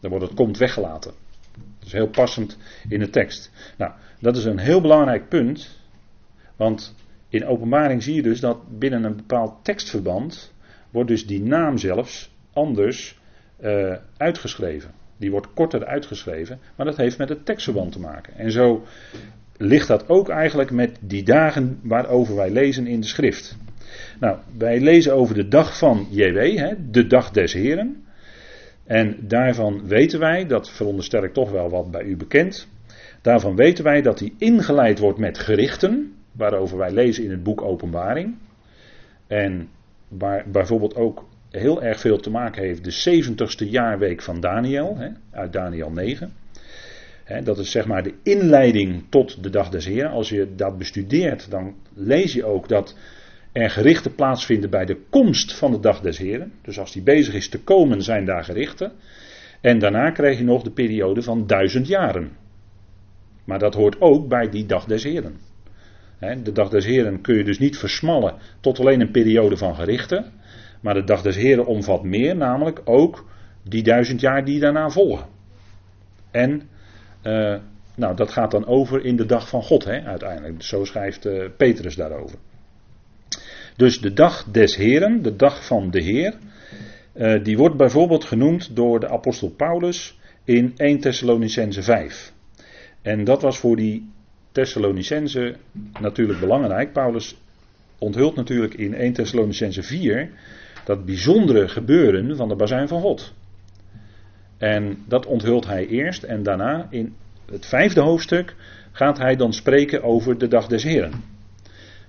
Dan 0.00 0.10
wordt 0.10 0.26
het 0.26 0.34
komt 0.34 0.58
weggelaten. 0.58 1.12
Dat 1.78 1.86
is 1.86 1.92
heel 1.92 2.08
passend 2.08 2.58
in 2.88 2.98
de 2.98 3.10
tekst. 3.10 3.50
Nou, 3.78 3.92
dat 4.20 4.36
is 4.36 4.44
een 4.44 4.58
heel 4.58 4.80
belangrijk 4.80 5.28
punt. 5.28 5.78
Want 6.56 6.94
in 7.28 7.46
openbaring 7.46 8.02
zie 8.02 8.14
je 8.14 8.22
dus 8.22 8.40
dat 8.40 8.78
binnen 8.78 9.04
een 9.04 9.16
bepaald 9.16 9.64
tekstverband 9.64 10.52
wordt 10.90 11.08
dus 11.08 11.26
die 11.26 11.42
naam 11.42 11.78
zelfs 11.78 12.34
anders 12.52 13.18
uh, 13.60 13.96
uitgeschreven. 14.16 14.90
Die 15.20 15.30
wordt 15.30 15.52
korter 15.54 15.84
uitgeschreven, 15.84 16.58
maar 16.76 16.86
dat 16.86 16.96
heeft 16.96 17.18
met 17.18 17.28
het 17.28 17.46
tekstverband 17.46 17.92
te 17.92 18.00
maken. 18.00 18.34
En 18.36 18.50
zo 18.50 18.84
ligt 19.56 19.88
dat 19.88 20.08
ook 20.08 20.28
eigenlijk 20.28 20.70
met 20.70 20.98
die 21.00 21.22
dagen 21.22 21.80
waarover 21.82 22.36
wij 22.36 22.50
lezen 22.50 22.86
in 22.86 23.00
de 23.00 23.06
schrift. 23.06 23.56
Nou, 24.20 24.38
wij 24.58 24.80
lezen 24.80 25.14
over 25.14 25.34
de 25.34 25.48
dag 25.48 25.78
van 25.78 26.06
JW, 26.10 26.56
hè, 26.56 26.90
de 26.90 27.06
dag 27.06 27.30
des 27.30 27.52
Heren. 27.52 28.04
En 28.84 29.16
daarvan 29.20 29.86
weten 29.86 30.20
wij, 30.20 30.46
dat 30.46 30.70
veronderstel 30.70 31.24
ik 31.24 31.32
toch 31.32 31.50
wel 31.50 31.70
wat 31.70 31.90
bij 31.90 32.02
u 32.02 32.16
bekend. 32.16 32.68
Daarvan 33.22 33.56
weten 33.56 33.84
wij 33.84 34.02
dat 34.02 34.18
die 34.18 34.34
ingeleid 34.38 34.98
wordt 34.98 35.18
met 35.18 35.38
gerichten, 35.38 36.14
waarover 36.32 36.78
wij 36.78 36.90
lezen 36.92 37.24
in 37.24 37.30
het 37.30 37.42
boek 37.42 37.62
Openbaring. 37.62 38.36
En 39.26 39.68
waar 40.08 40.44
bijvoorbeeld 40.50 40.94
ook 40.94 41.24
heel 41.50 41.82
erg 41.82 42.00
veel 42.00 42.18
te 42.18 42.30
maken 42.30 42.62
heeft 42.62 42.84
de 42.84 43.22
70ste 43.22 43.70
jaarweek 43.70 44.22
van 44.22 44.40
Daniel, 44.40 44.96
hè, 44.96 45.08
uit 45.30 45.52
Daniel 45.52 45.90
9 45.90 46.32
dat 47.42 47.58
is 47.58 47.70
zeg 47.70 47.86
maar 47.86 48.02
de 48.02 48.14
inleiding 48.22 49.04
tot 49.08 49.42
de 49.42 49.50
dag 49.50 49.68
des 49.68 49.86
Heren. 49.86 50.10
Als 50.10 50.28
je 50.28 50.54
dat 50.56 50.78
bestudeert, 50.78 51.50
dan 51.50 51.74
lees 51.94 52.32
je 52.32 52.44
ook 52.44 52.68
dat 52.68 52.96
er 53.52 53.70
gerichten 53.70 54.14
plaatsvinden 54.14 54.70
bij 54.70 54.84
de 54.84 54.98
komst 55.10 55.54
van 55.54 55.70
de 55.70 55.80
dag 55.80 56.00
des 56.00 56.18
Heren. 56.18 56.52
Dus 56.62 56.78
als 56.78 56.92
die 56.92 57.02
bezig 57.02 57.34
is 57.34 57.48
te 57.48 57.62
komen, 57.62 58.02
zijn 58.02 58.24
daar 58.24 58.44
gerichten. 58.44 58.92
En 59.60 59.78
daarna 59.78 60.10
krijg 60.10 60.38
je 60.38 60.44
nog 60.44 60.62
de 60.62 60.70
periode 60.70 61.22
van 61.22 61.46
duizend 61.46 61.86
jaren. 61.86 62.30
Maar 63.44 63.58
dat 63.58 63.74
hoort 63.74 64.00
ook 64.00 64.28
bij 64.28 64.48
die 64.48 64.66
dag 64.66 64.84
des 64.84 65.04
Heren. 65.04 65.34
De 66.42 66.52
dag 66.52 66.68
des 66.68 66.84
Heren 66.84 67.20
kun 67.20 67.36
je 67.36 67.44
dus 67.44 67.58
niet 67.58 67.78
versmallen 67.78 68.34
tot 68.60 68.80
alleen 68.80 69.00
een 69.00 69.10
periode 69.10 69.56
van 69.56 69.74
gerichten. 69.74 70.32
Maar 70.80 70.94
de 70.94 71.04
dag 71.04 71.22
des 71.22 71.36
Heren 71.36 71.66
omvat 71.66 72.04
meer, 72.04 72.36
namelijk 72.36 72.80
ook 72.84 73.24
die 73.62 73.82
duizend 73.82 74.20
jaar 74.20 74.44
die 74.44 74.60
daarna 74.60 74.90
volgen. 74.90 75.26
En 76.30 76.62
uh, 77.22 77.56
nou, 77.94 78.16
dat 78.16 78.30
gaat 78.30 78.50
dan 78.50 78.66
over 78.66 79.04
in 79.04 79.16
de 79.16 79.26
dag 79.26 79.48
van 79.48 79.62
God, 79.62 79.84
hè, 79.84 80.02
uiteindelijk. 80.02 80.62
Zo 80.62 80.84
schrijft 80.84 81.26
uh, 81.26 81.44
Petrus 81.56 81.94
daarover. 81.94 82.38
Dus 83.76 84.00
de 84.00 84.12
dag 84.12 84.44
des 84.44 84.76
Heren, 84.76 85.22
de 85.22 85.36
dag 85.36 85.66
van 85.66 85.90
de 85.90 86.02
Heer, 86.02 86.34
uh, 87.14 87.44
die 87.44 87.56
wordt 87.56 87.76
bijvoorbeeld 87.76 88.24
genoemd 88.24 88.76
door 88.76 89.00
de 89.00 89.08
apostel 89.08 89.50
Paulus 89.50 90.18
in 90.44 90.72
1 90.76 91.00
Thessalonicense 91.00 91.82
5. 91.82 92.32
En 93.02 93.24
dat 93.24 93.42
was 93.42 93.58
voor 93.58 93.76
die 93.76 94.10
Thessalonicense 94.52 95.56
natuurlijk 96.00 96.40
belangrijk. 96.40 96.92
Paulus 96.92 97.36
onthult 97.98 98.36
natuurlijk 98.36 98.74
in 98.74 98.94
1 98.94 99.12
Thessalonicense 99.12 99.82
4 99.82 100.30
dat 100.84 101.04
bijzondere 101.04 101.68
gebeuren 101.68 102.36
van 102.36 102.48
de 102.48 102.56
bazuin 102.56 102.88
van 102.88 103.00
God. 103.00 103.32
En 104.58 105.04
dat 105.06 105.26
onthult 105.26 105.66
hij 105.66 105.86
eerst 105.86 106.22
en 106.22 106.42
daarna 106.42 106.86
in 106.90 107.14
het 107.50 107.66
vijfde 107.66 108.00
hoofdstuk 108.00 108.54
gaat 108.92 109.18
hij 109.18 109.36
dan 109.36 109.52
spreken 109.52 110.02
over 110.02 110.38
de 110.38 110.48
dag 110.48 110.66
des 110.66 110.82
Heren. 110.82 111.12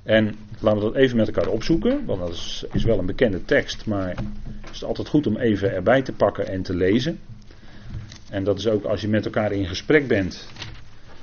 En 0.03 0.35
laten 0.59 0.79
we 0.79 0.85
dat 0.85 0.95
even 0.95 1.17
met 1.17 1.27
elkaar 1.27 1.51
opzoeken, 1.51 2.05
want 2.05 2.19
dat 2.19 2.29
is, 2.29 2.65
is 2.71 2.83
wel 2.83 2.99
een 2.99 3.05
bekende 3.05 3.45
tekst, 3.45 3.85
maar 3.85 4.09
het 4.61 4.71
is 4.75 4.83
altijd 4.83 5.07
goed 5.07 5.27
om 5.27 5.37
even 5.37 5.73
erbij 5.73 6.01
te 6.01 6.13
pakken 6.13 6.47
en 6.47 6.61
te 6.61 6.75
lezen. 6.75 7.19
En 8.29 8.43
dat 8.43 8.59
is 8.59 8.67
ook 8.67 8.83
als 8.83 9.01
je 9.01 9.07
met 9.07 9.25
elkaar 9.25 9.51
in 9.51 9.65
gesprek 9.65 10.07
bent, 10.07 10.47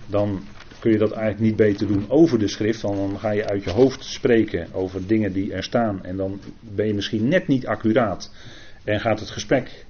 dan 0.07 0.43
kun 0.81 0.91
je 0.91 0.99
dat 0.99 1.13
eigenlijk 1.13 1.43
niet 1.45 1.57
beter 1.57 1.87
doen 1.87 2.05
over 2.09 2.39
de 2.39 2.49
schrift, 2.49 2.81
want 2.81 2.97
dan 2.97 3.19
ga 3.19 3.31
je 3.31 3.49
uit 3.49 3.65
je 3.65 3.71
hoofd 3.71 4.05
spreken 4.05 4.69
over 4.73 5.07
dingen 5.07 5.33
die 5.33 5.53
er 5.53 5.63
staan 5.63 6.05
en 6.05 6.17
dan 6.17 6.41
ben 6.61 6.87
je 6.87 6.95
misschien 6.95 7.29
net 7.29 7.47
niet 7.47 7.67
accuraat 7.67 8.31
en 8.85 9.01
gaat 9.01 9.21
het 9.21 9.31
gesprek 9.31 9.87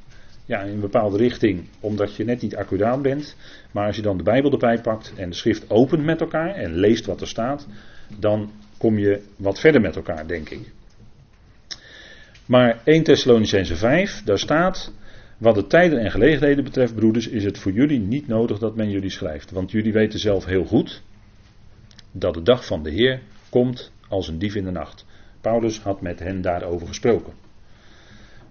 ja, 0.49 0.61
in 0.61 0.73
een 0.73 0.81
bepaalde 0.81 1.17
richting, 1.17 1.65
omdat 1.81 2.17
je 2.17 2.25
net 2.25 2.43
niet 2.43 2.57
accuraat 2.57 3.03
bent. 3.03 3.37
Maar 3.73 3.87
als 3.87 3.97
je 3.97 4.03
dan 4.03 4.17
de 4.17 4.23
Bijbel 4.23 4.53
erbij 4.53 4.81
pakt 4.81 5.13
en 5.17 5.31
de 5.31 5.37
schrift 5.37 5.71
opent 5.71 6.05
met 6.05 6.21
elkaar 6.21 6.55
en 6.55 6.75
leest 6.75 7.07
wat 7.07 7.21
er 7.21 7.29
staat, 7.29 7.67
dan 8.19 8.51
kom 8.79 8.99
je 8.99 9.23
wat 9.37 9.61
verder 9.61 9.81
met 9.81 9.97
elkaar, 9.97 10.27
denk 10.27 10.51
ik. 10.51 10.73
Maar 12.47 12.81
1 12.85 13.03
Thessalonicense 13.03 13.77
5, 13.77 14.23
daar 14.25 14.39
staat, 14.39 14.93
wat 15.39 15.55
de 15.55 15.67
tijden 15.67 15.99
en 15.99 16.11
gelegenheden 16.11 16.65
betreft, 16.65 16.95
broeders, 16.95 17.29
is 17.29 17.45
het 17.45 17.59
voor 17.59 17.73
jullie 17.73 18.01
niet 18.01 18.27
nodig 18.27 18.59
dat 18.59 18.77
men 18.77 18.91
jullie 18.91 19.11
schrijft. 19.11 19.51
Want 19.51 19.71
jullie 19.71 19.93
weten 19.93 20.19
zelf 20.19 20.45
heel 20.45 20.65
goed 20.65 21.03
dat 22.13 22.35
de 22.35 22.43
dag 22.43 22.67
van 22.67 22.83
de 22.83 22.91
Heer 22.91 23.21
komt 23.49 23.93
als 24.09 24.29
een 24.29 24.39
dief 24.39 24.55
in 24.55 24.65
de 24.65 24.71
nacht. 24.71 25.07
Paulus 25.41 25.81
had 25.81 26.01
met 26.01 26.19
hen 26.19 26.41
daarover 26.41 26.87
gesproken. 26.87 27.33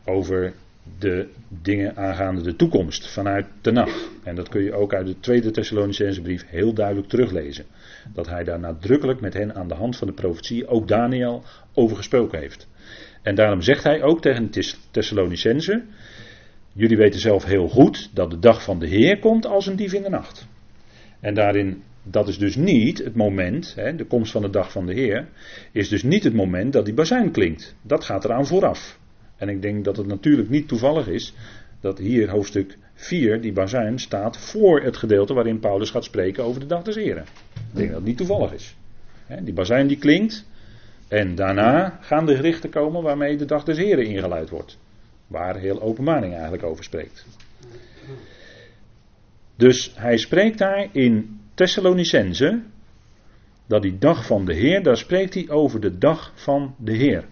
Over 0.05 0.53
de 0.99 1.27
dingen 1.47 1.95
aangaande 1.95 2.41
de 2.41 2.55
toekomst 2.55 3.07
vanuit 3.07 3.45
de 3.61 3.71
nacht. 3.71 4.09
En 4.23 4.35
dat 4.35 4.49
kun 4.49 4.63
je 4.63 4.73
ook 4.73 4.93
uit 4.93 5.05
de 5.05 5.19
tweede 5.19 5.51
Thessalonicense 5.51 6.21
brief 6.21 6.45
heel 6.47 6.73
duidelijk 6.73 7.07
teruglezen. 7.07 7.65
Dat 8.13 8.27
hij 8.27 8.43
daar 8.43 8.59
nadrukkelijk 8.59 9.21
met 9.21 9.33
hen 9.33 9.55
aan 9.55 9.67
de 9.67 9.73
hand 9.73 9.97
van 9.97 10.07
de 10.07 10.13
profetie, 10.13 10.67
ook 10.67 10.87
Daniel, 10.87 11.43
over 11.73 11.97
gesproken 11.97 12.39
heeft. 12.39 12.67
En 13.21 13.35
daarom 13.35 13.61
zegt 13.61 13.83
hij 13.83 14.03
ook 14.03 14.21
tegen 14.21 14.51
de 14.51 14.73
Thessalonicense: 14.91 15.83
Jullie 16.77 16.97
weten 16.97 17.19
zelf 17.19 17.45
heel 17.45 17.67
goed 17.67 18.09
dat 18.13 18.31
de 18.31 18.39
dag 18.39 18.63
van 18.63 18.79
de 18.79 18.87
Heer 18.87 19.19
komt 19.19 19.45
als 19.45 19.67
een 19.67 19.75
dief 19.75 19.93
in 19.93 20.01
de 20.01 20.09
nacht. 20.09 20.47
En 21.19 21.33
daarin, 21.33 21.83
dat 22.03 22.27
is 22.27 22.37
dus 22.37 22.55
niet 22.55 22.97
het 22.97 23.15
moment, 23.15 23.73
hè, 23.75 23.95
de 23.95 24.05
komst 24.05 24.31
van 24.31 24.41
de 24.41 24.49
dag 24.49 24.71
van 24.71 24.85
de 24.85 24.93
Heer, 24.93 25.27
is 25.71 25.89
dus 25.89 26.03
niet 26.03 26.23
het 26.23 26.33
moment 26.33 26.73
dat 26.73 26.85
die 26.85 26.93
bazuin 26.93 27.31
klinkt. 27.31 27.75
Dat 27.81 28.03
gaat 28.03 28.25
eraan 28.25 28.47
vooraf. 28.47 28.99
En 29.37 29.49
ik 29.49 29.61
denk 29.61 29.85
dat 29.85 29.97
het 29.97 30.07
natuurlijk 30.07 30.49
niet 30.49 30.67
toevallig 30.67 31.07
is 31.07 31.33
dat 31.81 31.97
hier 31.97 32.29
hoofdstuk 32.29 32.77
4, 32.93 33.41
die 33.41 33.53
bazuin, 33.53 33.99
staat 33.99 34.37
voor 34.37 34.81
het 34.81 34.97
gedeelte 34.97 35.33
waarin 35.33 35.59
Paulus 35.59 35.89
gaat 35.89 36.03
spreken 36.03 36.43
over 36.43 36.59
de 36.59 36.67
dag 36.67 36.83
des 36.83 36.95
Heren. 36.95 37.25
Ik 37.53 37.75
denk 37.75 37.87
dat 37.87 37.97
het 37.97 38.07
niet 38.07 38.17
toevallig 38.17 38.53
is. 38.53 38.75
Die 39.41 39.53
bazuin 39.53 39.87
die 39.87 39.97
klinkt 39.97 40.45
en 41.07 41.35
daarna 41.35 41.97
gaan 42.01 42.25
de 42.25 42.35
gerichten 42.35 42.69
komen 42.69 43.03
waarmee 43.03 43.37
de 43.37 43.45
dag 43.45 43.63
des 43.63 43.77
Heren 43.77 44.05
ingeluid 44.05 44.49
wordt. 44.49 44.77
Waar 45.27 45.55
heel 45.55 45.81
openbaring 45.81 46.33
eigenlijk 46.33 46.63
over 46.63 46.83
spreekt. 46.83 47.25
Dus 49.55 49.91
hij 49.95 50.17
spreekt 50.17 50.57
daar 50.57 50.87
in 50.91 51.39
Thessalonicense 51.53 52.61
dat 53.67 53.81
die 53.81 53.97
dag 53.97 54.25
van 54.25 54.45
de 54.45 54.53
Heer, 54.53 54.83
daar 54.83 54.97
spreekt 54.97 55.33
hij 55.33 55.49
over 55.49 55.79
de 55.79 55.97
dag 55.97 56.31
van 56.35 56.75
de 56.77 56.93
Heer. 56.93 57.25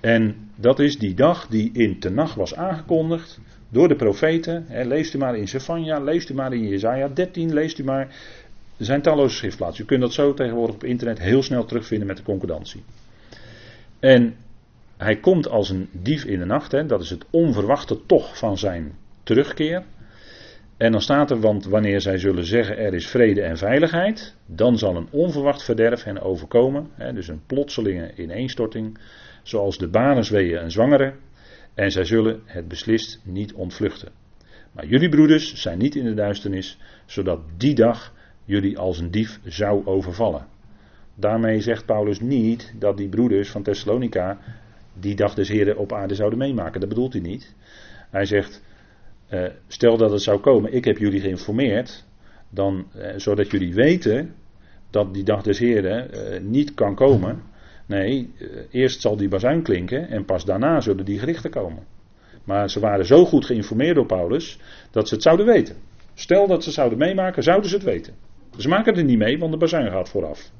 En 0.00 0.50
dat 0.56 0.78
is 0.78 0.98
die 0.98 1.14
dag 1.14 1.46
die 1.46 1.70
in 1.72 1.98
Tenach 1.98 2.34
was 2.34 2.54
aangekondigd 2.54 3.40
door 3.68 3.88
de 3.88 3.96
profeten. 3.96 4.64
Hè, 4.68 4.84
leest 4.84 5.14
u 5.14 5.18
maar 5.18 5.36
in 5.36 5.48
Zephania, 5.48 6.00
leest 6.00 6.30
u 6.30 6.34
maar 6.34 6.52
in 6.52 6.68
Jezaja 6.68 7.08
13, 7.08 7.52
leest 7.52 7.78
u 7.78 7.84
maar. 7.84 8.16
Zijn 8.78 9.02
talloze 9.02 9.36
schriftplaatsen. 9.36 9.84
U 9.84 9.86
kunt 9.86 10.00
dat 10.00 10.12
zo 10.12 10.34
tegenwoordig 10.34 10.74
op 10.74 10.84
internet 10.84 11.18
heel 11.18 11.42
snel 11.42 11.64
terugvinden 11.64 12.06
met 12.06 12.16
de 12.16 12.22
concordantie. 12.22 12.82
En 13.98 14.34
hij 15.00 15.16
komt 15.16 15.48
als 15.48 15.70
een 15.70 15.88
dief 15.92 16.24
in 16.24 16.38
de 16.38 16.44
nacht. 16.44 16.72
Hè, 16.72 16.86
dat 16.86 17.00
is 17.00 17.10
het 17.10 17.26
onverwachte 17.30 18.06
toch 18.06 18.38
van 18.38 18.58
zijn 18.58 18.92
terugkeer. 19.22 19.84
En 20.76 20.92
dan 20.92 21.00
staat 21.00 21.30
er, 21.30 21.40
want 21.40 21.64
wanneer 21.64 22.00
zij 22.00 22.18
zullen 22.18 22.44
zeggen 22.44 22.78
er 22.78 22.94
is 22.94 23.06
vrede 23.06 23.42
en 23.42 23.56
veiligheid, 23.56 24.36
dan 24.46 24.78
zal 24.78 24.96
een 24.96 25.08
onverwacht 25.10 25.62
verderf 25.62 26.02
hen 26.02 26.20
overkomen. 26.20 26.88
Hè, 26.94 27.12
dus 27.12 27.28
een 27.28 27.42
plotselinge 27.46 28.14
ineenstorting 28.16 28.98
zoals 29.42 29.78
de 29.78 29.88
barensweeën 29.88 30.58
en 30.58 30.70
zwangere, 30.70 31.14
en 31.74 31.90
zij 31.90 32.04
zullen 32.04 32.40
het 32.44 32.68
beslist 32.68 33.20
niet 33.24 33.52
ontvluchten. 33.52 34.12
Maar 34.72 34.86
jullie 34.86 35.08
broeders 35.08 35.54
zijn 35.54 35.78
niet 35.78 35.94
in 35.94 36.04
de 36.04 36.14
duisternis, 36.14 36.78
zodat 37.06 37.40
die 37.56 37.74
dag 37.74 38.14
jullie 38.44 38.78
als 38.78 38.98
een 38.98 39.10
dief 39.10 39.40
zou 39.44 39.86
overvallen. 39.86 40.46
Daarmee 41.14 41.60
zegt 41.60 41.86
Paulus 41.86 42.20
niet 42.20 42.74
dat 42.78 42.96
die 42.96 43.08
broeders 43.08 43.50
van 43.50 43.62
Thessalonica 43.62 44.38
die 44.94 45.14
dag 45.14 45.34
des 45.34 45.48
Heren 45.48 45.76
op 45.76 45.92
aarde 45.92 46.14
zouden 46.14 46.38
meemaken. 46.38 46.80
Dat 46.80 46.88
bedoelt 46.88 47.12
hij 47.12 47.22
niet. 47.22 47.54
Hij 48.10 48.24
zegt, 48.24 48.62
eh, 49.28 49.44
stel 49.66 49.96
dat 49.96 50.10
het 50.10 50.22
zou 50.22 50.40
komen, 50.40 50.72
ik 50.72 50.84
heb 50.84 50.98
jullie 50.98 51.20
geïnformeerd, 51.20 52.04
dan, 52.50 52.86
eh, 52.94 53.12
zodat 53.16 53.50
jullie 53.50 53.74
weten 53.74 54.34
dat 54.90 55.14
die 55.14 55.24
dag 55.24 55.42
des 55.42 55.58
Heren 55.58 56.12
eh, 56.12 56.40
niet 56.40 56.74
kan 56.74 56.94
komen. 56.94 57.42
Nee, 57.86 58.30
eerst 58.70 59.00
zal 59.00 59.16
die 59.16 59.28
bazuin 59.28 59.62
klinken 59.62 60.08
en 60.08 60.24
pas 60.24 60.44
daarna 60.44 60.80
zullen 60.80 61.04
die 61.04 61.18
gerichten 61.18 61.50
komen. 61.50 61.82
Maar 62.44 62.70
ze 62.70 62.80
waren 62.80 63.06
zo 63.06 63.24
goed 63.24 63.44
geïnformeerd 63.44 63.94
door 63.94 64.06
Paulus 64.06 64.58
dat 64.90 65.08
ze 65.08 65.14
het 65.14 65.22
zouden 65.22 65.46
weten. 65.46 65.76
Stel 66.14 66.46
dat 66.46 66.64
ze 66.64 66.70
zouden 66.70 66.98
meemaken, 66.98 67.42
zouden 67.42 67.70
ze 67.70 67.76
het 67.76 67.84
weten. 67.84 68.14
Ze 68.56 68.68
maken 68.68 68.94
er 68.94 69.04
niet 69.04 69.18
mee, 69.18 69.38
want 69.38 69.52
de 69.52 69.58
bazuin 69.58 69.90
gaat 69.90 70.08
vooraf. 70.08 70.50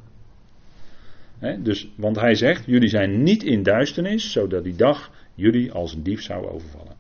Dus, 1.41 1.93
want 1.97 2.17
hij 2.21 2.35
zegt, 2.35 2.65
jullie 2.67 2.89
zijn 2.89 3.23
niet 3.23 3.43
in 3.43 3.63
duisternis, 3.63 4.33
zodat 4.33 4.65
die 4.65 4.77
dag 4.77 5.11
jullie 5.35 5.73
als 5.73 5.95
een 5.95 6.03
dief 6.03 6.23
zou 6.23 6.47
overvallen. 6.47 6.97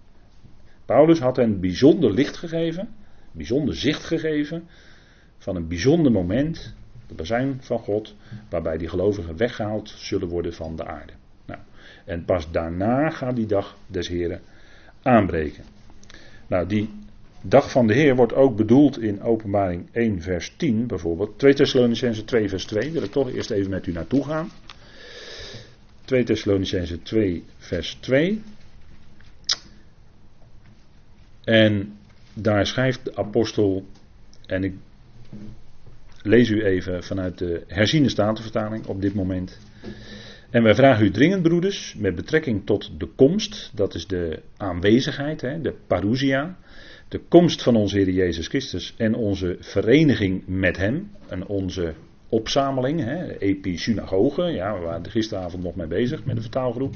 Paulus 0.84 1.18
had 1.18 1.36
hen 1.36 1.60
bijzonder 1.60 2.12
licht 2.12 2.36
gegeven, 2.36 2.88
bijzonder 3.32 3.76
zicht 3.76 4.04
gegeven 4.04 4.68
van 5.38 5.56
een 5.56 5.68
bijzonder 5.68 6.12
moment 6.12 6.74
de 7.06 7.14
bazuin 7.14 7.58
van 7.60 7.78
God, 7.78 8.14
waarbij 8.48 8.78
die 8.78 8.88
gelovigen 8.88 9.36
weggehaald 9.36 9.88
zullen 9.88 10.28
worden 10.28 10.52
van 10.52 10.76
de 10.76 10.84
aarde. 10.84 11.12
Nou, 11.46 11.60
en 12.04 12.24
pas 12.24 12.50
daarna 12.50 13.10
gaat 13.10 13.36
die 13.36 13.46
dag 13.46 13.76
des 13.86 14.08
Heren 14.08 14.40
aanbreken. 15.02 15.64
Nou, 16.46 16.66
die 16.66 16.90
dag 17.42 17.70
van 17.70 17.86
de 17.86 17.94
Heer 17.94 18.16
wordt 18.16 18.34
ook 18.34 18.56
bedoeld 18.56 19.00
in 19.00 19.22
Openbaring 19.22 19.88
1, 19.92 20.22
vers 20.22 20.54
10 20.56 20.86
bijvoorbeeld. 20.86 21.38
2 21.38 21.54
Thessalonicense 21.54 22.24
2, 22.24 22.48
vers 22.48 22.64
2, 22.64 22.90
wil 22.90 23.02
ik 23.02 23.10
toch 23.10 23.30
eerst 23.30 23.50
even 23.50 23.70
met 23.70 23.86
u 23.86 23.92
naartoe 23.92 24.24
gaan. 24.24 24.50
2 26.04 26.24
Thessalonicense 26.24 27.02
2, 27.02 27.44
vers 27.58 27.94
2. 28.00 28.42
En 31.44 31.96
daar 32.34 32.66
schrijft 32.66 33.04
de 33.04 33.16
apostel, 33.16 33.86
en 34.46 34.64
ik 34.64 34.74
lees 36.22 36.48
u 36.48 36.64
even 36.64 37.02
vanuit 37.02 37.38
de 37.38 37.64
herziene 37.66 38.08
statenvertaling 38.08 38.86
op 38.86 39.00
dit 39.00 39.14
moment. 39.14 39.58
En 40.50 40.62
wij 40.62 40.74
vragen 40.74 41.04
u 41.04 41.10
dringend, 41.10 41.42
broeders, 41.42 41.94
met 41.98 42.14
betrekking 42.14 42.66
tot 42.66 42.90
de 42.98 43.06
komst, 43.06 43.70
dat 43.74 43.94
is 43.94 44.06
de 44.06 44.42
aanwezigheid, 44.56 45.40
hè, 45.40 45.60
de 45.60 45.74
parousia, 45.86 46.56
de 47.10 47.20
komst 47.28 47.62
van 47.62 47.76
onze 47.76 47.96
Heer 47.96 48.10
Jezus 48.10 48.48
Christus 48.48 48.94
en 48.96 49.14
onze 49.14 49.56
vereniging 49.60 50.42
met 50.46 50.76
Hem, 50.76 51.10
en 51.28 51.46
onze 51.46 51.94
opzameling, 52.28 53.00
hè, 53.00 53.38
episynagoge, 53.38 54.42
ja, 54.42 54.78
we 54.78 54.84
waren 54.84 55.10
gisteravond 55.10 55.62
nog 55.62 55.74
mee 55.74 55.86
bezig 55.86 56.24
met 56.24 56.36
de 56.36 56.42
vertaalgroep. 56.42 56.94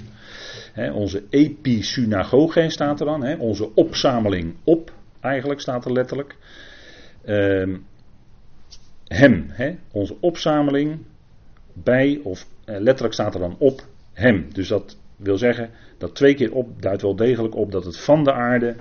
Hè, 0.72 0.92
onze 0.92 1.24
episynagoge 1.31 2.68
staat 2.68 3.00
er 3.00 3.07
dan, 3.07 3.24
hè, 3.24 3.37
onze 3.37 3.74
opzameling 3.74 4.55
op, 4.64 4.92
eigenlijk 5.20 5.61
staat 5.61 5.85
er 5.85 5.92
letterlijk. 5.92 6.37
Ehm, 7.24 7.77
hem. 9.07 9.46
Hè? 9.48 9.74
Onze 9.92 10.16
opzameling 10.20 10.98
bij, 11.72 12.20
of 12.22 12.46
eh, 12.64 12.79
letterlijk 12.79 13.14
staat 13.14 13.35
er 13.35 13.40
dan 13.40 13.57
op 13.59 13.87
hem. 14.12 14.46
Dus 14.53 14.68
dat 14.68 14.98
wil 15.16 15.38
zeggen, 15.38 15.70
dat 15.98 16.14
twee 16.14 16.35
keer 16.35 16.53
op 16.53 16.83
duidt 16.83 17.03
wel 17.03 17.16
degelijk 17.16 17.55
op 17.55 17.72
dat 17.72 17.85
het 17.85 17.98
van 17.98 18.24
de 18.24 18.33
aarde 18.33 18.77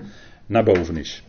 naar 0.46 0.64
boven 0.64 0.98
is. 0.98 1.24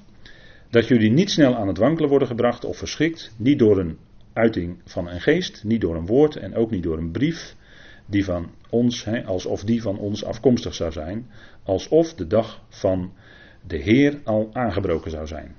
Dat 0.71 0.89
jullie 0.89 1.11
niet 1.11 1.31
snel 1.31 1.57
aan 1.57 1.69
het 1.69 1.79
wankelen 1.79 2.09
worden 2.09 2.29
gebracht 2.29 2.65
of 2.65 2.77
verschrikt, 2.77 3.35
niet 3.37 3.59
door 3.59 3.79
een 3.79 3.99
uiting 4.33 4.81
van 4.85 5.09
een 5.09 5.21
geest, 5.21 5.65
niet 5.65 5.81
door 5.81 5.97
een 5.97 6.07
woord 6.07 6.37
en 6.37 6.55
ook 6.55 6.71
niet 6.71 6.83
door 6.83 6.99
een 6.99 7.11
brief 7.11 7.57
die 8.07 8.25
van 8.25 8.51
ons, 8.71 9.07
alsof 9.27 9.65
die 9.65 9.83
van 9.83 9.99
ons 9.99 10.25
afkomstig 10.25 10.75
zou 10.75 10.93
zijn, 10.93 11.31
alsof 11.63 12.15
de 12.15 12.27
dag 12.27 12.65
van 12.69 13.13
de 13.67 13.77
Heer 13.77 14.21
al 14.25 14.51
aangebroken 14.53 15.11
zou 15.11 15.27
zijn. 15.27 15.55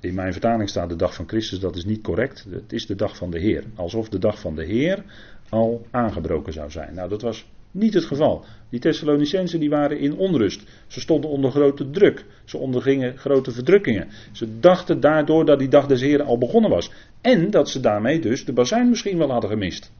In 0.00 0.14
mijn 0.14 0.32
vertaling 0.32 0.68
staat 0.68 0.88
de 0.88 0.96
dag 0.96 1.14
van 1.14 1.28
Christus, 1.28 1.60
dat 1.60 1.76
is 1.76 1.84
niet 1.84 2.02
correct. 2.02 2.46
Het 2.50 2.72
is 2.72 2.86
de 2.86 2.94
dag 2.94 3.16
van 3.16 3.30
de 3.30 3.38
Heer. 3.38 3.64
Alsof 3.74 4.08
de 4.08 4.18
dag 4.18 4.40
van 4.40 4.54
de 4.54 4.64
Heer 4.64 5.04
al 5.48 5.86
aangebroken 5.90 6.52
zou 6.52 6.70
zijn. 6.70 6.94
Nou, 6.94 7.08
dat 7.08 7.22
was 7.22 7.50
niet 7.72 7.94
het 7.94 8.04
geval. 8.04 8.44
Die 8.70 8.80
Thessalonicensen 8.80 9.60
die 9.60 9.70
waren 9.70 9.98
in 9.98 10.16
onrust. 10.16 10.62
Ze 10.86 11.00
stonden 11.00 11.30
onder 11.30 11.50
grote 11.50 11.90
druk. 11.90 12.24
Ze 12.44 12.58
ondergingen 12.58 13.18
grote 13.18 13.50
verdrukkingen. 13.50 14.08
Ze 14.32 14.58
dachten 14.60 15.00
daardoor 15.00 15.44
dat 15.44 15.58
die 15.58 15.68
dag 15.68 15.86
des 15.86 16.00
Heren 16.00 16.26
al 16.26 16.38
begonnen 16.38 16.70
was. 16.70 16.92
En 17.20 17.50
dat 17.50 17.70
ze 17.70 17.80
daarmee 17.80 18.20
dus 18.20 18.44
de 18.44 18.52
bazuin 18.52 18.88
misschien 18.88 19.18
wel 19.18 19.30
hadden 19.30 19.50
gemist. 19.50 19.92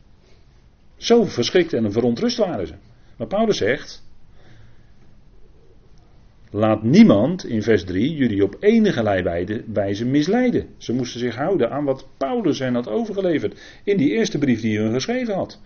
Zo 0.97 1.25
verschrikt 1.25 1.73
en 1.73 1.93
verontrust 1.93 2.37
waren 2.37 2.67
ze. 2.67 2.75
Maar 3.17 3.27
Paulus 3.27 3.57
zegt, 3.57 4.03
Laat 6.55 6.83
niemand, 6.83 7.45
in 7.45 7.63
vers 7.63 7.85
3, 7.85 8.15
jullie 8.15 8.43
op 8.43 8.57
enige 8.61 9.63
wijze 9.67 10.05
misleiden. 10.05 10.67
Ze 10.77 10.93
moesten 10.93 11.21
zich 11.21 11.37
houden 11.37 11.71
aan 11.71 11.85
wat 11.85 12.09
Paulus 12.17 12.59
hen 12.59 12.75
had 12.75 12.89
overgeleverd. 12.89 13.81
In 13.85 13.97
die 13.97 14.11
eerste 14.11 14.39
brief 14.39 14.61
die 14.61 14.75
hij 14.75 14.85
hun 14.85 14.95
geschreven 14.95 15.35
had. 15.35 15.61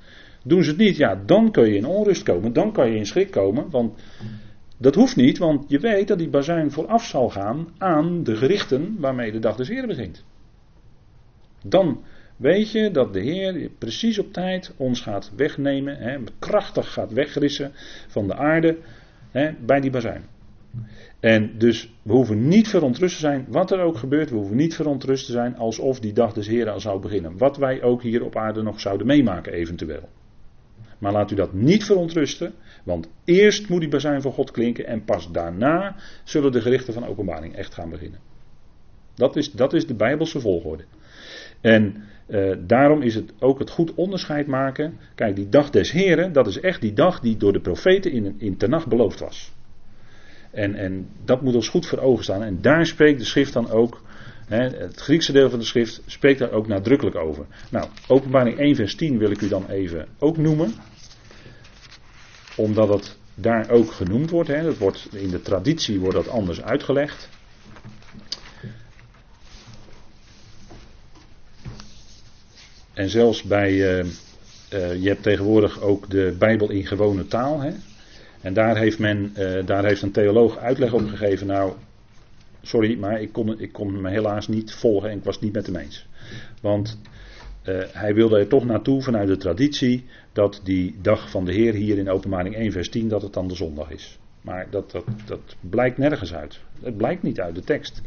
Doen 0.47 0.63
ze 0.63 0.71
het 0.71 0.79
niet, 0.79 0.97
ja, 0.97 1.23
dan 1.27 1.51
kun 1.51 1.69
je 1.69 1.77
in 1.77 1.87
onrust 1.87 2.23
komen. 2.23 2.53
Dan 2.53 2.73
kan 2.73 2.91
je 2.91 2.97
in 2.97 3.07
schrik 3.07 3.31
komen. 3.31 3.71
Want 3.71 3.95
Dat 4.79 4.95
hoeft 4.95 5.17
niet, 5.17 5.39
want 5.39 5.65
je 5.69 5.79
weet 5.79 6.09
dat 6.09 6.19
die 6.19 6.29
bazuin 6.29 6.71
vooraf 6.71 7.05
zal 7.05 7.29
gaan 7.29 7.69
aan 7.79 8.23
de 8.23 8.37
gerichten 8.37 8.97
waarmee 8.99 9.33
de 9.33 9.39
dag 9.39 9.57
des 9.57 9.69
Heeren 9.69 9.89
begint. 9.89 10.25
Dan 11.65 12.03
weet 12.37 12.71
je 12.71 12.91
dat 12.91 13.13
de 13.13 13.21
Heer 13.21 13.71
precies 13.79 14.19
op 14.19 14.33
tijd 14.33 14.75
ons 14.77 15.01
gaat 15.01 15.33
wegnemen, 15.37 15.97
hè, 15.97 16.19
krachtig 16.39 16.93
gaat 16.93 17.13
wegrissen 17.13 17.73
van 18.09 18.27
de 18.27 18.35
aarde 18.35 18.79
hè, 19.31 19.53
bij 19.67 19.81
die 19.81 19.91
bazuin. 19.91 20.25
En 21.21 21.59
dus 21.59 21.95
we 22.03 22.13
hoeven 22.13 22.49
niet 22.49 22.69
verontrust 22.69 23.15
te 23.15 23.21
zijn, 23.21 23.47
wat 23.49 23.71
er 23.71 23.81
ook 23.81 23.97
gebeurt, 23.97 24.31
we 24.31 24.37
hoeven 24.37 24.57
niet 24.57 24.75
verontrust 24.75 25.27
te 25.27 25.33
zijn 25.33 25.57
alsof 25.57 26.01
die 26.01 26.13
dag 26.13 26.33
des 26.33 26.47
Heren 26.47 26.73
al 26.73 26.81
zou 26.81 27.01
beginnen. 27.01 27.39
Wat 27.39 27.57
wij 27.57 27.83
ook 27.83 28.03
hier 28.03 28.25
op 28.25 28.37
aarde 28.37 28.63
nog 28.63 28.81
zouden 28.81 29.07
meemaken 29.07 29.53
eventueel. 29.53 30.09
Maar 30.99 31.13
laat 31.13 31.31
u 31.31 31.35
dat 31.35 31.53
niet 31.53 31.85
verontrusten, 31.85 32.55
want 32.85 33.09
eerst 33.25 33.69
moet 33.69 33.81
die 33.81 33.89
bazuin 33.89 34.23
van 34.23 34.33
God 34.33 34.51
klinken 34.51 34.87
en 34.87 35.05
pas 35.05 35.31
daarna 35.33 35.97
zullen 36.25 36.53
de 36.53 36.61
gerichten 36.61 36.93
van 36.93 37.07
openbaring 37.07 37.55
echt 37.55 37.75
gaan 37.75 37.91
beginnen. 37.91 38.21
Dat 39.15 39.37
is, 39.37 39.53
dat 39.53 39.73
is 39.73 39.87
de 39.87 39.95
Bijbelse 39.95 40.41
volgorde. 40.41 40.85
En 41.61 42.05
uh, 42.29 42.57
daarom 42.67 43.03
is 43.03 43.15
het 43.15 43.33
ook 43.39 43.59
het 43.59 43.71
goed 43.71 43.95
onderscheid 43.95 44.47
maken. 44.47 44.99
Kijk, 45.15 45.37
die 45.37 45.49
dag 45.49 45.71
des 45.71 45.93
Heren, 45.93 46.33
dat 46.33 46.47
is 46.47 46.61
echt 46.61 46.81
die 46.81 46.93
dag 46.93 47.21
die 47.21 47.37
door 47.37 47.53
de 47.53 47.61
profeten 47.61 48.13
in, 48.13 48.35
in 48.39 48.57
nacht 48.59 48.87
beloofd 48.87 49.21
was. 49.21 49.55
En, 50.51 50.75
en 50.75 51.09
dat 51.25 51.43
moet 51.43 51.55
ons 51.55 51.69
goed 51.69 51.87
voor 51.87 51.99
ogen 51.99 52.25
staan. 52.25 52.43
En 52.43 52.61
daar 52.61 52.87
spreekt 52.87 53.19
de 53.19 53.25
schrift 53.25 53.53
dan 53.53 53.71
ook, 53.71 54.03
het 54.47 55.01
Griekse 55.01 55.33
deel 55.33 55.51
van 55.51 55.59
de 55.59 55.65
schrift, 55.65 56.03
spreekt 56.07 56.39
daar 56.39 56.53
ook 56.53 56.67
nadrukkelijk 56.67 57.17
over. 57.17 57.47
Nou, 57.71 57.89
openbaring 58.07 58.59
1 58.59 58.75
vers 58.75 58.95
10 58.95 59.19
wil 59.19 59.31
ik 59.31 59.41
u 59.41 59.49
dan 59.49 59.69
even 59.69 60.09
ook 60.19 60.37
noemen. 60.37 60.75
Omdat 62.57 62.89
het 62.89 63.17
daar 63.35 63.71
ook 63.71 63.93
genoemd 63.93 64.31
wordt. 64.31 64.49
Hè. 64.49 64.63
Dat 64.63 64.79
wordt 64.79 65.09
in 65.13 65.31
de 65.31 65.43
traditie 65.43 66.01
wordt 66.01 66.17
dat 66.17 66.29
anders 66.29 66.63
uitgelegd. 66.63 67.29
En 72.93 73.09
zelfs 73.09 73.43
bij, 73.43 73.73
uh, 73.73 73.99
uh, 73.99 75.03
je 75.03 75.09
hebt 75.09 75.23
tegenwoordig 75.23 75.81
ook 75.81 76.11
de 76.11 76.35
Bijbel 76.39 76.71
in 76.71 76.87
gewone 76.87 77.27
taal. 77.27 77.61
Hè? 77.61 77.71
En 78.41 78.55
daar 78.55 78.77
heeft, 78.77 78.99
men, 78.99 79.33
uh, 79.39 79.67
daar 79.67 79.85
heeft 79.85 80.03
een 80.03 80.13
theoloog 80.13 80.59
uitleg 80.59 80.93
op 80.93 81.09
gegeven. 81.09 81.47
Nou, 81.47 81.73
sorry, 82.67 82.99
maar 82.99 83.21
ik 83.21 83.33
kon, 83.33 83.61
ik 83.61 83.73
kon 83.73 84.01
me 84.01 84.11
helaas 84.11 84.49
niet 84.49 84.75
volgen 84.75 85.11
en 85.11 85.19
ik 85.19 85.25
was 85.25 85.35
het 85.35 85.45
niet 85.45 85.53
met 85.53 85.67
hem 85.67 85.77
eens. 85.77 86.07
Want 86.61 86.99
hij 87.93 88.15
wilde 88.15 88.39
er 88.39 88.49
toch 88.49 88.65
naartoe 88.65 89.03
vanuit 89.03 89.29
de 89.29 89.37
traditie 89.37 90.05
dat 90.33 90.61
die 90.65 90.95
dag 91.03 91.31
van 91.31 91.45
de 91.45 91.53
Heer 91.53 91.75
hier 91.75 91.99
in 91.99 92.11
openbaring 92.11 92.55
1 92.55 92.73
vers 92.73 92.89
10 92.89 93.09
dat 93.09 93.23
het 93.23 93.33
dan 93.33 93.49
de 93.49 93.55
zondag 93.55 93.91
is. 93.91 94.19
Maar 94.41 94.67
dat, 94.71 94.91
dat, 94.91 95.05
dat 95.27 95.57
blijkt 95.61 95.99
nergens 95.99 96.35
uit. 96.35 96.61
Het 96.83 96.97
blijkt 96.97 97.23
niet 97.23 97.41
uit 97.41 97.55
de 97.55 97.65
tekst. 97.65 98.03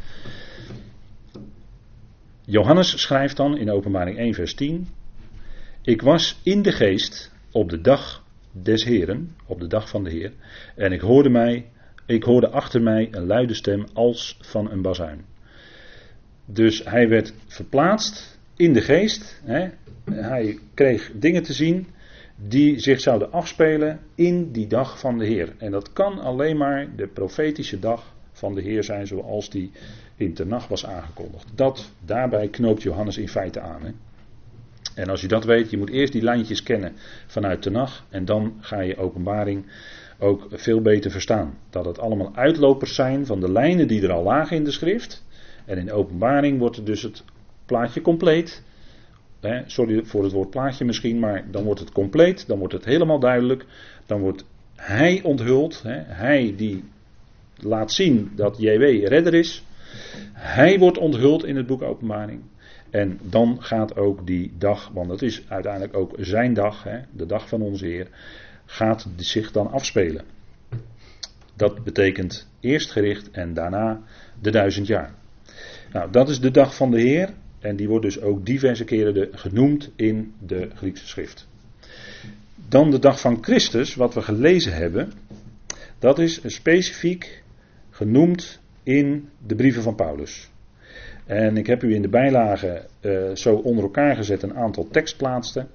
Johannes 2.46 3.02
schrijft 3.02 3.38
dan 3.38 3.58
in 3.58 3.72
Openbaring 3.72 4.18
1, 4.18 4.34
vers 4.34 4.54
10: 4.54 4.88
Ik 5.82 6.02
was 6.02 6.40
in 6.44 6.62
de 6.62 6.72
geest 6.72 7.32
op 7.52 7.70
de 7.70 7.82
dag 7.82 8.24
des 8.52 8.84
Heren, 8.84 9.36
op 9.46 9.60
de 9.60 9.68
dag 9.68 9.90
van 9.90 10.04
de 10.04 10.10
Heer, 10.10 10.34
en 10.76 10.92
ik 10.92 11.02
hoorde 11.02 11.30
mij, 11.30 11.66
ik 12.10 12.24
hoorde 12.24 12.50
achter 12.50 12.82
mij 12.82 13.08
een 13.12 13.26
luide 13.26 13.54
stem 13.54 13.86
als 13.94 14.38
van 14.42 14.72
een 14.72 14.82
bazuin. 14.82 15.26
Dus 16.46 16.84
hij 16.84 17.10
werd 17.10 17.34
verplaatst 17.48 18.40
in 18.56 18.74
de 18.74 18.82
geest. 18.82 19.42
Hè. 19.44 19.70
Hij 20.12 20.60
kreeg 20.74 21.12
dingen 21.16 21.44
te 21.44 21.54
zien 21.54 21.88
die 22.36 22.80
zich 22.80 23.00
zouden 23.00 23.32
afspelen 23.32 24.00
in 24.16 24.52
die 24.52 24.68
dag 24.68 25.00
van 25.00 25.18
de 25.18 25.26
Heer. 25.26 25.54
En 25.58 25.72
dat 25.72 25.94
kan 25.94 26.20
alleen 26.20 26.58
maar 26.58 26.96
de 26.96 27.08
profetische 27.08 27.80
dag 27.80 28.14
van 28.32 28.56
de 28.56 28.62
Heer 28.62 28.84
zijn 28.84 29.08
zoals 29.08 29.50
die 29.50 29.72
in 30.16 30.36
nacht 30.46 30.70
was 30.70 30.86
aangekondigd. 30.86 31.48
Dat, 31.56 31.92
daarbij 32.06 32.48
knoopt 32.48 32.82
Johannes 32.82 33.18
in 33.18 33.30
feite 33.30 33.60
aan. 33.60 33.82
Hè? 33.82 33.92
En 34.96 35.10
als 35.10 35.22
je 35.22 35.28
dat 35.28 35.46
weet, 35.46 35.70
je 35.70 35.78
moet 35.78 35.90
eerst 35.90 36.14
die 36.14 36.24
lijntjes 36.24 36.64
kennen 36.64 36.94
vanuit 37.28 37.70
nacht 37.70 38.04
en 38.10 38.26
dan 38.26 38.58
ga 38.60 38.80
je 38.80 38.98
openbaring 38.98 39.66
ook 40.20 40.48
veel 40.52 40.82
beter 40.82 41.12
verstaan. 41.12 41.58
Dat 41.70 41.86
het 41.86 42.00
allemaal 42.00 42.36
uitlopers 42.36 42.96
zijn 42.96 43.26
van 43.26 43.40
de 43.40 43.52
lijnen 43.52 43.88
die 43.88 44.02
er 44.02 44.12
al 44.12 44.24
lagen 44.24 44.58
in 44.58 44.64
de 44.64 44.72
schrift. 44.72 45.26
En 45.66 45.78
in 45.78 45.92
openbaring 45.92 46.60
wordt 46.60 46.86
dus 46.86 47.02
het 47.02 47.24
plaatje 47.66 48.02
compleet. 48.02 48.64
Sorry 49.66 50.04
voor 50.06 50.24
het 50.24 50.32
woord 50.32 50.50
plaatje 50.50 50.86
misschien, 50.86 51.20
maar 51.20 51.52
dan 51.52 51.64
wordt 51.64 51.80
het 51.80 51.92
compleet, 51.92 52.48
dan 52.48 52.58
wordt 52.60 52.74
het 52.74 52.86
helemaal 52.86 53.20
duidelijk. 53.20 53.66
Dan 54.06 54.20
wordt 54.20 54.46
hij 54.76 55.22
onthuld, 55.24 55.82
hè, 55.84 56.02
hij 56.06 56.54
die 56.58 56.84
laat 57.56 57.92
zien 57.92 58.32
dat 58.36 58.58
JW 58.58 59.08
redder 59.08 59.34
is. 59.34 59.64
Hij 60.34 60.80
wordt 60.80 60.98
onthuld 60.98 61.46
in 61.46 61.56
het 61.56 61.68
boek 61.68 61.82
Openbaring. 61.82 62.42
En 62.90 63.20
dan 63.22 63.58
gaat 63.60 63.98
ook 63.98 64.28
die 64.28 64.52
dag, 64.58 64.90
want 64.94 65.10
het 65.10 65.22
is 65.22 65.44
uiteindelijk 65.48 65.98
ook 65.98 66.16
zijn 66.18 66.54
dag, 66.54 66.84
hè, 66.84 67.00
de 67.12 67.26
dag 67.26 67.48
van 67.48 67.62
onze 67.62 67.86
Heer, 67.86 68.08
gaat 68.70 69.08
zich 69.16 69.52
dan 69.52 69.72
afspelen. 69.72 70.26
Dat 71.56 71.84
betekent 71.84 72.48
eerst 72.60 72.92
gericht 72.92 73.32
en 73.32 73.54
daarna 73.54 74.02
de 74.42 74.52
duizend 74.52 74.88
jaar. 74.88 75.14
Nou, 75.94 76.12
dat 76.12 76.30
is 76.30 76.40
de 76.40 76.52
dag 76.52 76.76
van 76.76 76.92
de 76.92 77.02
Heer 77.02 77.34
en 77.60 77.76
die 77.76 77.88
wordt 77.88 78.06
dus 78.06 78.22
ook 78.22 78.46
diverse 78.46 78.84
keren 78.84 79.28
genoemd 79.32 79.92
in 79.96 80.34
de 80.46 80.70
Griekse 80.76 81.08
schrift. 81.08 81.48
Dan 82.68 82.92
de 82.92 83.00
dag 83.00 83.20
van 83.20 83.38
Christus, 83.44 83.96
wat 83.96 84.14
we 84.14 84.22
gelezen 84.22 84.74
hebben, 84.74 85.12
dat 86.00 86.20
is 86.20 86.42
specifiek 86.46 87.44
genoemd 87.90 88.60
in 88.84 89.30
de 89.46 89.56
brieven 89.56 89.84
van 89.84 89.96
Paulus. 89.96 90.50
En 91.26 91.58
ik 91.58 91.68
heb 91.68 91.84
u 91.84 91.94
in 91.94 92.02
de 92.02 92.10
bijlage 92.10 92.86
uh, 93.02 93.36
zo 93.36 93.56
onder 93.56 93.84
elkaar 93.84 94.16
gezet 94.16 94.44
een 94.44 94.56
aantal 94.56 94.88
tekstplaatsen. 94.92 95.68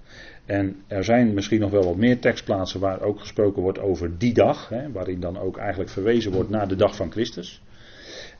En 0.46 0.82
er 0.86 1.04
zijn 1.04 1.34
misschien 1.34 1.60
nog 1.60 1.70
wel 1.70 1.84
wat 1.84 1.96
meer 1.96 2.18
tekstplaatsen 2.18 2.80
waar 2.80 3.00
ook 3.00 3.20
gesproken 3.20 3.62
wordt 3.62 3.78
over 3.78 4.18
die 4.18 4.32
dag, 4.32 4.68
hè, 4.68 4.92
waarin 4.92 5.20
dan 5.20 5.38
ook 5.38 5.56
eigenlijk 5.56 5.90
verwezen 5.90 6.32
wordt 6.32 6.50
naar 6.50 6.68
de 6.68 6.76
dag 6.76 6.96
van 6.96 7.10
Christus. 7.10 7.62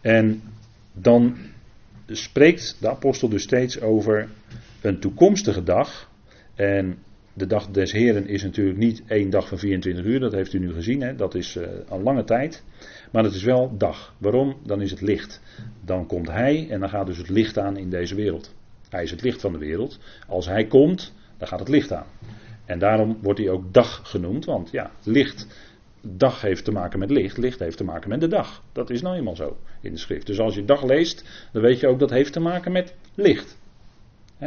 En 0.01 0.43
dan 0.93 1.37
spreekt 2.07 2.77
de 2.81 2.89
apostel 2.89 3.29
dus 3.29 3.43
steeds 3.43 3.81
over 3.81 4.29
een 4.81 5.01
toekomstige 5.01 5.63
dag. 5.63 6.11
En 6.55 6.99
de 7.33 7.47
dag 7.47 7.71
des 7.71 7.93
Heren 7.93 8.27
is 8.27 8.43
natuurlijk 8.43 8.79
niet 8.79 9.03
één 9.07 9.31
dag 9.31 9.49
van 9.49 9.59
24 9.59 10.05
uur, 10.05 10.21
dat 10.21 10.33
heeft 10.33 10.53
u 10.53 10.59
nu 10.59 10.73
gezien, 10.73 11.01
hè, 11.01 11.15
dat 11.15 11.35
is 11.35 11.57
uh, 11.57 11.67
al 11.89 12.01
lange 12.01 12.25
tijd. 12.25 12.65
Maar 13.13 13.25
het 13.25 13.35
is 13.35 13.43
wel 13.43 13.77
dag. 13.77 14.15
Waarom? 14.19 14.57
Dan 14.65 14.81
is 14.81 14.91
het 14.91 15.01
licht. 15.01 15.41
Dan 15.85 16.07
komt 16.07 16.31
hij 16.31 16.67
en 16.71 16.81
dan 16.81 16.89
gaat 16.89 17.07
dus 17.07 17.19
het 17.19 17.29
licht 17.29 17.59
aan 17.59 17.77
in 17.77 17.91
deze 17.91 18.15
wereld. 18.15 18.55
Hij 18.89 19.03
is 19.03 19.11
het 19.11 19.23
licht 19.23 19.41
van 19.41 19.53
de 19.53 19.59
wereld. 19.59 19.99
Als 20.29 20.47
hij 20.47 20.67
komt, 20.67 21.15
dan 21.49 21.59
gaat 21.59 21.67
het 21.67 21.77
licht 21.77 21.93
aan. 21.93 22.07
En 22.65 22.79
daarom 22.79 23.19
wordt 23.23 23.39
hij 23.39 23.49
ook 23.49 23.75
dag 23.75 24.01
genoemd, 24.05 24.45
want 24.45 24.71
ja, 24.71 24.91
licht, 25.03 25.47
dag 26.01 26.41
heeft 26.41 26.65
te 26.65 26.73
maken 26.73 26.99
met 26.99 27.11
licht, 27.11 27.37
licht 27.37 27.59
heeft 27.59 27.77
te 27.77 27.85
maken 27.85 28.09
met 28.09 28.21
de 28.21 28.29
dag. 28.29 28.63
Dat 28.73 28.91
is 28.91 29.03
nou 29.03 29.17
eenmaal 29.17 29.37
zo 29.37 29.57
in 29.81 29.93
de 29.93 29.99
schrift. 29.99 30.27
Dus 30.27 30.41
als 30.41 30.55
je 30.55 30.65
dag 30.65 30.85
leest, 30.85 31.49
dan 31.53 31.63
weet 31.63 31.81
je 31.81 31.87
ook 31.87 31.99
dat 31.99 32.11
heeft 32.11 32.33
te 32.33 32.41
maken 32.41 32.73
met 32.73 32.95
licht. 33.15 33.59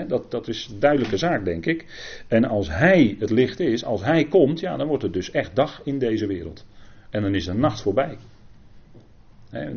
dat, 0.08 0.32
dat 0.32 0.48
is 0.48 0.70
een 0.72 0.80
duidelijke 0.80 1.18
zaak, 1.18 1.46
denk 1.46 1.66
ik. 1.66 1.86
En 2.28 2.46
als 2.46 2.70
hij 2.70 3.16
het 3.20 3.30
licht 3.30 3.60
is, 3.60 3.86
als 3.86 4.04
hij 4.04 4.26
komt, 4.26 4.60
ja, 4.60 4.78
dan 4.78 4.88
wordt 4.88 5.04
het 5.04 5.14
dus 5.14 5.32
echt 5.32 5.56
dag 5.56 5.82
in 5.84 6.00
deze 6.00 6.28
wereld. 6.28 6.66
En 7.10 7.22
dan 7.22 7.36
is 7.36 7.46
de 7.46 7.54
nacht 7.54 7.82
voorbij 7.82 8.18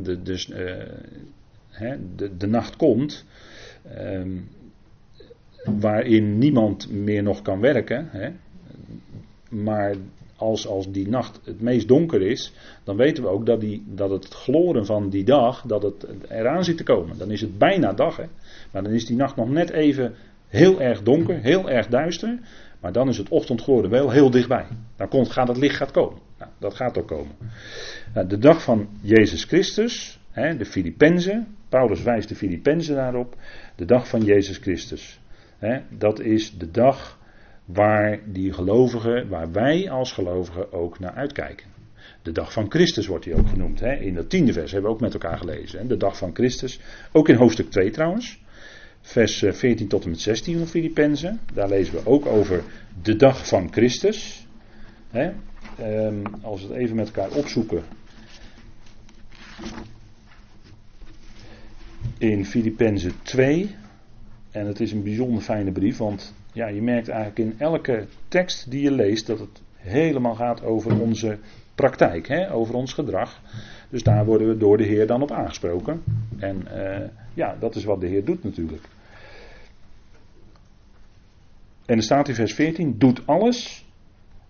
de, 0.03 0.23
dus 0.23 0.47
de, 0.47 2.37
de, 2.37 2.47
nacht 2.47 2.77
komt. 2.77 3.25
Ehm, 3.95 4.39
waarin 5.65 6.39
niemand 6.39 6.91
meer 6.91 7.23
nog 7.23 7.43
kan 7.43 7.61
werken. 7.61 8.11
maar 9.49 9.95
als, 10.41 10.67
als 10.67 10.91
die 10.91 11.09
nacht 11.09 11.41
het 11.45 11.61
meest 11.61 11.89
donker 11.89 12.23
is, 12.23 12.53
dan 12.85 12.97
weten 12.97 13.23
we 13.23 13.29
ook 13.29 13.47
dat, 13.47 13.61
die, 13.61 13.85
dat 13.87 14.11
het 14.11 14.29
gloren 14.29 14.87
van 14.87 15.09
die 15.09 15.25
dag, 15.25 15.63
dat 15.63 15.83
het 15.83 16.07
eraan 16.29 16.65
zit 16.65 16.77
te 16.77 16.83
komen. 16.83 17.19
Dan 17.19 17.31
is 17.31 17.41
het 17.41 17.59
bijna 17.59 17.93
dag. 17.93 18.17
Hè? 18.17 18.25
Maar 18.71 18.83
dan 18.83 18.93
is 18.93 19.07
die 19.07 19.17
nacht 19.17 19.37
nog 19.37 19.51
net 19.51 19.71
even 19.71 20.15
heel 20.49 20.81
erg 20.81 21.03
donker, 21.03 21.41
heel 21.41 21.71
erg 21.71 21.87
duister. 21.87 22.39
Maar 22.81 22.93
dan 22.93 23.09
is 23.09 23.19
het 23.19 23.29
ochtendgloren 23.29 23.91
wel 23.91 24.11
heel 24.11 24.31
dichtbij. 24.31 24.67
Dan 24.97 25.09
komt, 25.09 25.31
gaat 25.31 25.49
het 25.49 25.57
licht 25.57 25.77
gaat 25.77 25.91
komen. 25.91 26.19
Nou, 26.39 26.51
dat 26.59 26.75
gaat 26.75 26.99
ook 26.99 27.09
komen. 27.09 27.35
Nou, 28.15 28.27
de 28.27 28.39
dag 28.39 28.63
van 28.63 28.89
Jezus 29.01 29.45
Christus, 29.45 30.21
hè, 30.31 30.57
de 30.57 30.65
Filippenzen, 30.65 31.47
Paulus 31.69 32.03
wijst 32.03 32.29
de 32.29 32.35
Filippenzen 32.35 32.95
daarop, 32.95 33.37
de 33.77 33.85
dag 33.85 34.09
van 34.09 34.25
Jezus 34.25 34.57
Christus. 34.57 35.20
Dat 35.89 36.21
is 36.21 36.59
de 36.59 36.71
dag 36.71 37.19
waar 37.65 38.21
die 38.27 38.53
gelovigen, 38.53 39.29
waar 39.29 39.53
wij 39.53 39.91
als 39.91 40.13
gelovigen 40.13 40.73
ook 40.73 40.99
naar 40.99 41.13
uitkijken. 41.13 41.67
De 42.23 42.33
dag 42.33 42.53
van 42.53 42.71
Christus 42.71 43.07
wordt 43.07 43.25
hij 43.25 43.35
ook 43.35 43.49
genoemd. 43.49 43.83
In 43.83 44.15
dat 44.15 44.31
tiende 44.31 44.53
vers 44.53 44.73
hebben 44.73 44.91
we 44.91 44.97
ook 44.97 45.03
met 45.03 45.13
elkaar 45.13 45.39
gelezen. 45.39 45.89
De 45.89 45.97
dag 45.97 46.17
van 46.17 46.35
Christus. 46.35 46.81
Ook 47.13 47.29
in 47.29 47.37
hoofdstuk 47.37 47.71
2 47.71 47.91
trouwens. 47.91 48.43
Vers 49.01 49.39
14 49.39 49.79
eh, 49.79 49.87
tot 49.87 50.05
en 50.05 50.11
met 50.11 50.21
16 50.21 50.59
van 50.59 50.67
Filippenzen. 50.67 51.41
Daar 51.55 51.69
lezen 51.69 51.95
we 51.95 52.07
ook 52.07 52.27
over 52.27 52.63
de 53.03 53.17
dag 53.17 53.49
van 53.49 53.73
Christus. 53.73 54.47
Um, 55.15 56.23
als 56.43 56.63
we 56.63 56.69
het 56.69 56.77
even 56.77 56.97
met 56.97 57.07
elkaar 57.07 57.31
opzoeken 57.31 57.83
in 62.19 62.47
Filippenzen 62.47 63.13
2. 63.23 63.77
En 64.51 64.67
het 64.67 64.81
is 64.81 64.93
een 64.93 65.03
bijzonder 65.03 65.43
fijne 65.43 65.73
brief, 65.73 65.97
want 65.97 66.35
ja, 66.53 66.67
je 66.67 66.83
merkt 66.83 67.09
eigenlijk 67.09 67.39
in 67.39 67.55
elke 67.59 68.07
tekst 68.29 68.71
die 68.71 68.83
je 68.83 68.91
leest 68.91 69.27
dat 69.27 69.39
het 69.39 69.63
helemaal 69.77 70.35
gaat 70.35 70.63
over 70.65 71.01
onze 71.01 71.39
praktijk, 71.75 72.29
hè, 72.29 72.53
over 72.53 72.75
ons 72.75 72.93
gedrag. 72.93 73.41
Dus 73.89 74.03
daar 74.03 74.25
worden 74.25 74.49
we 74.49 74.57
door 74.57 74.77
de 74.77 74.85
Heer 74.85 75.07
dan 75.07 75.23
op 75.23 75.31
aangesproken. 75.31 76.03
En 76.39 76.65
uh, 76.75 77.09
ja, 77.35 77.57
dat 77.61 77.75
is 77.75 77.85
wat 77.85 78.01
de 78.01 78.07
Heer 78.07 78.25
doet 78.25 78.45
natuurlijk. 78.45 78.89
En 81.87 81.97
er 81.97 82.03
staat 82.03 82.29
in 82.29 82.35
vers 82.35 82.55
14: 82.55 82.95
Doet 82.99 83.27
alles 83.27 83.87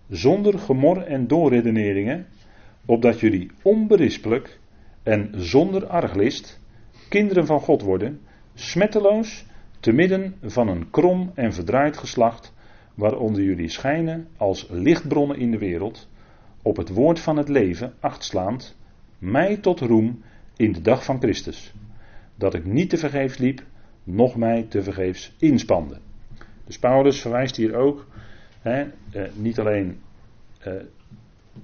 zonder 0.09 0.59
gemor 0.59 1.03
en 1.03 1.27
doorredeneringen, 1.27 2.25
opdat 2.85 3.19
jullie 3.19 3.51
onberispelijk 3.61 4.59
en 5.03 5.31
zonder 5.35 5.85
arglist 5.85 6.59
kinderen 7.09 7.45
van 7.45 7.59
God 7.59 7.81
worden, 7.81 8.19
smetteloos, 8.53 9.45
te 9.81 9.91
midden 9.91 10.35
van 10.41 10.67
een 10.67 10.89
krom 10.89 11.31
en 11.35 11.53
verdraaid 11.53 11.97
geslacht, 11.97 12.53
waaronder 12.95 13.43
jullie 13.43 13.69
schijnen 13.69 14.27
als 14.37 14.67
lichtbronnen 14.69 15.37
in 15.37 15.51
de 15.51 15.57
wereld, 15.57 16.07
op 16.61 16.77
het 16.77 16.89
woord 16.89 17.19
van 17.19 17.37
het 17.37 17.49
leven 17.49 17.93
achtslaand, 17.99 18.77
mij 19.17 19.57
tot 19.57 19.79
roem 19.79 20.23
in 20.55 20.71
de 20.71 20.81
dag 20.81 21.05
van 21.05 21.19
Christus, 21.19 21.73
dat 22.35 22.53
ik 22.53 22.65
niet 22.65 22.89
te 22.89 22.97
vergeefs 22.97 23.37
liep, 23.37 23.63
noch 24.03 24.35
mij 24.35 24.65
te 24.69 24.83
vergeefs 24.83 25.35
inspande. 25.39 25.97
Dus 26.65 26.79
Paulus 26.79 27.21
verwijst 27.21 27.55
hier 27.55 27.75
ook 27.75 28.07
hè, 28.61 28.81
eh, 29.11 29.23
niet 29.33 29.59
alleen 29.59 29.99
eh, 30.59 30.73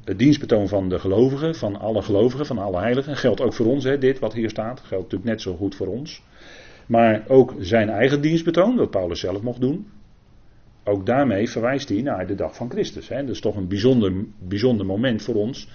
het 0.04 0.20
dienstbetoon 0.20 0.68
van 0.68 0.90
de 0.90 1.00
gelovigen, 1.00 1.56
van 1.56 1.80
alle 1.80 2.02
gelovigen, 2.02 2.46
van 2.46 2.58
alle 2.58 2.80
heiligen. 2.80 3.18
Geldt 3.18 3.42
ook 3.42 3.54
voor 3.54 3.66
ons, 3.66 3.84
hè, 3.84 3.98
dit 3.98 4.20
wat 4.20 4.34
hier 4.34 4.50
staat. 4.50 4.80
Geldt 4.80 5.04
natuurlijk 5.04 5.30
net 5.30 5.42
zo 5.42 5.56
goed 5.56 5.76
voor 5.76 5.88
ons. 5.88 6.24
Maar 6.88 7.24
ook 7.28 7.56
zijn 7.60 7.90
eigen 7.90 8.22
dienstbetoon, 8.22 8.76
dat 8.76 8.90
Paulus 8.90 9.20
zelf 9.20 9.42
mocht 9.42 9.62
doen. 9.62 9.88
Ook 10.84 11.06
daarmee 11.06 11.50
verwijst 11.50 11.90
hij 11.90 12.02
naar 12.02 12.28
de 12.28 12.36
dag 12.36 12.56
van 12.56 12.70
Christus. 12.70 13.08
Hè. 13.08 13.22
Dat 13.22 13.36
is 13.36 13.42
toch 13.42 13.56
een 13.56 13.68
bijzonder, 13.68 14.14
bijzonder 14.40 14.86
moment 14.86 15.22
voor 15.22 15.36
ons, 15.36 15.70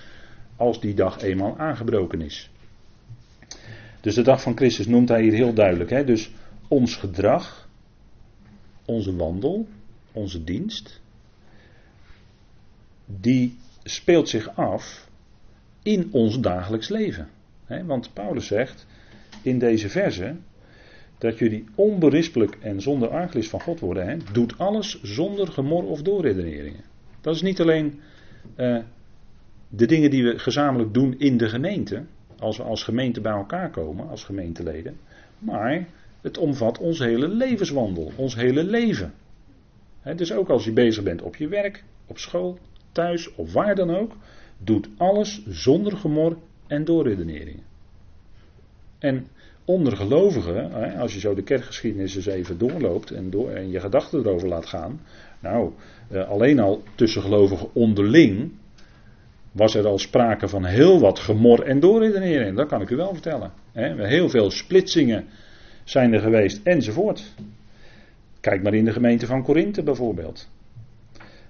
als 0.56 0.80
die 0.80 0.94
dag 0.94 1.22
eenmaal 1.22 1.58
aangebroken 1.58 2.20
is. 2.20 2.50
Dus 4.00 4.14
de 4.14 4.22
dag 4.22 4.42
van 4.42 4.56
Christus 4.56 4.86
noemt 4.86 5.08
hij 5.08 5.22
hier 5.22 5.32
heel 5.32 5.54
duidelijk. 5.54 5.90
Hè. 5.90 6.04
Dus 6.04 6.30
ons 6.68 6.96
gedrag, 6.96 7.68
onze 8.84 9.16
wandel, 9.16 9.66
onze 10.12 10.44
dienst, 10.44 11.00
die 13.06 13.58
speelt 13.82 14.28
zich 14.28 14.56
af 14.56 15.08
in 15.82 16.08
ons 16.12 16.40
dagelijks 16.40 16.88
leven. 16.88 17.28
want 17.84 18.12
Paulus 18.12 18.46
zegt 18.46 18.86
in 19.42 19.58
deze 19.58 19.88
verse 19.88 20.36
dat 21.22 21.38
jullie 21.38 21.64
onberispelijk 21.74 22.56
en 22.60 22.80
zonder 22.80 23.08
arglis 23.08 23.48
van 23.48 23.60
God 23.60 23.80
worden. 23.80 24.20
Doet 24.32 24.58
alles 24.58 25.02
zonder 25.02 25.48
gemor 25.48 25.84
of 25.84 26.02
doorredeneringen. 26.02 26.84
Dat 27.20 27.34
is 27.34 27.42
niet 27.42 27.60
alleen 27.60 28.00
uh, 28.56 28.78
de 29.68 29.86
dingen 29.86 30.10
die 30.10 30.24
we 30.24 30.38
gezamenlijk 30.38 30.94
doen 30.94 31.18
in 31.18 31.36
de 31.36 31.48
gemeente, 31.48 32.04
als 32.38 32.56
we 32.56 32.62
als 32.62 32.82
gemeente 32.82 33.20
bij 33.20 33.32
elkaar 33.32 33.70
komen, 33.70 34.08
als 34.08 34.24
gemeenteleden, 34.24 34.96
maar 35.38 35.88
het 36.20 36.38
omvat 36.38 36.78
ons 36.78 36.98
hele 36.98 37.28
levenswandel, 37.28 38.12
ons 38.16 38.34
hele 38.34 38.64
leven. 38.64 39.12
He, 40.00 40.14
dus 40.14 40.32
ook 40.32 40.48
als 40.48 40.64
je 40.64 40.72
bezig 40.72 41.04
bent 41.04 41.22
op 41.22 41.36
je 41.36 41.48
werk, 41.48 41.84
op 42.06 42.18
school, 42.18 42.58
thuis 42.92 43.34
of 43.34 43.52
waar 43.52 43.74
dan 43.74 43.90
ook, 43.90 44.16
doet 44.58 44.88
alles 44.96 45.46
zonder 45.46 45.96
gemor 45.96 46.36
en 46.66 46.84
doorredeneringen. 46.84 47.62
En 48.98 49.26
onder 49.64 49.96
gelovigen, 49.96 50.96
als 50.98 51.14
je 51.14 51.20
zo 51.20 51.34
de 51.34 51.42
kerkgeschiedenis 51.42 52.16
eens 52.16 52.26
even 52.26 52.58
doorloopt 52.58 53.10
en, 53.10 53.30
door, 53.30 53.50
en 53.50 53.70
je 53.70 53.80
gedachten 53.80 54.18
erover 54.18 54.48
laat 54.48 54.66
gaan, 54.66 55.00
nou, 55.40 55.72
eh, 56.08 56.28
alleen 56.28 56.60
al 56.60 56.82
tussen 56.94 57.22
gelovigen 57.22 57.68
onderling 57.72 58.52
was 59.52 59.74
er 59.74 59.86
al 59.86 59.98
sprake 59.98 60.48
van 60.48 60.64
heel 60.64 61.00
wat 61.00 61.18
gemor 61.18 61.62
en 61.62 61.80
doorredeneringen. 61.80 62.54
Dat 62.54 62.68
kan 62.68 62.80
ik 62.80 62.90
u 62.90 62.96
wel 62.96 63.12
vertellen. 63.12 63.52
Heel 63.72 64.28
veel 64.28 64.50
splitsingen 64.50 65.24
zijn 65.84 66.12
er 66.12 66.20
geweest 66.20 66.60
enzovoort. 66.62 67.34
Kijk 68.40 68.62
maar 68.62 68.74
in 68.74 68.84
de 68.84 68.92
gemeente 68.92 69.26
van 69.26 69.42
Korinthe 69.42 69.82
bijvoorbeeld. 69.82 70.48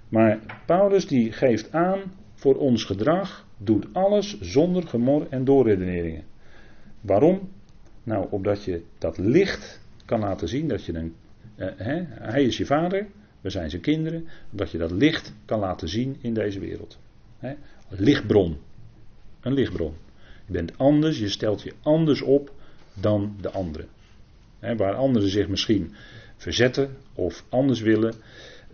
Maar 0.09 0.39
Paulus 0.65 1.07
die 1.07 1.31
geeft 1.31 1.71
aan 1.71 1.99
voor 2.33 2.55
ons 2.55 2.83
gedrag, 2.83 3.45
doet 3.57 3.85
alles 3.93 4.39
zonder 4.39 4.87
gemor 4.87 5.27
en 5.29 5.43
doorredeneringen. 5.43 6.23
Waarom? 7.01 7.49
Nou, 8.03 8.27
omdat 8.29 8.63
je 8.63 8.83
dat 8.97 9.17
licht 9.17 9.81
kan 10.05 10.19
laten 10.19 10.47
zien, 10.47 10.67
dat 10.67 10.85
je 10.85 10.93
een, 10.93 11.15
eh, 11.55 11.67
hè, 11.75 12.03
hij 12.07 12.43
is 12.43 12.57
je 12.57 12.65
vader, 12.65 13.07
we 13.41 13.49
zijn 13.49 13.69
zijn 13.69 13.81
kinderen, 13.81 14.27
dat 14.49 14.71
je 14.71 14.77
dat 14.77 14.91
licht 14.91 15.33
kan 15.45 15.59
laten 15.59 15.87
zien 15.87 16.17
in 16.21 16.33
deze 16.33 16.59
wereld. 16.59 16.99
Hè. 17.37 17.53
Lichtbron, 17.89 18.57
een 19.41 19.53
lichtbron. 19.53 19.93
Je 20.45 20.53
bent 20.53 20.77
anders, 20.77 21.19
je 21.19 21.29
stelt 21.29 21.61
je 21.61 21.73
anders 21.81 22.21
op 22.21 22.53
dan 22.93 23.35
de 23.41 23.49
anderen. 23.49 23.87
Hè, 24.59 24.75
waar 24.75 24.93
anderen 24.93 25.29
zich 25.29 25.47
misschien 25.47 25.93
verzetten 26.35 26.97
of 27.13 27.45
anders 27.49 27.81
willen, 27.81 28.13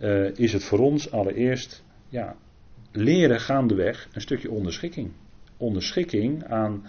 uh, 0.00 0.38
is 0.38 0.52
het 0.52 0.64
voor 0.64 0.78
ons 0.78 1.10
allereerst 1.10 1.84
ja, 2.08 2.36
leren 2.92 3.40
gaandeweg 3.40 4.08
een 4.12 4.20
stukje 4.20 4.50
onderschikking. 4.50 5.12
Onderschikking 5.56 6.44
aan 6.44 6.86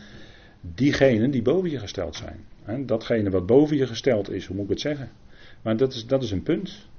diegenen 0.61 1.31
die 1.31 1.41
boven 1.41 1.69
je 1.69 1.79
gesteld 1.79 2.15
zijn. 2.15 2.85
Datgene 2.85 3.29
wat 3.29 3.45
boven 3.45 3.77
je 3.77 3.87
gesteld 3.87 4.31
is, 4.31 4.45
hoe 4.45 4.55
moet 4.55 4.65
ik 4.65 4.71
het 4.71 4.79
zeggen? 4.79 5.09
Maar 5.61 5.77
dat 5.77 5.93
is, 5.93 6.07
dat 6.07 6.23
is 6.23 6.31
een 6.31 6.43
punt. 6.43 6.89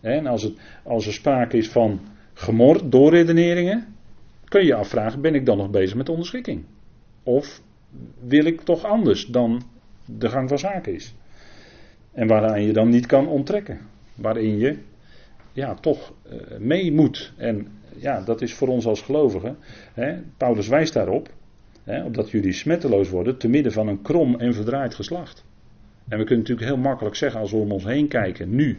En 0.00 0.26
als, 0.26 0.42
het, 0.42 0.52
als 0.82 1.06
er 1.06 1.12
sprake 1.12 1.56
is 1.56 1.68
van 1.68 2.00
gemor, 2.32 2.90
doorredeneringen, 2.90 3.86
kun 4.44 4.60
je 4.60 4.66
je 4.66 4.74
afvragen, 4.74 5.20
ben 5.20 5.34
ik 5.34 5.46
dan 5.46 5.56
nog 5.56 5.70
bezig 5.70 5.96
met 5.96 6.08
onderschikking? 6.08 6.64
Of 7.22 7.62
wil 8.26 8.44
ik 8.44 8.60
toch 8.60 8.84
anders 8.84 9.26
dan 9.26 9.62
de 10.04 10.28
gang 10.28 10.48
van 10.48 10.58
zaken 10.58 10.94
is? 10.94 11.14
En 12.12 12.26
waaraan 12.26 12.62
je 12.62 12.72
dan 12.72 12.88
niet 12.88 13.06
kan 13.06 13.28
onttrekken. 13.28 13.78
Waarin 14.14 14.58
je 14.58 14.78
ja, 15.52 15.74
toch 15.74 16.12
uh, 16.32 16.58
mee 16.58 16.92
moet. 16.92 17.32
En 17.36 17.66
ja, 17.96 18.20
dat 18.20 18.42
is 18.42 18.54
voor 18.54 18.68
ons 18.68 18.86
als 18.86 19.02
gelovigen. 19.02 19.56
Hè, 19.94 20.20
Paulus 20.36 20.68
wijst 20.68 20.92
daarop. 20.92 21.28
Hè, 21.84 22.04
opdat 22.04 22.30
jullie 22.30 22.52
smetteloos 22.52 23.08
worden 23.08 23.36
te 23.38 23.48
midden 23.48 23.72
van 23.72 23.88
een 23.88 24.02
krom 24.02 24.40
en 24.40 24.54
verdraaid 24.54 24.94
geslacht. 24.94 25.44
En 26.08 26.18
we 26.18 26.24
kunnen 26.24 26.38
natuurlijk 26.38 26.66
heel 26.66 26.82
makkelijk 26.82 27.16
zeggen 27.16 27.40
als 27.40 27.50
we 27.50 27.56
om 27.56 27.72
ons 27.72 27.84
heen 27.84 28.08
kijken, 28.08 28.54
nu. 28.54 28.78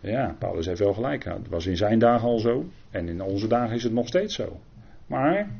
Ja, 0.00 0.36
Paulus 0.38 0.66
heeft 0.66 0.78
wel 0.78 0.94
gelijk. 0.94 1.24
Het 1.24 1.48
was 1.48 1.66
in 1.66 1.76
zijn 1.76 1.98
dagen 1.98 2.28
al 2.28 2.38
zo. 2.38 2.64
En 2.90 3.08
in 3.08 3.22
onze 3.22 3.48
dagen 3.48 3.76
is 3.76 3.82
het 3.82 3.92
nog 3.92 4.06
steeds 4.06 4.34
zo. 4.34 4.60
Maar 5.06 5.50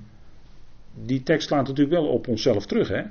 die 0.94 1.22
tekst 1.22 1.48
slaat 1.48 1.66
natuurlijk 1.66 2.00
wel 2.00 2.08
op 2.08 2.28
onszelf 2.28 2.66
terug. 2.66 2.88
Hè? 2.88 3.02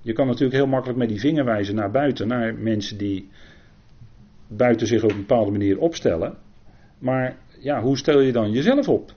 Je 0.00 0.12
kan 0.12 0.26
natuurlijk 0.26 0.54
heel 0.54 0.66
makkelijk 0.66 0.98
met 0.98 1.08
die 1.08 1.20
vinger 1.20 1.44
wijzen 1.44 1.74
naar 1.74 1.90
buiten, 1.90 2.28
naar 2.28 2.54
mensen 2.54 2.98
die 2.98 3.28
buiten 4.46 4.86
zich 4.86 5.02
op 5.02 5.10
een 5.10 5.16
bepaalde 5.16 5.50
manier 5.50 5.78
opstellen. 5.78 6.36
Maar 6.98 7.36
ja, 7.58 7.82
hoe 7.82 7.96
stel 7.96 8.20
je 8.20 8.32
dan 8.32 8.50
jezelf 8.50 8.88
op? 8.88 9.12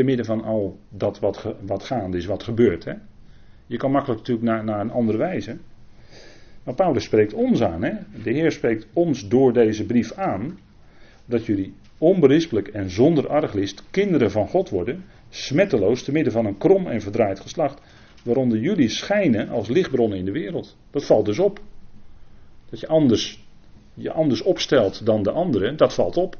Te 0.00 0.06
midden 0.06 0.26
van 0.26 0.44
al 0.44 0.78
dat 0.88 1.18
wat, 1.18 1.54
wat 1.60 1.84
gaande 1.84 2.16
is, 2.16 2.26
wat 2.26 2.42
gebeurt. 2.42 2.84
Hè? 2.84 2.92
Je 3.66 3.76
kan 3.76 3.90
makkelijk 3.90 4.20
natuurlijk 4.20 4.46
naar, 4.46 4.64
naar 4.64 4.80
een 4.80 4.90
andere 4.90 5.18
wijze. 5.18 5.58
Maar 6.64 6.74
Paulus 6.74 7.04
spreekt 7.04 7.32
ons 7.32 7.62
aan. 7.62 7.82
Hè? 7.82 7.92
De 8.22 8.30
Heer 8.30 8.52
spreekt 8.52 8.86
ons 8.92 9.28
door 9.28 9.52
deze 9.52 9.86
brief 9.86 10.12
aan. 10.12 10.58
Dat 11.24 11.46
jullie 11.46 11.74
onberispelijk 11.98 12.68
en 12.68 12.90
zonder 12.90 13.28
arglist 13.28 13.82
kinderen 13.90 14.30
van 14.30 14.48
God 14.48 14.68
worden. 14.68 15.04
Smetteloos 15.28 16.02
te 16.02 16.12
midden 16.12 16.32
van 16.32 16.46
een 16.46 16.58
krom 16.58 16.86
en 16.86 17.00
verdraaid 17.00 17.40
geslacht. 17.40 17.80
Waaronder 18.24 18.58
jullie 18.58 18.88
schijnen 18.88 19.48
als 19.48 19.68
lichtbronnen 19.68 20.18
in 20.18 20.24
de 20.24 20.32
wereld. 20.32 20.76
Dat 20.90 21.04
valt 21.04 21.26
dus 21.26 21.38
op. 21.38 21.60
Dat 22.70 22.80
je 22.80 22.86
anders 22.86 23.44
je 23.94 24.12
anders 24.12 24.42
opstelt 24.42 25.06
dan 25.06 25.22
de 25.22 25.30
anderen, 25.30 25.76
dat 25.76 25.94
valt 25.94 26.16
op. 26.16 26.36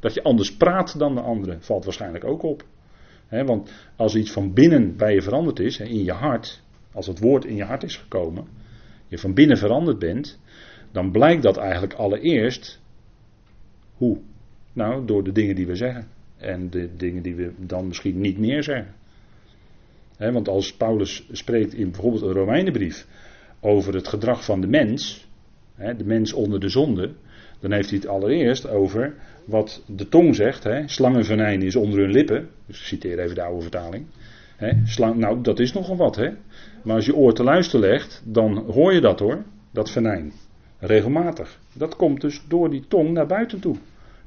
Dat 0.00 0.14
je 0.14 0.22
anders 0.22 0.56
praat 0.56 0.98
dan 0.98 1.14
de 1.14 1.20
anderen, 1.20 1.62
valt 1.62 1.84
waarschijnlijk 1.84 2.24
ook 2.24 2.42
op. 2.42 2.64
want 3.28 3.72
als 3.96 4.14
iets 4.14 4.32
van 4.32 4.52
binnen 4.52 4.96
bij 4.96 5.14
je 5.14 5.22
veranderd 5.22 5.58
is, 5.58 5.78
in 5.78 6.04
je 6.04 6.12
hart, 6.12 6.62
als 6.92 7.06
het 7.06 7.18
woord 7.18 7.44
in 7.44 7.56
je 7.56 7.64
hart 7.64 7.82
is 7.82 7.96
gekomen, 7.96 8.46
je 9.08 9.18
van 9.18 9.34
binnen 9.34 9.56
veranderd 9.56 9.98
bent, 9.98 10.38
dan 10.92 11.10
blijkt 11.10 11.42
dat 11.42 11.56
eigenlijk 11.56 11.94
allereerst 11.94 12.80
hoe? 13.96 14.18
Nou, 14.72 15.06
door 15.06 15.24
de 15.24 15.32
dingen 15.32 15.54
die 15.54 15.66
we 15.66 15.74
zeggen. 15.74 16.08
En 16.36 16.70
de 16.70 16.96
dingen 16.96 17.22
die 17.22 17.34
we 17.34 17.52
dan 17.58 17.86
misschien 17.86 18.20
niet 18.20 18.38
meer 18.38 18.62
zeggen. 18.62 18.94
want 20.18 20.48
als 20.48 20.76
Paulus 20.76 21.26
spreekt 21.30 21.74
in 21.74 21.90
bijvoorbeeld 21.90 22.22
een 22.22 22.32
Romeinenbrief 22.32 23.06
over 23.60 23.94
het 23.94 24.08
gedrag 24.08 24.44
van 24.44 24.60
de 24.60 24.66
mens, 24.66 25.26
de 25.76 26.04
mens 26.04 26.32
onder 26.32 26.60
de 26.60 26.68
zonde, 26.68 27.14
dan 27.60 27.72
heeft 27.72 27.90
hij 27.90 27.98
het 27.98 28.08
allereerst 28.08 28.68
over 28.68 29.14
wat 29.46 29.82
de 29.86 30.08
tong 30.08 30.34
zegt. 30.34 30.64
Hè, 30.64 30.88
slangenvenijn 30.88 31.62
is 31.62 31.76
onder 31.76 31.98
hun 31.98 32.10
lippen. 32.10 32.48
Dus 32.66 32.78
ik 32.78 32.84
citeer 32.84 33.18
even 33.18 33.34
de 33.34 33.42
oude 33.42 33.62
vertaling. 33.62 34.06
Hè, 34.56 34.72
slang, 34.84 35.16
nou, 35.16 35.40
dat 35.42 35.58
is 35.58 35.72
nogal 35.72 35.96
wat, 35.96 36.16
hè. 36.16 36.30
Maar 36.82 36.94
als 36.94 37.06
je 37.06 37.16
oor 37.16 37.34
te 37.34 37.42
luisteren 37.42 37.88
legt, 37.88 38.22
dan 38.24 38.56
hoor 38.56 38.92
je 38.92 39.00
dat 39.00 39.18
hoor, 39.18 39.42
dat 39.70 39.90
venijn. 39.90 40.32
Regelmatig. 40.78 41.58
Dat 41.72 41.96
komt 41.96 42.20
dus 42.20 42.42
door 42.48 42.70
die 42.70 42.84
tong 42.88 43.10
naar 43.10 43.26
buiten 43.26 43.60
toe. 43.60 43.76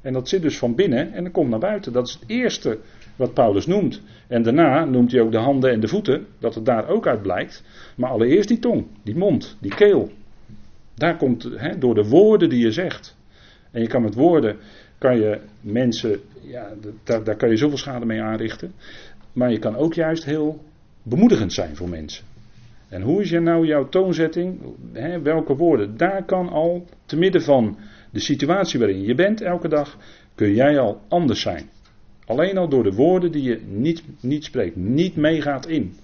En 0.00 0.12
dat 0.12 0.28
zit 0.28 0.42
dus 0.42 0.58
van 0.58 0.74
binnen 0.74 1.12
en 1.12 1.24
dat 1.24 1.32
komt 1.32 1.50
naar 1.50 1.58
buiten. 1.58 1.92
Dat 1.92 2.06
is 2.06 2.12
het 2.12 2.24
eerste 2.26 2.78
wat 3.16 3.34
Paulus 3.34 3.66
noemt. 3.66 4.02
En 4.26 4.42
daarna 4.42 4.84
noemt 4.84 5.12
hij 5.12 5.20
ook 5.20 5.32
de 5.32 5.38
handen 5.38 5.70
en 5.70 5.80
de 5.80 5.88
voeten, 5.88 6.26
dat 6.38 6.54
het 6.54 6.64
daar 6.64 6.88
ook 6.88 7.06
uit 7.06 7.22
blijkt. 7.22 7.64
Maar 7.96 8.10
allereerst 8.10 8.48
die 8.48 8.58
tong, 8.58 8.86
die 9.02 9.16
mond, 9.16 9.56
die 9.60 9.74
keel. 9.74 10.10
Daar 10.94 11.16
komt, 11.16 11.48
hè, 11.56 11.78
door 11.78 11.94
de 11.94 12.08
woorden 12.08 12.48
die 12.48 12.60
je 12.60 12.72
zegt. 12.72 13.16
En 13.70 13.80
je 13.80 13.88
kan 13.88 14.02
met 14.02 14.14
woorden, 14.14 14.56
kan 15.00 15.18
je 15.18 15.40
mensen, 15.60 16.20
ja, 16.40 16.72
daar, 17.04 17.24
daar 17.24 17.36
kan 17.36 17.50
je 17.50 17.56
zoveel 17.56 17.78
schade 17.78 18.06
mee 18.06 18.22
aanrichten. 18.22 18.72
Maar 19.32 19.50
je 19.50 19.58
kan 19.58 19.76
ook 19.76 19.94
juist 19.94 20.24
heel 20.24 20.64
bemoedigend 21.02 21.52
zijn 21.52 21.76
voor 21.76 21.88
mensen. 21.88 22.24
En 22.88 23.02
hoe 23.02 23.20
is 23.20 23.30
je 23.30 23.40
nou 23.40 23.66
jouw 23.66 23.88
toonzetting? 23.88 24.60
Hè, 24.92 25.22
welke 25.22 25.56
woorden? 25.56 25.96
Daar 25.96 26.24
kan 26.24 26.48
al, 26.48 26.86
te 27.06 27.16
midden 27.16 27.42
van 27.42 27.78
de 28.10 28.20
situatie 28.20 28.78
waarin 28.78 29.02
je 29.02 29.14
bent 29.14 29.40
elke 29.40 29.68
dag, 29.68 29.96
kun 30.34 30.54
jij 30.54 30.78
al 30.78 31.00
anders 31.08 31.40
zijn. 31.40 31.70
Alleen 32.26 32.58
al 32.58 32.68
door 32.68 32.82
de 32.82 32.92
woorden 32.92 33.32
die 33.32 33.42
je 33.42 33.60
niet, 33.66 34.02
niet 34.20 34.44
spreekt, 34.44 34.76
niet 34.76 35.16
meegaat 35.16 35.66
in. 35.66 35.94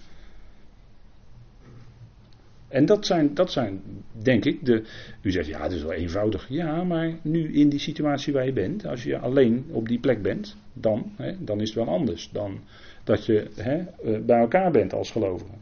En 2.69 2.87
dat 2.87 3.07
zijn, 3.07 3.35
dat 3.35 3.53
zijn, 3.53 3.83
denk 4.12 4.45
ik, 4.45 4.64
de. 4.64 4.83
U 5.23 5.31
zegt 5.31 5.47
ja, 5.47 5.62
het 5.62 5.73
is 5.73 5.83
wel 5.83 5.93
eenvoudig. 5.93 6.47
Ja, 6.49 6.85
maar 6.85 7.14
nu 7.23 7.55
in 7.55 7.69
die 7.69 7.79
situatie 7.79 8.33
waar 8.33 8.47
je 8.47 8.53
bent, 8.53 8.87
als 8.87 9.03
je 9.03 9.19
alleen 9.19 9.64
op 9.71 9.89
die 9.89 9.99
plek 9.99 10.23
bent, 10.23 10.57
dan, 10.73 11.12
hè, 11.17 11.33
dan 11.39 11.61
is 11.61 11.69
het 11.69 11.85
wel 11.85 11.95
anders 11.95 12.31
dan 12.33 12.61
dat 13.05 13.27
je 13.27 13.51
hè, 13.55 13.77
eh, 13.77 14.21
bij 14.21 14.39
elkaar 14.39 14.71
bent 14.71 14.93
als 14.93 15.11
gelovigen. 15.11 15.55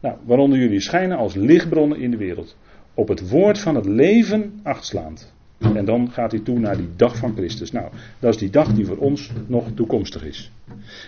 Nou, 0.00 0.16
waaronder 0.24 0.58
jullie 0.58 0.80
schijnen 0.80 1.16
als 1.16 1.34
lichtbronnen 1.34 2.00
in 2.00 2.10
de 2.10 2.16
wereld. 2.16 2.56
Op 2.94 3.08
het 3.08 3.28
woord 3.28 3.58
van 3.58 3.74
het 3.74 3.86
leven 3.86 4.60
achtslaand. 4.62 5.32
En 5.58 5.84
dan 5.84 6.10
gaat 6.10 6.32
hij 6.32 6.40
toe 6.40 6.58
naar 6.58 6.76
die 6.76 6.88
dag 6.96 7.16
van 7.16 7.34
Christus. 7.34 7.72
Nou, 7.72 7.92
dat 8.18 8.34
is 8.34 8.40
die 8.40 8.50
dag 8.50 8.72
die 8.72 8.86
voor 8.86 8.96
ons 8.96 9.30
nog 9.46 9.68
toekomstig 9.74 10.24
is. 10.24 10.50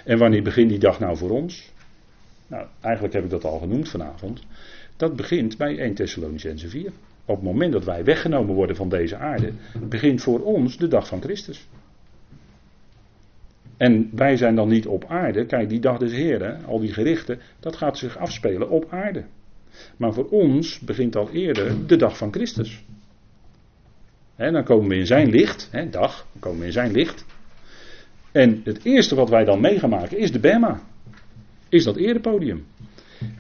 En 0.05 0.19
wanneer 0.19 0.43
begint 0.43 0.69
die 0.69 0.79
dag 0.79 1.01
nou 1.01 1.17
voor 1.17 1.31
ons? 1.31 1.73
Nou, 2.47 2.67
eigenlijk 2.81 3.15
heb 3.15 3.25
ik 3.25 3.31
dat 3.31 3.45
al 3.45 3.59
genoemd 3.59 3.89
vanavond. 3.89 4.43
Dat 4.97 5.17
begint 5.17 5.57
bij 5.57 5.79
1 5.79 5.95
Thessalonicense 5.95 6.69
4. 6.69 6.93
Op 7.25 7.37
het 7.37 7.45
moment 7.45 7.73
dat 7.73 7.85
wij 7.85 8.05
weggenomen 8.05 8.55
worden 8.55 8.77
van 8.77 8.89
deze 8.89 9.17
aarde, 9.17 9.53
begint 9.89 10.23
voor 10.23 10.41
ons 10.41 10.77
de 10.77 10.89
dag 10.89 11.07
van 11.07 11.21
Christus. 11.21 11.69
En 13.77 14.11
wij 14.13 14.37
zijn 14.37 14.55
dan 14.55 14.69
niet 14.69 14.87
op 14.87 15.05
aarde. 15.09 15.47
Kijk, 15.47 15.69
die 15.69 15.81
dag 15.81 15.99
des 15.99 16.13
Heren, 16.13 16.65
al 16.65 16.79
die 16.79 16.93
gerichten, 16.93 17.41
dat 17.61 17.77
gaat 17.77 17.99
zich 17.99 18.17
afspelen 18.17 18.71
op 18.71 18.87
aarde. 18.91 19.25
Maar 19.97 20.13
voor 20.13 20.29
ons 20.29 20.81
begint 20.81 21.17
al 21.17 21.31
eerder 21.31 21.87
de 21.87 21.97
dag 21.97 22.17
van 22.17 22.33
Christus. 22.33 22.85
dan 24.37 24.65
komen 24.65 24.89
we 24.89 24.97
in 24.97 25.07
zijn 25.07 25.31
licht, 25.31 25.71
dag, 25.91 26.27
dan 26.33 26.41
komen 26.41 26.61
we 26.61 26.67
in 26.67 26.73
zijn 26.73 26.93
licht. 26.93 27.25
En 28.33 28.61
het 28.65 28.85
eerste 28.85 29.15
wat 29.15 29.29
wij 29.29 29.45
dan 29.45 29.61
mee 29.61 29.79
gaan 29.79 29.91
maken 29.91 30.19
is 30.19 30.33
de 30.33 30.41
Bema. 30.41 30.81
Is 31.69 31.85
dat 31.85 31.97
erepodium. 31.97 32.67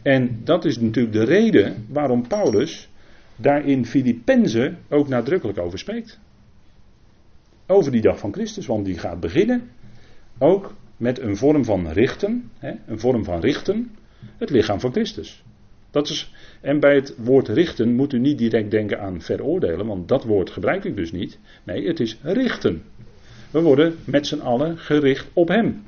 En 0.02 0.40
dat 0.44 0.64
is 0.64 0.78
natuurlijk 0.78 1.14
de 1.14 1.24
reden 1.24 1.86
waarom 1.88 2.26
Paulus 2.26 2.88
daar 3.36 3.66
in 3.66 3.86
Filippenzen 3.86 4.78
ook 4.88 5.08
nadrukkelijk 5.08 5.58
over 5.58 5.78
spreekt. 5.78 6.18
Over 7.66 7.92
die 7.92 8.00
dag 8.00 8.18
van 8.18 8.32
Christus, 8.32 8.66
want 8.66 8.84
die 8.84 8.98
gaat 8.98 9.20
beginnen 9.20 9.70
ook 10.38 10.74
met 10.96 11.20
een 11.20 11.36
vorm 11.36 11.64
van 11.64 11.88
richten, 11.88 12.50
hè, 12.58 12.72
een 12.86 13.00
vorm 13.00 13.24
van 13.24 13.40
richten, 13.40 13.90
het 14.36 14.50
lichaam 14.50 14.80
van 14.80 14.92
Christus. 14.92 15.42
Dat 15.90 16.08
is, 16.08 16.32
en 16.60 16.80
bij 16.80 16.94
het 16.94 17.14
woord 17.16 17.48
richten 17.48 17.94
moet 17.94 18.12
u 18.12 18.18
niet 18.18 18.38
direct 18.38 18.70
denken 18.70 19.00
aan 19.00 19.20
veroordelen, 19.20 19.86
want 19.86 20.08
dat 20.08 20.24
woord 20.24 20.50
gebruik 20.50 20.84
ik 20.84 20.96
dus 20.96 21.12
niet. 21.12 21.38
Nee, 21.64 21.86
het 21.86 22.00
is 22.00 22.18
richten. 22.22 22.82
We 23.50 23.60
worden 23.60 23.96
met 24.04 24.26
z'n 24.26 24.40
allen 24.40 24.78
gericht 24.78 25.28
op 25.32 25.48
Hem. 25.48 25.82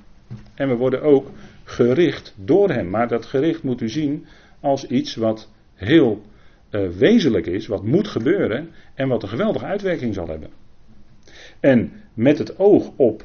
En 0.55 0.69
we 0.69 0.75
worden 0.75 1.03
ook 1.03 1.31
gericht 1.67 2.35
door 2.37 2.71
Hem. 2.71 2.91
Maar 2.91 3.09
dat 3.09 3.27
gericht 3.27 3.63
moet 3.63 3.81
u 3.81 3.89
zien 3.89 4.27
als 4.61 4.87
iets 4.87 5.15
wat 5.15 5.51
heel 5.75 6.23
uh, 6.71 6.89
wezenlijk 6.89 7.47
is, 7.47 7.67
wat 7.67 7.85
moet 7.85 8.09
gebeuren 8.09 8.71
en 8.95 9.09
wat 9.09 9.23
een 9.23 9.29
geweldige 9.29 9.65
uitwerking 9.65 10.15
zal 10.15 10.29
hebben. 10.29 10.51
En 11.61 11.93
met 12.15 12.39
het 12.39 12.59
oog 12.59 12.91
op 12.97 13.25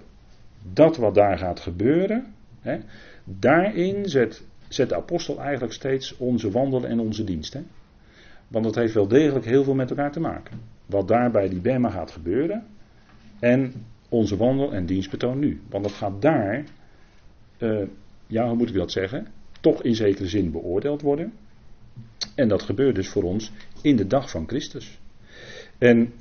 dat 0.73 0.97
wat 0.97 1.15
daar 1.15 1.37
gaat 1.37 1.59
gebeuren, 1.59 2.33
hè, 2.59 2.77
daarin 3.23 4.09
zet, 4.09 4.43
de 4.67 4.95
apostel 4.95 5.39
eigenlijk 5.39 5.73
steeds 5.73 6.17
onze 6.17 6.51
wandel 6.51 6.85
en 6.85 6.99
onze 6.99 7.23
dienst. 7.23 7.53
Hè. 7.53 7.61
Want 8.47 8.65
dat 8.65 8.75
heeft 8.75 8.93
wel 8.93 9.07
degelijk 9.07 9.45
heel 9.45 9.63
veel 9.63 9.75
met 9.75 9.89
elkaar 9.89 10.11
te 10.11 10.19
maken. 10.19 10.59
Wat 10.85 11.07
daar 11.07 11.31
bij 11.31 11.49
die 11.49 11.61
Bema 11.61 11.89
gaat 11.89 12.11
gebeuren 12.11 12.65
en 13.39 13.73
onze 14.09 14.37
wandel 14.37 14.73
en 14.73 14.85
dienstbetoon 14.85 15.39
nu. 15.39 15.61
Want 15.69 15.83
dat 15.83 15.93
gaat 15.93 16.21
daar, 16.21 16.63
uh, 17.57 17.87
ja 18.31 18.47
hoe 18.47 18.57
moet 18.57 18.69
ik 18.69 18.75
dat 18.75 18.91
zeggen, 18.91 19.27
toch 19.61 19.83
in 19.83 19.95
zekere 19.95 20.27
zin 20.27 20.51
beoordeeld 20.51 21.01
worden. 21.01 21.33
En 22.35 22.47
dat 22.47 22.61
gebeurt 22.61 22.95
dus 22.95 23.09
voor 23.09 23.23
ons 23.23 23.51
in 23.81 23.95
de 23.95 24.07
dag 24.07 24.29
van 24.29 24.47
Christus. 24.47 24.99
En 25.77 26.13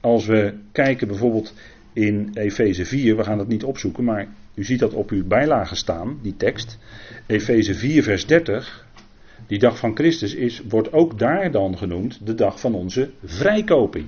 als 0.00 0.26
we 0.26 0.54
kijken 0.72 1.08
bijvoorbeeld 1.08 1.54
in 1.92 2.30
Efeze 2.34 2.84
4, 2.84 3.16
we 3.16 3.24
gaan 3.24 3.38
het 3.38 3.48
niet 3.48 3.64
opzoeken, 3.64 4.04
maar 4.04 4.28
u 4.54 4.64
ziet 4.64 4.78
dat 4.78 4.92
op 4.92 5.10
uw 5.10 5.26
bijlage 5.26 5.74
staan, 5.74 6.18
die 6.22 6.36
tekst. 6.36 6.78
Efeze 7.26 7.74
4, 7.74 8.02
vers 8.02 8.26
30. 8.26 8.86
Die 9.46 9.58
dag 9.58 9.78
van 9.78 9.96
Christus 9.96 10.34
is, 10.34 10.62
wordt 10.68 10.92
ook 10.92 11.18
daar 11.18 11.50
dan 11.50 11.78
genoemd 11.78 12.26
de 12.26 12.34
dag 12.34 12.60
van 12.60 12.74
onze 12.74 13.10
vrijkoping. 13.24 14.06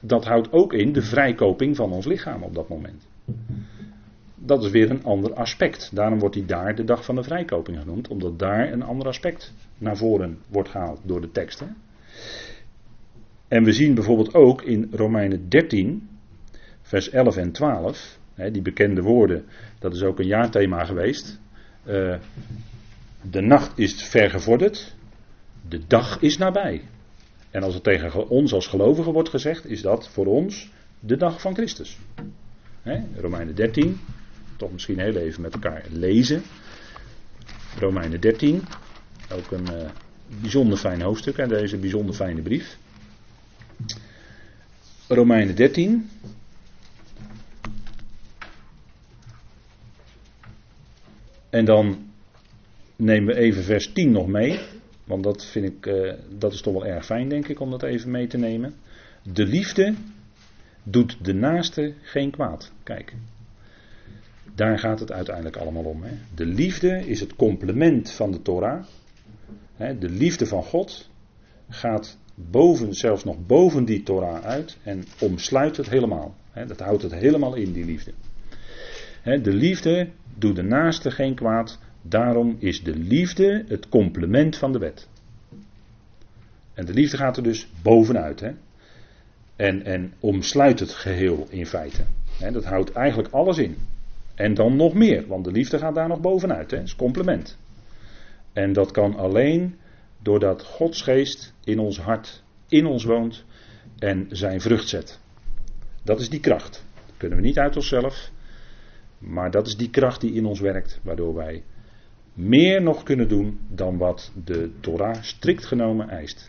Dat 0.00 0.24
houdt 0.24 0.52
ook 0.52 0.72
in 0.72 0.92
de 0.92 1.02
vrijkoping 1.02 1.76
van 1.76 1.92
ons 1.92 2.06
lichaam 2.06 2.42
op 2.42 2.54
dat 2.54 2.68
moment. 2.68 3.06
Dat 4.44 4.64
is 4.64 4.70
weer 4.70 4.90
een 4.90 5.04
ander 5.04 5.34
aspect. 5.34 5.90
Daarom 5.94 6.18
wordt 6.18 6.34
die 6.34 6.44
daar 6.44 6.74
de 6.74 6.84
dag 6.84 7.04
van 7.04 7.14
de 7.14 7.22
vrijkoping 7.22 7.78
genoemd, 7.78 8.08
omdat 8.08 8.38
daar 8.38 8.72
een 8.72 8.82
ander 8.82 9.06
aspect 9.06 9.52
naar 9.78 9.96
voren 9.96 10.38
wordt 10.48 10.68
gehaald 10.68 11.00
door 11.04 11.20
de 11.20 11.30
teksten. 11.30 11.76
En 13.48 13.64
we 13.64 13.72
zien 13.72 13.94
bijvoorbeeld 13.94 14.34
ook 14.34 14.62
in 14.62 14.88
Romeinen 14.92 15.48
13, 15.48 16.08
vers 16.82 17.10
11 17.10 17.36
en 17.36 17.52
12, 17.52 18.18
hè, 18.34 18.50
die 18.50 18.62
bekende 18.62 19.02
woorden, 19.02 19.44
dat 19.78 19.94
is 19.94 20.02
ook 20.02 20.18
een 20.18 20.26
jaarthema 20.26 20.84
geweest. 20.84 21.40
Uh, 21.86 22.16
de 23.30 23.40
nacht 23.40 23.78
is 23.78 24.02
vergevorderd, 24.02 24.94
de 25.68 25.80
dag 25.86 26.20
is 26.20 26.38
nabij. 26.38 26.82
En 27.50 27.62
als 27.62 27.74
het 27.74 27.82
tegen 27.82 28.28
ons 28.28 28.52
als 28.52 28.66
gelovigen 28.66 29.12
wordt 29.12 29.28
gezegd, 29.28 29.66
is 29.66 29.82
dat 29.82 30.08
voor 30.08 30.26
ons 30.26 30.72
de 31.00 31.16
dag 31.16 31.40
van 31.40 31.54
Christus. 31.54 31.98
Romeinen 33.16 33.54
13, 33.54 33.98
toch 34.62 34.72
misschien 34.72 34.98
heel 34.98 35.16
even 35.16 35.42
met 35.42 35.54
elkaar 35.54 35.84
lezen. 35.90 36.42
Romeinen 37.78 38.20
13, 38.20 38.62
ook 39.32 39.50
een 39.50 39.66
uh, 39.72 39.90
bijzonder 40.40 40.78
fijn 40.78 41.02
hoofdstuk 41.02 41.36
en 41.36 41.48
deze 41.48 41.76
bijzonder 41.76 42.14
fijne 42.14 42.42
brief. 42.42 42.76
Romeinen 45.08 45.56
13, 45.56 46.08
En 51.52 51.64
dan 51.64 52.10
nemen 52.96 53.34
we 53.34 53.40
even 53.40 53.62
vers 53.62 53.92
10 53.92 54.10
nog 54.10 54.26
mee. 54.26 54.60
Want 55.04 55.22
dat 55.22 55.46
vind 55.46 55.66
ik, 55.66 55.86
uh, 55.86 56.12
dat 56.38 56.52
is 56.52 56.60
toch 56.60 56.72
wel 56.72 56.86
erg 56.86 57.04
fijn, 57.04 57.28
denk 57.28 57.48
ik, 57.48 57.60
om 57.60 57.70
dat 57.70 57.82
even 57.82 58.10
mee 58.10 58.26
te 58.26 58.38
nemen. 58.38 58.74
De 59.22 59.44
liefde 59.44 59.94
doet 60.82 61.16
de 61.24 61.32
naaste 61.34 61.94
geen 62.02 62.30
kwaad. 62.30 62.72
Kijk, 62.82 63.14
daar 64.54 64.78
gaat 64.78 65.00
het 65.00 65.12
uiteindelijk 65.12 65.56
allemaal 65.56 65.84
om. 65.84 66.02
Hè. 66.02 66.10
De 66.34 66.46
liefde 66.46 67.06
is 67.06 67.20
het 67.20 67.36
complement 67.36 68.10
van 68.10 68.32
de 68.32 68.42
Torah. 68.42 68.84
Hè, 69.74 69.98
de 69.98 70.08
liefde 70.08 70.46
van 70.46 70.62
God 70.62 71.10
gaat 71.68 72.18
boven, 72.34 72.94
zelfs 72.94 73.24
nog 73.24 73.46
boven 73.46 73.84
die 73.84 74.02
Torah 74.02 74.44
uit 74.44 74.78
en 74.82 75.04
omsluit 75.20 75.76
het 75.76 75.90
helemaal. 75.90 76.34
Hè, 76.50 76.66
dat 76.66 76.80
houdt 76.80 77.02
het 77.02 77.14
helemaal 77.14 77.54
in, 77.54 77.72
die 77.72 77.84
liefde. 77.84 78.12
de 79.22 79.52
liefde 79.52 80.08
Doe 80.34 80.52
de 80.52 80.62
naaste 80.62 81.10
geen 81.10 81.34
kwaad. 81.34 81.78
Daarom 82.02 82.56
is 82.58 82.82
de 82.82 82.96
liefde 82.96 83.64
het 83.68 83.88
complement 83.88 84.56
van 84.56 84.72
de 84.72 84.78
wet. 84.78 85.08
En 86.74 86.86
de 86.86 86.92
liefde 86.92 87.16
gaat 87.16 87.36
er 87.36 87.42
dus 87.42 87.68
bovenuit. 87.82 88.40
Hè? 88.40 88.50
En, 89.56 89.84
en 89.84 90.12
omsluit 90.20 90.80
het 90.80 90.90
geheel 90.90 91.46
in 91.50 91.66
feite. 91.66 92.04
Dat 92.52 92.64
houdt 92.64 92.92
eigenlijk 92.92 93.34
alles 93.34 93.58
in. 93.58 93.76
En 94.34 94.54
dan 94.54 94.76
nog 94.76 94.94
meer, 94.94 95.26
want 95.26 95.44
de 95.44 95.52
liefde 95.52 95.78
gaat 95.78 95.94
daar 95.94 96.08
nog 96.08 96.20
bovenuit. 96.20 96.70
Hè? 96.70 96.76
Dat 96.76 96.86
is 96.86 96.96
complement. 96.96 97.58
En 98.52 98.72
dat 98.72 98.90
kan 98.90 99.16
alleen 99.16 99.78
doordat 100.22 100.64
Gods 100.64 101.02
geest 101.02 101.54
in 101.64 101.78
ons 101.78 101.98
hart, 101.98 102.42
in 102.68 102.86
ons 102.86 103.04
woont 103.04 103.44
en 103.98 104.26
zijn 104.30 104.60
vrucht 104.60 104.88
zet. 104.88 105.20
Dat 106.02 106.20
is 106.20 106.28
die 106.28 106.40
kracht. 106.40 106.84
Dat 107.06 107.16
kunnen 107.16 107.38
we 107.38 107.44
niet 107.44 107.58
uit 107.58 107.76
onszelf. 107.76 108.30
Maar 109.18 109.50
dat 109.50 109.66
is 109.66 109.76
die 109.76 109.90
kracht 109.90 110.20
die 110.20 110.32
in 110.32 110.46
ons 110.46 110.60
werkt, 110.60 111.00
waardoor 111.02 111.34
wij 111.34 111.62
meer 112.34 112.82
nog 112.82 113.02
kunnen 113.02 113.28
doen 113.28 113.60
dan 113.68 113.98
wat 113.98 114.32
de 114.44 114.70
Torah 114.80 115.22
strikt 115.22 115.66
genomen 115.66 116.08
eist. 116.08 116.46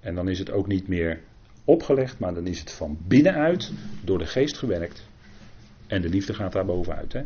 En 0.00 0.14
dan 0.14 0.28
is 0.28 0.38
het 0.38 0.50
ook 0.50 0.66
niet 0.66 0.88
meer 0.88 1.20
opgelegd, 1.64 2.18
maar 2.18 2.34
dan 2.34 2.46
is 2.46 2.60
het 2.60 2.72
van 2.72 2.98
binnenuit 3.06 3.72
door 4.04 4.18
de 4.18 4.26
geest 4.26 4.58
gewerkt. 4.58 5.08
En 5.90 6.02
de 6.02 6.08
liefde 6.08 6.34
gaat 6.34 6.52
daar 6.52 6.64
bovenuit. 6.64 7.12
Hè? 7.12 7.22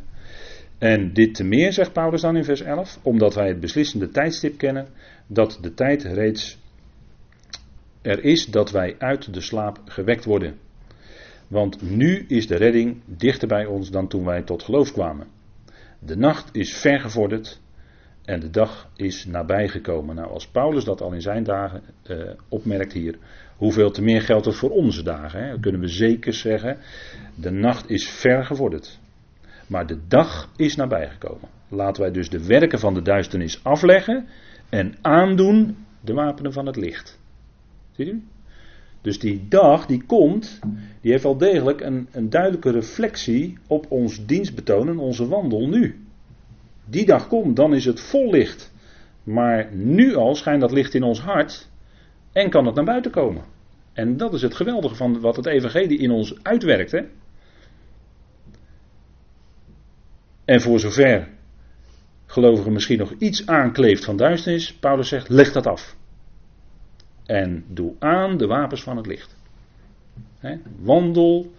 En 0.78 1.12
dit 1.12 1.34
te 1.34 1.44
meer, 1.44 1.72
zegt 1.72 1.92
Paulus 1.92 2.20
dan 2.20 2.36
in 2.36 2.44
vers 2.44 2.60
11, 2.60 2.98
omdat 3.02 3.34
wij 3.34 3.48
het 3.48 3.60
beslissende 3.60 4.08
tijdstip 4.08 4.58
kennen, 4.58 4.88
dat 5.26 5.58
de 5.60 5.74
tijd 5.74 6.02
reeds 6.02 6.58
er 8.02 8.24
is 8.24 8.46
dat 8.46 8.70
wij 8.70 8.94
uit 8.98 9.34
de 9.34 9.40
slaap 9.40 9.80
gewekt 9.84 10.24
worden. 10.24 10.54
Want 11.48 11.82
nu 11.82 12.24
is 12.28 12.46
de 12.46 12.56
redding 12.56 13.00
dichter 13.06 13.48
bij 13.48 13.66
ons 13.66 13.90
dan 13.90 14.08
toen 14.08 14.24
wij 14.24 14.42
tot 14.42 14.62
geloof 14.62 14.92
kwamen. 14.92 15.26
De 15.98 16.16
nacht 16.16 16.56
is 16.56 16.74
vergevorderd 16.76 17.60
en 18.24 18.40
de 18.40 18.50
dag 18.50 18.90
is 18.96 19.24
nabijgekomen. 19.24 20.14
Nou, 20.14 20.30
als 20.30 20.48
Paulus 20.48 20.84
dat 20.84 21.00
al 21.00 21.12
in 21.12 21.20
zijn 21.20 21.44
dagen 21.44 21.82
eh, 22.02 22.30
opmerkt 22.48 22.92
hier, 22.92 23.18
hoeveel 23.57 23.90
te 23.90 24.02
meer 24.02 24.20
geldt 24.20 24.46
het 24.46 24.55
voor 24.55 24.70
onze 24.70 25.02
dagen? 25.02 25.46
Hè? 25.46 25.61
Kunnen 25.61 25.80
we 25.80 25.88
zeker 25.88 26.32
zeggen, 26.32 26.78
de 27.34 27.50
nacht 27.50 27.90
is 27.90 28.09
vergevorderd. 28.09 28.98
Maar 29.66 29.86
de 29.86 29.98
dag 30.09 30.50
is 30.57 30.76
nabijgekomen. 30.76 31.48
Laten 31.68 32.02
wij 32.02 32.12
dus 32.12 32.28
de 32.28 32.46
werken 32.46 32.78
van 32.78 32.94
de 32.94 33.02
duisternis 33.02 33.64
afleggen 33.64 34.26
en 34.68 34.94
aandoen 35.00 35.76
de 36.00 36.12
wapenen 36.12 36.52
van 36.52 36.66
het 36.66 36.76
licht. 36.76 37.18
Ziet 37.92 38.09
u? 38.09 38.22
Dus 39.00 39.18
die 39.18 39.46
dag 39.48 39.86
die 39.86 40.02
komt, 40.07 40.61
die 41.00 41.11
heeft 41.11 41.22
wel 41.22 41.36
degelijk 41.36 41.80
een, 41.80 42.09
een 42.12 42.30
duidelijke 42.30 42.70
reflectie 42.70 43.59
op 43.66 43.86
ons 43.90 44.26
dienstbetoon 44.26 44.88
en 44.88 44.98
onze 44.98 45.28
wandel 45.28 45.68
nu. 45.68 46.05
Die 46.84 47.07
dag 47.07 47.28
komt, 47.28 47.57
dan 47.57 47.74
is 47.74 47.84
het 47.84 48.00
vol 48.00 48.30
licht. 48.30 48.72
Maar 49.22 49.68
nu 49.74 50.14
al 50.14 50.34
schijnt 50.34 50.61
dat 50.61 50.72
licht 50.72 50.94
in 50.94 51.02
ons 51.02 51.20
hart 51.20 51.68
en 52.35 52.51
kan 52.51 52.66
het 52.66 52.74
naar 52.74 52.85
buiten 52.85 53.11
komen. 53.11 53.45
En 53.93 54.16
dat 54.16 54.35
is 54.35 54.43
het 54.43 54.55
geweldige 54.55 54.95
van 54.95 55.20
wat 55.20 55.37
het 55.37 55.47
evangelie 55.47 55.99
in 55.99 56.11
ons 56.11 56.43
uitwerkt. 56.43 56.91
Hè? 56.91 57.01
En 60.45 60.61
voor 60.61 60.80
zover 60.80 61.28
gelovigen 62.26 62.72
misschien 62.72 62.99
nog 62.99 63.12
iets 63.18 63.47
aankleeft 63.47 64.05
van 64.05 64.16
duisternis, 64.16 64.74
Paulus 64.74 65.09
zegt, 65.09 65.28
leg 65.28 65.53
dat 65.53 65.66
af. 65.66 65.97
En 67.26 67.64
doe 67.68 67.95
aan 67.99 68.37
de 68.37 68.47
wapens 68.47 68.82
van 68.82 68.97
het 68.97 69.07
licht. 69.07 69.37
wandel 70.78 71.53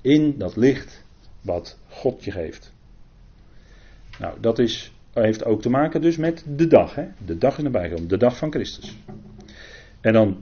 in 0.00 0.38
dat 0.38 0.56
licht 0.56 1.04
wat 1.40 1.78
God 1.88 2.24
je 2.24 2.30
geeft. 2.30 2.74
Nou, 4.18 4.40
dat 4.40 4.58
is, 4.58 4.92
heeft 5.12 5.44
ook 5.44 5.62
te 5.62 5.70
maken 5.70 6.00
dus 6.00 6.16
met 6.16 6.44
de 6.48 6.66
dag. 6.66 6.94
De 7.26 7.38
dag 7.38 7.56
is 7.56 7.62
nabij 7.62 8.06
de 8.06 8.16
dag 8.16 8.36
van 8.36 8.52
Christus. 8.52 8.96
En 10.06 10.12
dan 10.12 10.36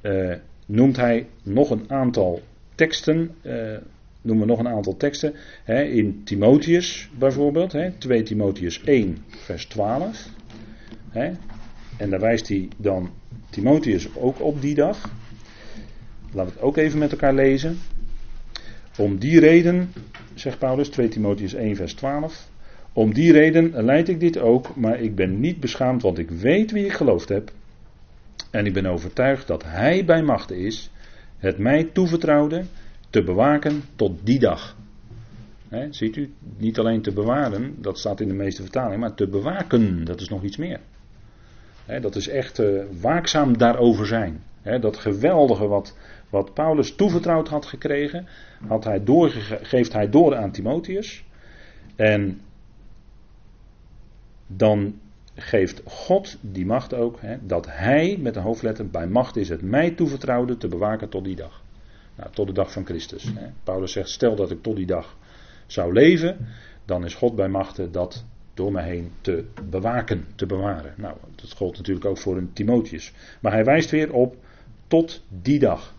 eh, 0.00 0.34
noemt 0.66 0.96
hij 0.96 1.26
nog 1.42 1.70
een 1.70 1.90
aantal 1.90 2.42
teksten. 2.74 3.30
Uh, 3.42 3.76
noemen 4.22 4.46
we 4.46 4.52
nog 4.52 4.58
een 4.58 4.68
aantal 4.68 4.96
teksten. 4.96 5.34
Hè, 5.64 5.82
in 5.82 6.20
Timotheus 6.24 7.10
bijvoorbeeld. 7.18 7.72
Hè, 7.72 7.90
2 7.90 8.22
Timotheus 8.22 8.82
1, 8.84 9.18
vers 9.28 9.66
12. 9.66 10.28
Hè, 11.10 11.32
en 11.96 12.10
daar 12.10 12.20
wijst 12.20 12.48
hij 12.48 12.68
dan 12.76 13.10
Timotheus 13.50 14.16
ook 14.16 14.40
op 14.40 14.60
die 14.60 14.74
dag. 14.74 15.10
Laten 16.32 16.52
we 16.52 16.58
het 16.58 16.60
ook 16.60 16.76
even 16.76 16.98
met 16.98 17.12
elkaar 17.12 17.34
lezen. 17.34 17.78
Om 18.98 19.18
die 19.18 19.40
reden, 19.40 19.92
zegt 20.34 20.58
Paulus, 20.58 20.88
2 20.88 21.08
Timotheus 21.08 21.54
1, 21.54 21.76
vers 21.76 21.94
12. 21.94 22.48
Om 22.92 23.14
die 23.14 23.32
reden 23.32 23.84
leid 23.84 24.08
ik 24.08 24.20
dit 24.20 24.38
ook, 24.38 24.76
maar 24.76 25.00
ik 25.00 25.14
ben 25.14 25.40
niet 25.40 25.60
beschaamd, 25.60 26.02
want 26.02 26.18
ik 26.18 26.30
weet 26.30 26.70
wie 26.70 26.84
ik 26.84 26.92
geloofd 26.92 27.28
heb. 27.28 27.52
En 28.50 28.66
ik 28.66 28.72
ben 28.72 28.86
overtuigd 28.86 29.46
dat 29.46 29.64
Hij 29.64 30.04
bij 30.04 30.22
machten 30.22 30.56
is, 30.56 30.90
het 31.38 31.58
mij 31.58 31.84
toevertrouwde, 31.84 32.64
te 33.10 33.22
bewaken 33.22 33.82
tot 33.96 34.26
die 34.26 34.38
dag. 34.38 34.76
ziet 35.90 36.16
u, 36.16 36.34
niet 36.56 36.78
alleen 36.78 37.02
te 37.02 37.12
bewaren, 37.12 37.74
dat 37.82 37.98
staat 37.98 38.20
in 38.20 38.28
de 38.28 38.34
meeste 38.34 38.62
vertalingen, 38.62 38.98
maar 38.98 39.14
te 39.14 39.28
bewaken, 39.28 40.04
dat 40.04 40.20
is 40.20 40.28
nog 40.28 40.42
iets 40.42 40.56
meer 40.56 40.80
dat 41.98 42.16
is 42.16 42.28
echt 42.28 42.58
uh, 42.58 42.82
waakzaam 43.00 43.58
daarover 43.58 44.06
zijn. 44.06 44.42
dat 44.62 44.96
geweldige 44.96 45.66
wat, 45.66 45.96
wat 46.30 46.54
Paulus 46.54 46.94
toevertrouwd 46.94 47.48
had 47.48 47.66
gekregen, 47.66 48.26
had 48.66 48.84
hij 48.84 49.02
geeft 49.62 49.92
hij 49.92 50.10
door 50.10 50.36
aan 50.36 50.50
Timotheus. 50.50 51.24
En 51.96 52.40
dan 54.46 54.94
geeft 55.40 55.82
God 55.84 56.36
die 56.40 56.66
macht 56.66 56.94
ook, 56.94 57.18
dat 57.42 57.66
hij 57.68 58.18
met 58.20 58.36
een 58.36 58.42
hoofdletter 58.42 58.88
bij 58.88 59.06
macht 59.06 59.36
is 59.36 59.48
het 59.48 59.62
mij 59.62 59.90
toevertrouwde 59.90 60.56
te 60.56 60.68
bewaken 60.68 61.08
tot 61.08 61.24
die 61.24 61.36
dag. 61.36 61.62
Nou, 62.16 62.30
tot 62.32 62.46
de 62.46 62.52
dag 62.52 62.72
van 62.72 62.84
Christus. 62.84 63.32
Paulus 63.64 63.92
zegt, 63.92 64.08
stel 64.08 64.36
dat 64.36 64.50
ik 64.50 64.62
tot 64.62 64.76
die 64.76 64.86
dag 64.86 65.16
zou 65.66 65.92
leven, 65.92 66.46
dan 66.84 67.04
is 67.04 67.14
God 67.14 67.36
bij 67.36 67.48
machten 67.48 67.92
dat 67.92 68.24
door 68.54 68.72
mij 68.72 68.84
heen 68.84 69.12
te 69.20 69.44
bewaken, 69.70 70.26
te 70.34 70.46
bewaren. 70.46 70.94
Nou, 70.96 71.16
dat 71.34 71.52
gold 71.52 71.76
natuurlijk 71.76 72.06
ook 72.06 72.18
voor 72.18 72.36
een 72.36 72.52
Timotheus. 72.52 73.12
Maar 73.40 73.52
hij 73.52 73.64
wijst 73.64 73.90
weer 73.90 74.12
op 74.12 74.36
tot 74.86 75.24
die 75.28 75.58
dag. 75.58 75.94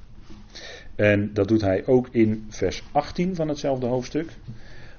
En 0.96 1.34
dat 1.34 1.48
doet 1.48 1.62
hij 1.62 1.86
ook 1.86 2.08
in 2.12 2.46
vers 2.50 2.84
18 2.92 3.36
van 3.36 3.48
hetzelfde 3.48 3.86
hoofdstuk. 3.86 4.30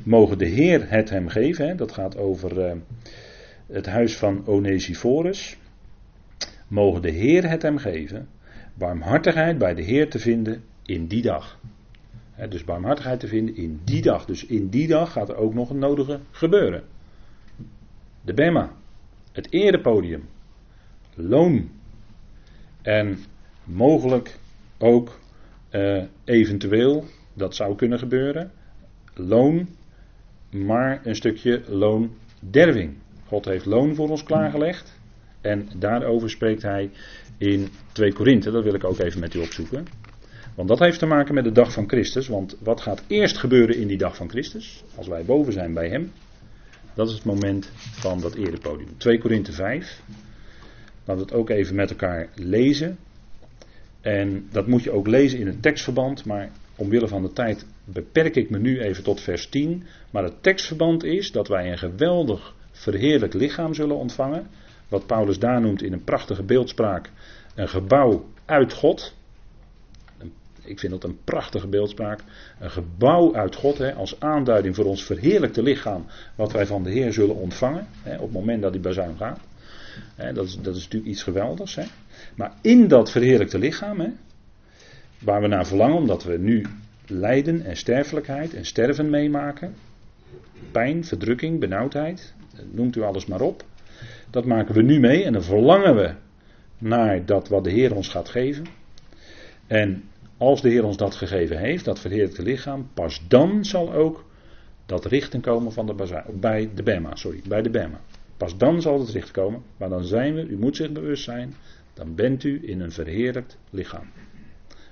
Mogen 0.02 0.38
de 0.38 0.46
Heer 0.46 0.90
het 0.90 1.10
hem 1.10 1.28
geven. 1.28 1.68
Hè? 1.68 1.74
Dat 1.74 1.92
gaat 1.92 2.16
over 2.16 2.58
uh, 2.58 2.72
het 3.72 3.86
huis 3.86 4.16
van 4.16 4.46
Onesiphorus. 4.46 5.56
Mogen 6.68 7.02
de 7.02 7.10
Heer 7.10 7.48
het 7.48 7.62
hem 7.62 7.78
geven. 7.78 8.28
Barmhartigheid 8.74 9.58
bij 9.58 9.74
de 9.74 9.82
Heer 9.82 10.10
te 10.10 10.18
vinden 10.18 10.64
in 10.84 11.06
die 11.06 11.22
dag. 11.22 11.58
dus 12.48 12.64
barmhartigheid 12.64 13.20
te 13.20 13.28
vinden 13.28 13.56
in 13.56 13.80
die 13.84 14.02
dag. 14.02 14.24
Dus 14.24 14.46
in 14.46 14.68
die 14.68 14.86
dag 14.86 15.12
gaat 15.12 15.28
er 15.28 15.36
ook 15.36 15.54
nog 15.54 15.70
een 15.70 15.78
nodige 15.78 16.20
gebeuren. 16.30 16.82
De 18.24 18.34
Bema, 18.34 18.72
het 19.32 19.52
erepodium, 19.52 20.28
loon 21.14 21.70
en 22.82 23.18
mogelijk 23.64 24.38
ook 24.78 25.20
uh, 25.70 26.02
eventueel, 26.24 27.04
dat 27.34 27.54
zou 27.54 27.76
kunnen 27.76 27.98
gebeuren, 27.98 28.52
loon, 29.14 29.68
maar 30.50 31.00
een 31.06 31.16
stukje 31.16 31.62
loonderving. 31.68 33.01
God 33.32 33.44
heeft 33.44 33.66
loon 33.66 33.94
voor 33.94 34.08
ons 34.08 34.22
klaargelegd 34.22 34.98
en 35.40 35.68
daarover 35.76 36.30
spreekt 36.30 36.62
hij 36.62 36.90
in 37.38 37.68
2 37.92 38.12
Korinthe, 38.12 38.50
dat 38.50 38.64
wil 38.64 38.74
ik 38.74 38.84
ook 38.84 38.98
even 38.98 39.20
met 39.20 39.34
u 39.34 39.38
opzoeken. 39.38 39.86
Want 40.54 40.68
dat 40.68 40.78
heeft 40.78 40.98
te 40.98 41.06
maken 41.06 41.34
met 41.34 41.44
de 41.44 41.52
dag 41.52 41.72
van 41.72 41.88
Christus. 41.88 42.28
Want 42.28 42.56
wat 42.60 42.80
gaat 42.80 43.02
eerst 43.06 43.38
gebeuren 43.38 43.76
in 43.76 43.86
die 43.86 43.96
dag 43.98 44.16
van 44.16 44.28
Christus? 44.28 44.84
Als 44.94 45.08
wij 45.08 45.24
boven 45.24 45.52
zijn 45.52 45.74
bij 45.74 45.88
Hem. 45.88 46.12
Dat 46.94 47.08
is 47.08 47.14
het 47.14 47.24
moment 47.24 47.70
van 47.74 48.20
dat 48.20 48.34
erepodium. 48.34 48.88
2 48.96 49.18
Korinthe 49.18 49.52
5. 49.52 50.02
Laten 51.04 51.24
we 51.24 51.30
het 51.30 51.32
ook 51.32 51.50
even 51.50 51.74
met 51.74 51.90
elkaar 51.90 52.28
lezen. 52.34 52.98
En 54.00 54.48
dat 54.50 54.66
moet 54.66 54.82
je 54.82 54.90
ook 54.90 55.06
lezen 55.06 55.38
in 55.38 55.46
een 55.46 55.60
tekstverband, 55.60 56.24
maar 56.24 56.50
omwille 56.76 57.08
van 57.08 57.22
de 57.22 57.32
tijd 57.32 57.66
beperk 57.84 58.36
ik 58.36 58.50
me 58.50 58.58
nu 58.58 58.80
even 58.80 59.02
tot 59.02 59.20
vers 59.20 59.48
10. 59.48 59.82
Maar 60.10 60.24
het 60.24 60.42
tekstverband 60.42 61.04
is 61.04 61.32
dat 61.32 61.48
wij 61.48 61.70
een 61.70 61.78
geweldig 61.78 62.54
verheerlijk 62.72 63.34
lichaam 63.34 63.74
zullen 63.74 63.96
ontvangen. 63.96 64.46
Wat 64.88 65.06
Paulus 65.06 65.38
daar 65.38 65.60
noemt 65.60 65.82
in 65.82 65.92
een 65.92 66.04
prachtige 66.04 66.42
beeldspraak: 66.42 67.10
een 67.54 67.68
gebouw 67.68 68.24
uit 68.44 68.72
God 68.72 69.14
ik 70.64 70.78
vind 70.78 70.92
dat 70.92 71.04
een 71.04 71.18
prachtige 71.24 71.66
beeldspraak. 71.66 72.20
Een 72.60 72.70
gebouw 72.70 73.34
uit 73.34 73.54
God 73.54 73.78
hè, 73.78 73.94
als 73.94 74.20
aanduiding 74.20 74.74
voor 74.74 74.84
ons 74.84 75.04
verheerlijkte 75.04 75.62
lichaam. 75.62 76.06
Wat 76.34 76.52
wij 76.52 76.66
van 76.66 76.82
de 76.82 76.90
Heer 76.90 77.12
zullen 77.12 77.36
ontvangen 77.36 77.86
hè, 78.02 78.14
op 78.14 78.22
het 78.22 78.32
moment 78.32 78.62
dat 78.62 78.72
die 78.72 78.80
bazuin 78.80 79.16
gaat. 79.16 79.40
Hè, 80.14 80.32
dat, 80.32 80.46
is, 80.46 80.58
dat 80.60 80.76
is 80.76 80.82
natuurlijk 80.82 81.12
iets 81.12 81.22
geweldigs. 81.22 81.74
Hè. 81.74 81.84
Maar 82.34 82.52
in 82.60 82.88
dat 82.88 83.10
verheerlijkte 83.10 83.58
lichaam, 83.58 84.00
hè, 84.00 84.08
waar 85.18 85.40
we 85.40 85.46
naar 85.46 85.66
verlangen, 85.66 85.96
omdat 85.96 86.24
we 86.24 86.38
nu 86.38 86.66
lijden 87.06 87.64
en 87.64 87.76
sterfelijkheid 87.76 88.54
en 88.54 88.64
sterven 88.64 89.10
meemaken. 89.10 89.74
Pijn, 90.72 91.04
verdrukking, 91.04 91.60
benauwdheid. 91.60 92.34
Noemt 92.70 92.96
u 92.96 93.02
alles 93.02 93.26
maar 93.26 93.40
op. 93.40 93.64
Dat 94.30 94.44
maken 94.44 94.74
we 94.74 94.82
nu 94.82 95.00
mee 95.00 95.24
en 95.24 95.32
dan 95.32 95.42
verlangen 95.42 95.96
we 95.96 96.14
naar 96.78 97.26
dat 97.26 97.48
wat 97.48 97.64
de 97.64 97.70
Heer 97.70 97.94
ons 97.94 98.08
gaat 98.08 98.28
geven. 98.28 98.66
En 99.66 100.02
als 100.36 100.62
de 100.62 100.68
Heer 100.68 100.84
ons 100.84 100.96
dat 100.96 101.14
gegeven 101.14 101.58
heeft, 101.58 101.84
dat 101.84 102.00
verheerlijkte 102.00 102.42
lichaam, 102.42 102.90
pas 102.94 103.22
dan 103.28 103.64
zal 103.64 103.92
ook 103.92 104.24
dat 104.86 105.04
richten 105.04 105.40
komen 105.40 105.72
van 105.72 105.86
de 105.86 106.24
bij 106.40 106.70
de 106.74 106.82
Bema, 106.82 107.16
sorry, 107.16 107.40
bij 107.48 107.62
de 107.62 107.70
Bema. 107.70 108.00
Pas 108.36 108.56
dan 108.56 108.82
zal 108.82 109.00
het 109.00 109.08
richt 109.08 109.30
komen, 109.30 109.62
maar 109.76 109.88
dan 109.88 110.04
zijn 110.04 110.34
we, 110.34 110.46
u 110.46 110.58
moet 110.58 110.76
zich 110.76 110.92
bewust 110.92 111.24
zijn, 111.24 111.54
dan 111.94 112.14
bent 112.14 112.44
u 112.44 112.68
in 112.68 112.80
een 112.80 112.92
verheerlijkt 112.92 113.58
lichaam. 113.70 114.06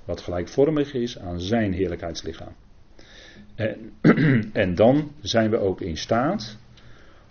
Wat 0.05 0.21
gelijkvormig 0.21 0.95
is 0.95 1.19
aan 1.19 1.41
zijn 1.41 1.73
heerlijkheidslichaam. 1.73 2.55
En, 3.55 3.93
en 4.53 4.75
dan 4.75 5.13
zijn 5.21 5.51
we 5.51 5.59
ook 5.59 5.81
in 5.81 5.97
staat 5.97 6.59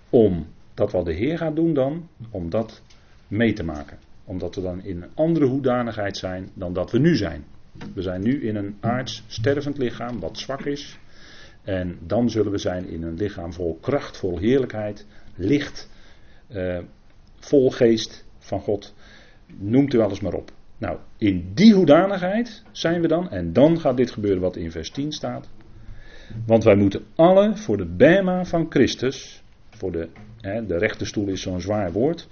om 0.09 0.47
dat 0.73 0.91
wat 0.91 1.05
de 1.05 1.13
Heer 1.13 1.37
gaat 1.37 1.55
doen 1.55 1.73
dan, 1.73 2.07
om 2.31 2.49
dat 2.49 2.81
mee 3.27 3.53
te 3.53 3.63
maken. 3.63 3.97
Omdat 4.25 4.55
we 4.55 4.61
dan 4.61 4.83
in 4.83 5.01
een 5.01 5.09
andere 5.13 5.45
hoedanigheid 5.45 6.17
zijn 6.17 6.49
dan 6.53 6.73
dat 6.73 6.91
we 6.91 6.99
nu 6.99 7.15
zijn. 7.15 7.43
We 7.93 8.01
zijn 8.01 8.21
nu 8.21 8.47
in 8.47 8.55
een 8.55 8.77
aards 8.79 9.23
stervend 9.27 9.77
lichaam 9.77 10.19
wat 10.19 10.37
zwak 10.37 10.65
is. 10.65 10.99
En 11.63 11.97
dan 12.05 12.29
zullen 12.29 12.51
we 12.51 12.57
zijn 12.57 12.87
in 12.87 13.03
een 13.03 13.15
lichaam 13.15 13.53
vol 13.53 13.77
kracht, 13.81 14.17
vol 14.17 14.37
heerlijkheid, 14.37 15.07
licht, 15.35 15.89
eh, 16.47 16.79
vol 17.39 17.71
geest 17.71 18.25
van 18.37 18.59
God. 18.59 18.93
Noemt 19.57 19.93
u 19.93 19.99
alles 19.99 20.19
maar 20.19 20.33
op. 20.33 20.51
Nou, 20.77 20.97
in 21.17 21.51
die 21.53 21.73
hoedanigheid 21.73 22.63
zijn 22.71 23.01
we 23.01 23.07
dan. 23.07 23.29
En 23.29 23.53
dan 23.53 23.79
gaat 23.79 23.97
dit 23.97 24.11
gebeuren 24.11 24.41
wat 24.41 24.55
in 24.55 24.71
vers 24.71 24.89
10 24.91 25.11
staat. 25.11 25.49
Want 26.45 26.63
wij 26.63 26.75
moeten 26.75 27.03
alle 27.15 27.55
voor 27.55 27.77
de 27.77 27.85
bema 27.85 28.45
van 28.45 28.65
Christus. 28.69 29.43
Voor 29.79 29.91
de, 29.91 30.09
hè, 30.41 30.65
de 30.65 30.77
rechterstoel 30.77 31.27
is 31.27 31.41
zo'n 31.41 31.61
zwaar 31.61 31.91
woord. 31.91 32.27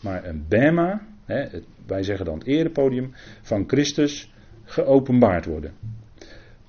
Maar 0.00 0.24
een 0.24 0.44
bema, 0.48 1.06
hè, 1.24 1.48
wij 1.86 2.02
zeggen 2.02 2.24
dan 2.24 2.38
het 2.38 2.46
erepodium, 2.46 3.12
van 3.40 3.64
Christus 3.66 4.32
geopenbaard 4.64 5.44
worden. 5.44 5.72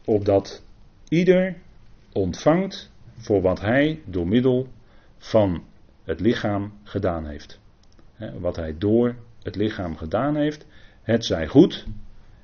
Opdat 0.05 0.63
ieder 1.09 1.55
ontvangt 2.13 2.91
voor 3.17 3.41
wat 3.41 3.61
hij 3.61 4.01
door 4.05 4.27
middel 4.27 4.67
van 5.17 5.63
het 6.03 6.19
lichaam 6.19 6.73
gedaan 6.83 7.25
heeft. 7.27 7.59
Wat 8.39 8.55
hij 8.55 8.75
door 8.77 9.15
het 9.43 9.55
lichaam 9.55 9.97
gedaan 9.97 10.35
heeft, 10.35 10.65
het 11.01 11.25
zij 11.25 11.47
goed, 11.47 11.85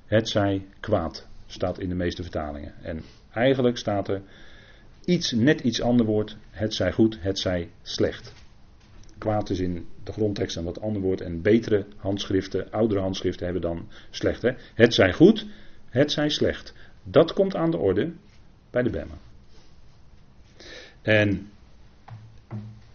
het 0.06 0.30
zij 0.30 0.66
kwaad, 0.80 1.28
staat 1.46 1.80
in 1.80 1.90
de 1.90 1.96
meeste 1.96 2.22
vertalingen. 2.22 2.74
En 2.82 3.02
eigenlijk 3.32 3.78
staat 3.78 4.08
er 4.08 4.22
iets, 5.10 5.32
net 5.32 5.62
iets 5.62 5.82
ander 5.82 6.06
woord, 6.06 6.38
het 6.50 6.74
zij 6.74 6.92
goed, 6.92 7.18
het 7.22 7.40
zij 7.40 7.70
slecht. 7.82 8.34
Kwaad 9.18 9.50
is 9.50 9.60
in 9.60 9.88
de 10.04 10.12
grondtekst 10.12 10.58
een 10.58 10.64
wat 10.64 10.82
ander 10.82 11.02
woord 11.02 11.22
en 11.22 11.42
betere 11.42 11.86
handschriften, 11.96 12.72
oudere 12.72 13.00
handschriften 13.00 13.44
hebben 13.44 13.62
dan 13.62 13.88
slecht. 14.10 14.44
Het 14.74 14.94
zij 14.94 15.14
goed, 15.14 15.46
het 15.90 16.12
zij 16.12 16.30
slecht. 16.30 16.74
Dat 17.04 17.34
komt 17.34 17.56
aan 17.56 17.72
de 17.72 17.78
orde 17.78 18.12
bij 18.70 18.84
de 18.84 18.90
Bema. 18.90 19.18
En 21.02 21.50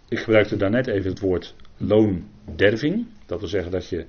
ik 0.09 0.19
gebruikte 0.19 0.57
daarnet 0.57 0.87
even 0.87 1.11
het 1.11 1.21
woord 1.21 1.55
loonderving. 1.77 3.07
Dat 3.27 3.41
wil 3.41 3.49
zeggen 3.49 3.71
dat 3.71 3.89
je 3.89 4.07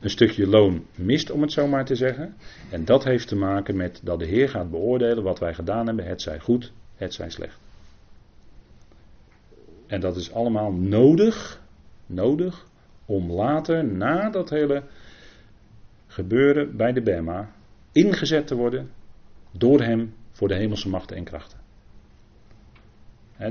een 0.00 0.10
stukje 0.10 0.46
loon 0.46 0.86
mist, 0.94 1.30
om 1.30 1.42
het 1.42 1.52
zo 1.52 1.66
maar 1.66 1.84
te 1.84 1.94
zeggen. 1.94 2.34
En 2.70 2.84
dat 2.84 3.04
heeft 3.04 3.28
te 3.28 3.36
maken 3.36 3.76
met 3.76 4.00
dat 4.04 4.18
de 4.18 4.26
Heer 4.26 4.48
gaat 4.48 4.70
beoordelen 4.70 5.22
wat 5.22 5.38
wij 5.38 5.54
gedaan 5.54 5.86
hebben. 5.86 6.06
Het 6.06 6.22
zij 6.22 6.40
goed, 6.40 6.72
het 6.98 7.14
zij 7.14 7.30
slecht. 7.30 7.58
En 9.86 10.00
dat 10.00 10.16
is 10.16 10.32
allemaal 10.32 10.72
nodig, 10.72 11.62
nodig 12.06 12.66
om 13.06 13.32
later, 13.32 13.84
na 13.84 14.30
dat 14.30 14.50
hele 14.50 14.82
gebeuren 16.06 16.76
bij 16.76 16.92
de 16.92 17.02
Bema, 17.02 17.52
ingezet 17.92 18.46
te 18.46 18.54
worden 18.54 18.90
door 19.50 19.80
hem 19.80 20.14
voor 20.32 20.48
de 20.48 20.54
hemelse 20.54 20.88
machten 20.88 21.16
en 21.16 21.24
krachten. 21.24 21.58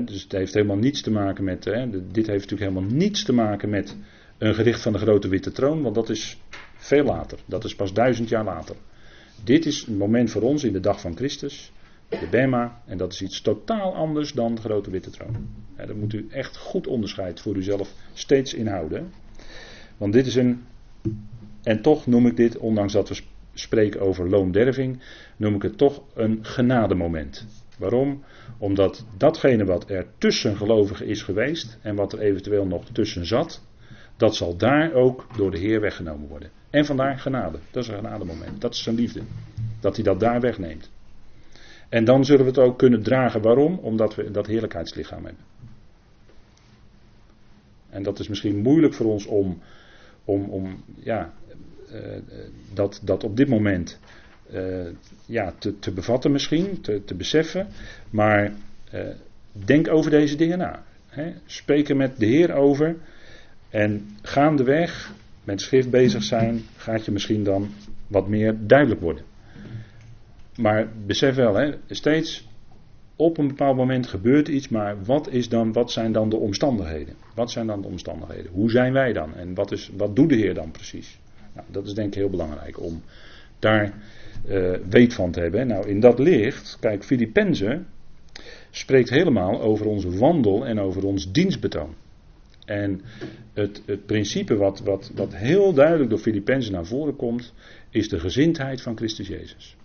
dus 0.04 0.22
het 0.22 0.32
heeft 0.32 0.54
helemaal 0.54 0.76
niets 0.76 1.02
te 1.02 1.10
maken 1.10 1.44
met, 1.44 1.62
dit 1.62 2.26
heeft 2.26 2.50
natuurlijk 2.50 2.70
helemaal 2.70 2.90
niets 2.90 3.24
te 3.24 3.32
maken 3.32 3.70
met 3.70 3.96
een 4.38 4.54
gericht 4.54 4.82
van 4.82 4.92
de 4.92 4.98
grote 4.98 5.28
witte 5.28 5.52
troon, 5.52 5.82
want 5.82 5.94
dat 5.94 6.08
is 6.08 6.38
veel 6.76 7.04
later. 7.04 7.38
Dat 7.44 7.64
is 7.64 7.74
pas 7.74 7.92
duizend 7.92 8.28
jaar 8.28 8.44
later. 8.44 8.76
Dit 9.44 9.66
is 9.66 9.86
een 9.86 9.96
moment 9.96 10.30
voor 10.30 10.42
ons 10.42 10.64
in 10.64 10.72
de 10.72 10.80
dag 10.80 11.00
van 11.00 11.16
Christus, 11.16 11.72
de 12.08 12.26
Bema, 12.30 12.82
en 12.86 12.98
dat 12.98 13.12
is 13.12 13.22
iets 13.22 13.40
totaal 13.40 13.94
anders 13.94 14.32
dan 14.32 14.54
de 14.54 14.60
grote 14.60 14.90
witte 14.90 15.10
troon. 15.10 15.48
Ja, 15.76 15.86
daar 15.86 15.96
moet 15.96 16.12
u 16.12 16.26
echt 16.30 16.56
goed 16.56 16.86
onderscheid 16.86 17.40
voor 17.40 17.56
uzelf 17.56 17.92
steeds 18.12 18.54
inhouden. 18.54 19.12
Want 19.96 20.12
dit 20.12 20.26
is 20.26 20.34
een, 20.34 20.64
en 21.62 21.82
toch 21.82 22.06
noem 22.06 22.26
ik 22.26 22.36
dit, 22.36 22.56
ondanks 22.56 22.92
dat 22.92 23.08
we 23.08 23.20
spreken 23.54 24.00
over 24.00 24.28
loonderving, 24.28 25.02
noem 25.36 25.54
ik 25.54 25.62
het 25.62 25.78
toch 25.78 26.02
een 26.14 26.38
genademoment. 26.42 27.46
Waarom? 27.78 28.24
Omdat 28.58 29.06
datgene 29.16 29.64
wat 29.64 29.90
er 29.90 30.06
tussen 30.18 30.56
gelovigen 30.56 31.06
is 31.06 31.22
geweest 31.22 31.78
en 31.82 31.94
wat 31.94 32.12
er 32.12 32.18
eventueel 32.18 32.66
nog 32.66 32.84
tussen 32.92 33.26
zat, 33.26 33.62
dat 34.16 34.36
zal 34.36 34.56
daar 34.56 34.92
ook 34.92 35.26
door 35.36 35.50
de 35.50 35.58
Heer 35.58 35.80
weggenomen 35.80 36.28
worden. 36.28 36.50
En 36.70 36.84
vandaar 36.84 37.18
genade. 37.18 37.58
Dat 37.70 37.82
is 37.82 37.88
een 37.88 37.96
genademoment. 37.96 38.60
Dat 38.60 38.74
is 38.74 38.82
zijn 38.82 38.94
liefde. 38.94 39.20
Dat 39.80 39.94
hij 39.94 40.04
dat 40.04 40.20
daar 40.20 40.40
wegneemt. 40.40 40.90
En 41.88 42.04
dan 42.04 42.24
zullen 42.24 42.44
we 42.44 42.50
het 42.50 42.58
ook 42.58 42.78
kunnen 42.78 43.02
dragen. 43.02 43.42
Waarom? 43.42 43.78
Omdat 43.78 44.14
we 44.14 44.30
dat 44.30 44.46
heerlijkheidslichaam 44.46 45.24
hebben. 45.24 45.44
En 47.90 48.02
dat 48.02 48.18
is 48.18 48.28
misschien 48.28 48.56
moeilijk 48.56 48.94
voor 48.94 49.06
ons 49.06 49.26
om, 49.26 49.58
om, 50.24 50.44
om 50.44 50.84
ja, 50.94 51.32
uh, 51.92 52.00
dat, 52.74 53.00
dat 53.04 53.24
op 53.24 53.36
dit 53.36 53.48
moment 53.48 53.98
uh, 54.52 54.86
ja, 55.26 55.54
te, 55.58 55.78
te 55.78 55.92
bevatten 55.92 56.32
misschien, 56.32 56.80
te, 56.80 57.04
te 57.04 57.14
beseffen. 57.14 57.66
Maar 58.10 58.52
denk 59.52 59.88
over 59.92 60.10
deze 60.10 60.36
dingen 60.36 60.58
na. 60.58 60.82
Hè. 61.08 61.32
Spreek 61.46 61.88
er 61.88 61.96
met 61.96 62.18
de 62.18 62.26
Heer 62.26 62.54
over. 62.54 62.96
En 63.70 64.16
gaandeweg 64.22 65.12
met 65.44 65.60
schrift 65.60 65.90
bezig 65.90 66.22
zijn, 66.22 66.62
gaat 66.76 67.04
je 67.04 67.12
misschien 67.12 67.44
dan 67.44 67.70
wat 68.06 68.28
meer 68.28 68.56
duidelijk 68.60 69.00
worden. 69.00 69.24
Maar 70.58 70.88
besef 71.06 71.34
wel, 71.34 71.54
hè, 71.54 71.70
steeds 71.88 72.48
op 73.16 73.38
een 73.38 73.48
bepaald 73.48 73.76
moment 73.76 74.06
gebeurt 74.06 74.48
iets, 74.48 74.68
maar 74.68 75.04
wat, 75.04 75.28
is 75.28 75.48
dan, 75.48 75.72
wat 75.72 75.92
zijn 75.92 76.12
dan 76.12 76.28
de 76.28 76.36
omstandigheden? 76.36 77.14
Wat 77.34 77.50
zijn 77.50 77.66
dan 77.66 77.82
de 77.82 77.88
omstandigheden? 77.88 78.52
Hoe 78.52 78.70
zijn 78.70 78.92
wij 78.92 79.12
dan? 79.12 79.34
En 79.34 79.54
wat, 79.54 79.72
is, 79.72 79.90
wat 79.96 80.16
doet 80.16 80.28
de 80.28 80.36
Heer 80.36 80.54
dan 80.54 80.70
precies? 80.70 81.18
Nou, 81.54 81.66
dat 81.70 81.86
is 81.86 81.94
denk 81.94 82.08
ik 82.08 82.14
heel 82.14 82.30
belangrijk 82.30 82.80
om 82.80 83.02
daar 83.58 83.92
uh, 84.48 84.76
weet 84.88 85.14
van 85.14 85.30
te 85.30 85.40
hebben. 85.40 85.66
Nou, 85.66 85.88
in 85.88 86.00
dat 86.00 86.18
licht, 86.18 86.76
kijk, 86.80 87.04
Filippenzen 87.04 87.86
spreekt 88.70 89.10
helemaal 89.10 89.60
over 89.60 89.86
onze 89.86 90.18
wandel 90.18 90.66
en 90.66 90.80
over 90.80 91.04
ons 91.04 91.32
dienstbetoon. 91.32 91.94
En 92.64 93.00
het, 93.52 93.82
het 93.86 94.06
principe 94.06 94.56
wat, 94.56 94.80
wat, 94.80 95.10
wat 95.14 95.34
heel 95.34 95.72
duidelijk 95.72 96.10
door 96.10 96.18
Filippenzen 96.18 96.72
naar 96.72 96.86
voren 96.86 97.16
komt, 97.16 97.54
is 97.90 98.08
de 98.08 98.20
gezindheid 98.20 98.82
van 98.82 98.96
Christus 98.96 99.28
Jezus. 99.28 99.76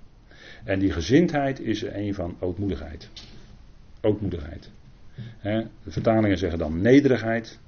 En 0.63 0.79
die 0.79 0.91
gezindheid 0.91 1.59
is 1.59 1.81
een 1.81 2.13
van 2.13 2.35
ootmoedigheid. 2.39 3.09
Ootmoedigheid. 4.01 4.71
de 5.83 5.91
vertalingen 5.91 6.37
zeggen 6.37 6.59
dan 6.59 6.81
nederigheid. 6.81 7.59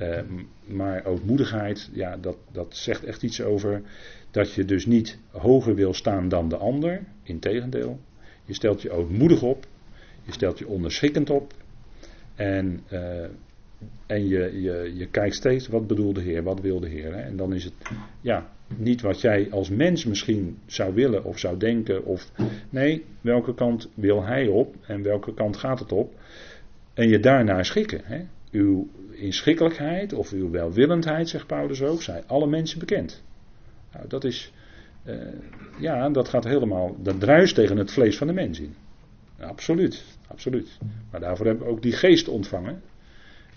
Uh, 0.00 0.20
maar 0.64 1.04
ootmoedigheid, 1.04 1.90
ja, 1.92 2.16
dat, 2.16 2.36
dat 2.52 2.76
zegt 2.76 3.04
echt 3.04 3.22
iets 3.22 3.42
over 3.42 3.82
dat 4.30 4.52
je 4.52 4.64
dus 4.64 4.86
niet 4.86 5.18
hoger 5.30 5.74
wil 5.74 5.94
staan 5.94 6.28
dan 6.28 6.48
de 6.48 6.56
ander. 6.56 7.02
Integendeel. 7.22 8.00
Je 8.44 8.54
stelt 8.54 8.82
je 8.82 8.90
ootmoedig 8.90 9.42
op. 9.42 9.66
Je 10.22 10.32
stelt 10.32 10.58
je 10.58 10.66
onderschikkend 10.66 11.30
op. 11.30 11.54
En 12.34 12.80
uh, 12.92 13.24
en 14.06 14.28
je, 14.28 14.60
je, 14.60 14.92
je 14.94 15.06
kijkt 15.06 15.34
steeds 15.34 15.68
wat 15.68 15.86
bedoelt 15.86 16.14
de 16.14 16.20
Heer, 16.20 16.42
wat 16.42 16.60
wil 16.60 16.80
de 16.80 16.88
Heer. 16.88 17.14
Hè? 17.14 17.20
En 17.20 17.36
dan 17.36 17.52
is 17.52 17.64
het 17.64 17.74
ja, 18.20 18.52
niet 18.76 19.00
wat 19.00 19.20
jij 19.20 19.48
als 19.50 19.70
mens 19.70 20.04
misschien 20.04 20.58
zou 20.66 20.94
willen 20.94 21.24
of 21.24 21.38
zou 21.38 21.58
denken. 21.58 22.04
Of 22.04 22.30
nee, 22.70 23.04
welke 23.20 23.54
kant 23.54 23.88
wil 23.94 24.24
Hij 24.24 24.46
op 24.46 24.76
en 24.86 25.02
welke 25.02 25.34
kant 25.34 25.56
gaat 25.56 25.78
het 25.78 25.92
op. 25.92 26.14
En 26.94 27.08
je 27.08 27.20
daarnaar 27.20 27.64
schikken. 27.64 28.00
Hè? 28.04 28.20
Uw 28.50 28.88
inschikkelijkheid 29.10 30.12
of 30.12 30.32
uw 30.32 30.50
welwillendheid, 30.50 31.28
zegt 31.28 31.46
Paulus 31.46 31.82
ook, 31.82 32.02
zijn 32.02 32.22
alle 32.26 32.46
mensen 32.46 32.78
bekend. 32.78 33.22
Nou, 33.92 34.08
dat 34.08 34.24
is, 34.24 34.52
uh, 35.06 35.14
ja, 35.78 36.08
dat 36.08 36.28
gaat 36.28 36.44
helemaal, 36.44 36.96
dat 37.02 37.20
druist 37.20 37.54
tegen 37.54 37.76
het 37.76 37.92
vlees 37.92 38.16
van 38.16 38.26
de 38.26 38.32
mens 38.32 38.60
in. 38.60 38.74
Absoluut, 39.40 40.04
absoluut. 40.26 40.78
Maar 41.10 41.20
daarvoor 41.20 41.46
hebben 41.46 41.66
we 41.66 41.72
ook 41.72 41.82
die 41.82 41.92
geest 41.92 42.28
ontvangen. 42.28 42.82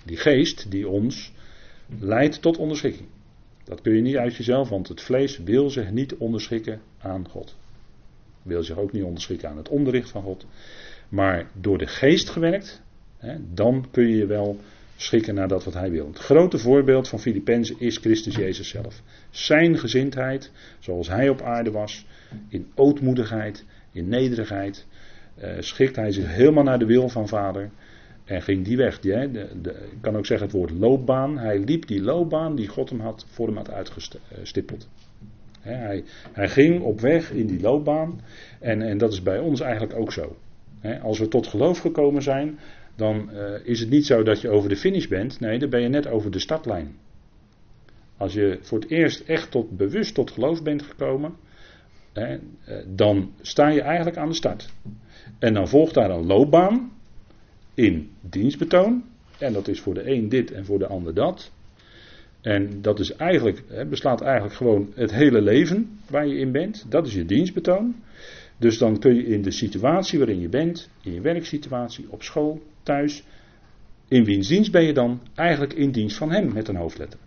Die 0.05 0.17
geest 0.17 0.71
die 0.71 0.87
ons 0.87 1.33
leidt 1.99 2.41
tot 2.41 2.57
onderschikking. 2.57 3.07
Dat 3.65 3.81
kun 3.81 3.95
je 3.95 4.01
niet 4.01 4.17
uit 4.17 4.35
jezelf, 4.35 4.69
want 4.69 4.87
het 4.87 5.01
vlees 5.01 5.37
wil 5.37 5.69
zich 5.69 5.91
niet 5.91 6.15
onderschikken 6.15 6.81
aan 6.97 7.29
God. 7.29 7.55
Wil 8.41 8.63
zich 8.63 8.77
ook 8.77 8.91
niet 8.91 9.03
onderschikken 9.03 9.49
aan 9.49 9.57
het 9.57 9.69
onderricht 9.69 10.09
van 10.09 10.21
God. 10.21 10.45
Maar 11.09 11.49
door 11.53 11.77
de 11.77 11.87
geest 11.87 12.29
gewerkt, 12.29 12.81
hè, 13.17 13.35
dan 13.53 13.87
kun 13.91 14.07
je 14.07 14.17
je 14.17 14.25
wel 14.25 14.59
schikken 14.95 15.35
naar 15.35 15.47
dat 15.47 15.63
wat 15.63 15.73
hij 15.73 15.91
wil. 15.91 16.07
Het 16.07 16.17
grote 16.17 16.57
voorbeeld 16.57 17.07
van 17.07 17.19
Filippenzen 17.19 17.79
is 17.79 17.97
Christus 17.97 18.35
Jezus 18.35 18.69
zelf. 18.69 19.01
Zijn 19.29 19.77
gezindheid, 19.77 20.51
zoals 20.79 21.07
hij 21.07 21.29
op 21.29 21.41
aarde 21.41 21.71
was, 21.71 22.05
in 22.49 22.71
ootmoedigheid, 22.75 23.65
in 23.91 24.07
nederigheid, 24.07 24.85
eh, 25.35 25.55
schikt 25.59 25.95
hij 25.95 26.11
zich 26.11 26.27
helemaal 26.27 26.63
naar 26.63 26.79
de 26.79 26.85
wil 26.85 27.09
van 27.09 27.27
Vader. 27.27 27.69
En 28.25 28.41
ging 28.41 28.65
die 28.65 28.77
weg. 28.77 28.99
Die, 28.99 29.13
ik 29.13 30.01
kan 30.01 30.17
ook 30.17 30.25
zeggen 30.25 30.47
het 30.47 30.55
woord 30.55 30.71
loopbaan. 30.71 31.37
Hij 31.37 31.59
liep 31.59 31.87
die 31.87 32.01
loopbaan 32.01 32.55
die 32.55 32.67
God 32.67 32.89
hem 32.89 32.99
had, 32.99 33.25
voor 33.29 33.47
hem 33.47 33.55
had 33.55 33.71
uitgestippeld. 33.71 34.87
hij, 35.59 36.03
hij, 36.31 36.49
ging 36.49 36.81
op 36.81 37.01
weg 37.01 37.31
in 37.31 37.47
die 37.47 37.61
loopbaan. 37.61 38.21
En, 38.59 38.81
en 38.81 38.97
dat 38.97 39.13
is 39.13 39.21
bij 39.21 39.39
ons 39.39 39.59
eigenlijk 39.59 39.99
ook 39.99 40.11
zo. 40.11 40.35
als 41.01 41.19
we 41.19 41.27
tot 41.27 41.47
geloof 41.47 41.79
gekomen 41.79 42.21
zijn, 42.21 42.59
dan 42.95 43.31
eh, 43.31 43.53
is 43.63 43.79
het 43.79 43.89
niet 43.89 44.05
zo 44.05 44.23
dat 44.23 44.41
je 44.41 44.49
over 44.49 44.69
de 44.69 44.75
finish 44.75 45.07
bent. 45.07 45.39
Nee, 45.39 45.59
dan 45.59 45.69
ben 45.69 45.81
je 45.81 45.87
net 45.87 46.07
over 46.07 46.31
de 46.31 46.39
startlijn. 46.39 46.95
Als 48.17 48.33
je 48.33 48.57
voor 48.61 48.79
het 48.79 48.89
eerst 48.89 49.19
echt 49.19 49.51
tot, 49.51 49.77
bewust 49.77 50.13
tot 50.13 50.31
geloof 50.31 50.63
bent 50.63 50.81
gekomen, 50.81 51.35
eh, 52.13 52.37
dan 52.87 53.33
sta 53.41 53.67
je 53.67 53.81
eigenlijk 53.81 54.17
aan 54.17 54.29
de 54.29 54.35
start. 54.35 54.69
En 55.39 55.53
dan 55.53 55.67
volgt 55.67 55.93
daar 55.93 56.09
een 56.09 56.25
loopbaan 56.25 56.91
in 57.75 58.11
dienstbetoon. 58.21 59.03
En 59.37 59.53
dat 59.53 59.67
is 59.67 59.79
voor 59.79 59.93
de 59.93 60.11
een 60.11 60.29
dit 60.29 60.51
en 60.51 60.65
voor 60.65 60.79
de 60.79 60.87
ander 60.87 61.13
dat. 61.13 61.51
En 62.41 62.81
dat 62.81 62.99
is 62.99 63.15
eigenlijk, 63.15 63.63
hè, 63.67 63.85
beslaat 63.85 64.21
eigenlijk 64.21 64.55
gewoon 64.55 64.91
het 64.95 65.11
hele 65.11 65.41
leven 65.41 65.99
waar 66.09 66.27
je 66.27 66.37
in 66.37 66.51
bent. 66.51 66.85
Dat 66.89 67.07
is 67.07 67.13
je 67.13 67.25
dienstbetoon. 67.25 67.95
Dus 68.57 68.77
dan 68.77 68.99
kun 68.99 69.15
je 69.15 69.25
in 69.25 69.41
de 69.41 69.51
situatie 69.51 70.19
waarin 70.19 70.39
je 70.39 70.49
bent, 70.49 70.89
in 71.03 71.13
je 71.13 71.21
werksituatie, 71.21 72.05
op 72.09 72.23
school, 72.23 72.61
thuis, 72.83 73.23
in 74.07 74.23
wiens 74.23 74.47
dienst 74.47 74.71
ben 74.71 74.83
je 74.83 74.93
dan? 74.93 75.21
Eigenlijk 75.35 75.73
in 75.73 75.91
dienst 75.91 76.17
van 76.17 76.31
Hem 76.31 76.53
met 76.53 76.67
een 76.67 76.75
hoofdletter. 76.75 77.19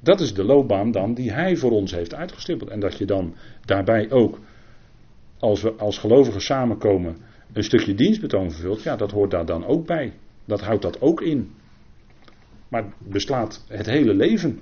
Dat 0.00 0.20
is 0.20 0.34
de 0.34 0.44
loopbaan 0.44 0.90
dan 0.90 1.14
die 1.14 1.32
Hij 1.32 1.56
voor 1.56 1.70
ons 1.70 1.92
heeft 1.92 2.14
uitgestippeld. 2.14 2.70
En 2.70 2.80
dat 2.80 2.98
je 2.98 3.04
dan 3.04 3.34
daarbij 3.64 4.10
ook, 4.10 4.38
als 5.38 5.62
we 5.62 5.72
als 5.72 5.98
gelovigen 5.98 6.40
samenkomen, 6.40 7.16
een 7.52 7.64
stukje 7.64 7.94
dienstbetoon 7.94 8.50
vervult, 8.50 8.82
ja, 8.82 8.96
dat 8.96 9.10
hoort 9.10 9.30
daar 9.30 9.46
dan 9.46 9.66
ook 9.66 9.86
bij. 9.86 10.12
Dat 10.44 10.60
houdt 10.60 10.82
dat 10.82 11.00
ook 11.00 11.20
in. 11.20 11.54
Maar 12.68 12.84
beslaat 12.98 13.64
het 13.68 13.86
hele 13.86 14.14
leven. 14.14 14.60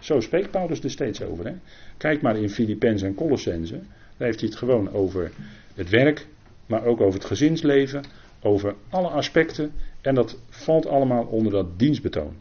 Zo 0.00 0.20
spreekt 0.20 0.50
Paulus 0.50 0.80
er 0.80 0.90
steeds 0.90 1.22
over. 1.22 1.46
Hè? 1.46 1.54
Kijk 1.96 2.22
maar 2.22 2.36
in 2.36 2.50
Filippenzen 2.50 3.08
en 3.08 3.14
Colossense. 3.14 3.74
Daar 4.16 4.26
heeft 4.26 4.40
hij 4.40 4.48
het 4.48 4.58
gewoon 4.58 4.92
over 4.92 5.30
het 5.74 5.90
werk, 5.90 6.26
maar 6.66 6.84
ook 6.84 7.00
over 7.00 7.14
het 7.14 7.28
gezinsleven, 7.28 8.04
over 8.42 8.74
alle 8.88 9.08
aspecten. 9.08 9.72
En 10.00 10.14
dat 10.14 10.40
valt 10.48 10.86
allemaal 10.86 11.24
onder 11.24 11.52
dat 11.52 11.78
dienstbetoon. 11.78 12.34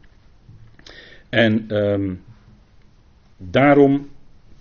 En 1.29 1.75
um, 1.75 2.21
daarom 3.37 4.09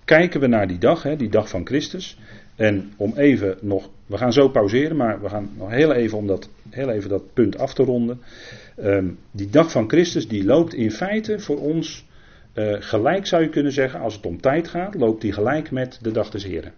kijken 0.05 0.41
we 0.41 0.47
naar 0.47 0.69
die 0.69 0.79
dag, 0.79 1.03
hè, 1.03 1.17
die 1.17 1.31
dag 1.31 1.49
van 1.49 1.67
Christus. 1.67 2.19
En 2.63 2.93
om 2.97 3.13
even 3.17 3.57
nog, 3.61 3.91
we 4.07 4.17
gaan 4.17 4.33
zo 4.33 4.49
pauzeren, 4.49 4.97
maar 4.97 5.21
we 5.21 5.29
gaan 5.29 5.51
nog 5.57 5.71
heel 5.71 5.93
even 5.93 6.19
om 6.19 6.27
dat, 6.27 6.49
heel 6.71 6.91
even 6.91 7.09
dat 7.09 7.33
punt 7.33 7.59
af 7.59 7.75
te 7.75 7.83
ronden. 7.83 8.21
Um, 8.79 9.19
die 9.31 9.49
dag 9.49 9.71
van 9.71 9.89
Christus, 9.89 10.29
die 10.29 10.45
loopt 10.45 10.75
in 10.75 10.91
feite 10.91 11.39
voor 11.39 11.61
ons 11.61 12.07
uh, 12.55 12.77
gelijk, 12.79 13.27
zou 13.27 13.43
je 13.43 13.49
kunnen 13.49 13.73
zeggen, 13.73 14.01
als 14.01 14.15
het 14.15 14.27
om 14.27 14.41
tijd 14.41 14.69
gaat, 14.69 14.95
loopt 14.95 15.21
die 15.21 15.33
gelijk 15.33 15.71
met 15.71 15.99
de 16.03 16.11
dag 16.11 16.31
des 16.31 16.45
Heren. 16.45 16.73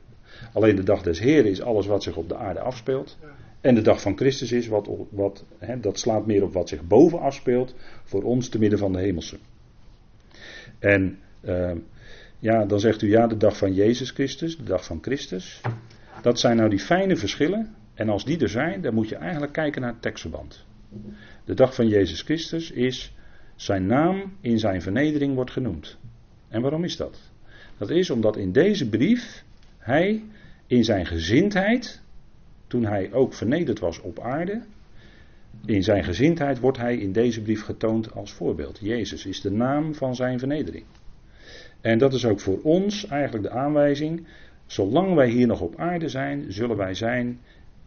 Alleen 0.53 0.77
de 0.77 0.83
dag 0.83 1.03
des 1.03 1.21
Heren 1.21 1.51
is 1.51 1.63
alles 1.63 1.87
wat 1.87 2.03
zich 2.03 2.17
op 2.17 2.29
de 2.29 2.37
aarde 2.37 2.61
afspeelt. 2.61 3.19
En 3.61 3.75
de 3.75 3.83
dag 3.83 4.01
van 4.01 4.17
Christus 4.17 4.53
is 4.53 4.67
wat, 4.69 4.89
wat 5.11 5.45
dat 5.81 5.99
slaat 5.99 6.27
meer 6.27 6.43
op 6.43 6.53
wat 6.53 6.69
zich 6.69 6.83
boven 6.87 7.21
afspeelt, 7.21 7.75
voor 8.05 8.23
ons 8.23 8.49
te 8.49 8.59
midden 8.59 8.79
van 8.79 8.93
de 8.93 9.01
hemelse. 9.01 9.37
En 10.79 11.19
uh, 11.45 11.71
ja, 12.39 12.65
dan 12.65 12.81
zegt 12.81 13.03
u 13.03 13.11
ja, 13.11 13.27
de 13.27 13.37
dag 13.37 13.57
van 13.57 13.75
Jezus 13.75 14.11
Christus, 14.11 14.57
de 14.57 14.65
dag 14.65 14.85
van 14.85 14.99
Christus. 15.03 15.61
Dat 16.23 16.41
zijn 16.41 16.57
nou 16.57 16.71
die 16.71 16.79
fijne 16.79 17.17
verschillen. 17.17 17.75
En 17.95 18.09
als 18.09 18.25
die 18.25 18.39
er 18.39 18.49
zijn, 18.49 18.81
dan 18.81 18.95
moet 18.95 19.09
je 19.09 19.17
eigenlijk 19.17 19.53
kijken 19.53 19.81
naar 19.81 19.93
het 19.93 20.03
tekstverband. 20.03 20.65
De 21.45 21.55
dag 21.55 21.75
van 21.75 21.89
Jezus 21.89 22.23
Christus 22.23 22.71
is 22.71 23.15
zijn 23.57 23.87
naam 23.87 24.37
in 24.41 24.59
zijn 24.59 24.83
vernedering 24.83 25.35
wordt 25.35 25.51
genoemd. 25.51 25.97
En 26.49 26.63
waarom 26.63 26.85
is 26.85 26.97
dat? 26.97 27.31
Dat 27.79 27.91
is 27.91 28.11
omdat 28.11 28.37
in 28.37 28.53
deze 28.53 28.89
brief 28.89 29.45
hij 29.79 30.23
in 30.67 30.85
zijn 30.85 31.07
gezindheid, 31.07 32.03
toen 32.67 32.85
hij 32.85 33.13
ook 33.13 33.35
vernederd 33.35 33.79
was 33.79 34.01
op 34.01 34.21
aarde, 34.21 34.63
in 35.65 35.83
zijn 35.83 36.05
gezindheid 36.05 36.59
wordt 36.59 36.79
hij 36.79 36.97
in 36.97 37.13
deze 37.13 37.43
brief 37.43 37.63
getoond 37.63 38.13
als 38.13 38.33
voorbeeld. 38.33 38.79
Jezus 38.81 39.27
is 39.27 39.41
de 39.41 39.51
naam 39.51 39.95
van 39.95 40.15
zijn 40.15 40.39
vernedering. 40.39 40.85
En 41.81 41.99
dat 41.99 42.15
is 42.15 42.25
ook 42.25 42.41
voor 42.41 42.61
ons 42.63 43.07
eigenlijk 43.07 43.45
de 43.45 43.51
aanwijzing. 43.51 44.27
Zolang 44.67 45.15
wij 45.15 45.29
hier 45.29 45.47
nog 45.47 45.61
op 45.61 45.77
aarde 45.77 46.09
zijn, 46.09 46.53
zullen 46.53 46.77
wij 46.77 46.95
zijn 46.95 47.39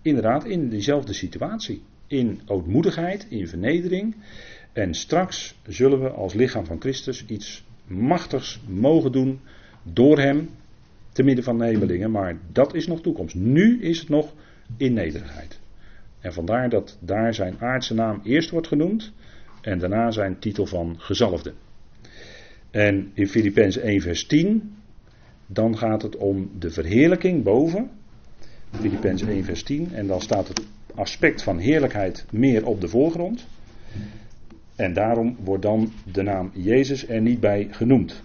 inderdaad 0.01 0.45
in 0.45 0.69
diezelfde 0.69 1.13
situatie. 1.13 1.81
In 2.07 2.41
ootmoedigheid, 2.45 3.27
in 3.29 3.47
vernedering. 3.47 4.15
En 4.73 4.93
straks 4.93 5.55
zullen 5.67 6.01
we 6.01 6.09
als 6.09 6.33
lichaam 6.33 6.65
van 6.65 6.79
Christus 6.79 7.25
iets 7.25 7.65
machtigs 7.85 8.61
mogen 8.67 9.11
doen 9.11 9.39
door 9.83 10.19
Hem 10.19 10.49
te 11.11 11.23
midden 11.23 11.43
van 11.43 11.57
de 11.57 11.65
hemelingen. 11.65 12.11
Maar 12.11 12.37
dat 12.51 12.73
is 12.73 12.87
nog 12.87 13.01
toekomst. 13.01 13.35
Nu 13.35 13.81
is 13.81 13.99
het 13.99 14.09
nog 14.09 14.33
in 14.77 14.93
nederigheid. 14.93 15.59
En 16.19 16.33
vandaar 16.33 16.69
dat 16.69 16.97
daar 16.99 17.33
zijn 17.33 17.59
aardse 17.59 17.93
naam 17.93 18.21
eerst 18.23 18.49
wordt 18.49 18.67
genoemd 18.67 19.11
en 19.61 19.79
daarna 19.79 20.11
zijn 20.11 20.39
titel 20.39 20.65
van 20.65 20.95
gezalfde. 20.97 21.53
En 22.77 23.11
in 23.13 23.27
Filippenzen 23.27 23.81
1 23.81 24.01
vers 24.01 24.25
10, 24.25 24.75
dan 25.47 25.77
gaat 25.77 26.01
het 26.01 26.15
om 26.15 26.51
de 26.59 26.69
verheerlijking 26.69 27.43
boven. 27.43 27.89
Filippenzen 28.71 29.27
1 29.27 29.43
vers 29.43 29.63
10, 29.63 29.93
en 29.93 30.07
dan 30.07 30.21
staat 30.21 30.47
het 30.47 30.65
aspect 30.95 31.43
van 31.43 31.57
heerlijkheid 31.57 32.25
meer 32.31 32.65
op 32.65 32.81
de 32.81 32.87
voorgrond. 32.87 33.47
En 34.75 34.93
daarom 34.93 35.37
wordt 35.43 35.61
dan 35.61 35.91
de 36.11 36.21
naam 36.21 36.51
Jezus 36.53 37.07
er 37.07 37.21
niet 37.21 37.39
bij 37.39 37.67
genoemd. 37.71 38.21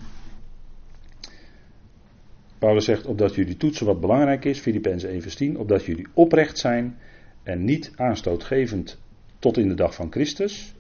Paulus 2.59 2.85
zegt, 2.85 3.07
opdat 3.07 3.35
jullie 3.35 3.57
toetsen 3.57 3.87
wat 3.87 4.01
belangrijk 4.01 4.45
is, 4.45 4.59
Filippenzen 4.59 5.11
1 5.11 5.23
vers 5.23 5.35
10, 5.35 5.59
opdat 5.59 5.85
jullie 5.85 6.07
oprecht 6.15 6.59
zijn 6.59 6.97
en 7.43 7.65
niet 7.65 7.93
aanstootgevend 7.97 8.99
tot 9.39 9.57
in 9.57 9.69
de 9.69 9.75
dag 9.75 9.95
van 9.95 10.11
Christus. 10.11 10.75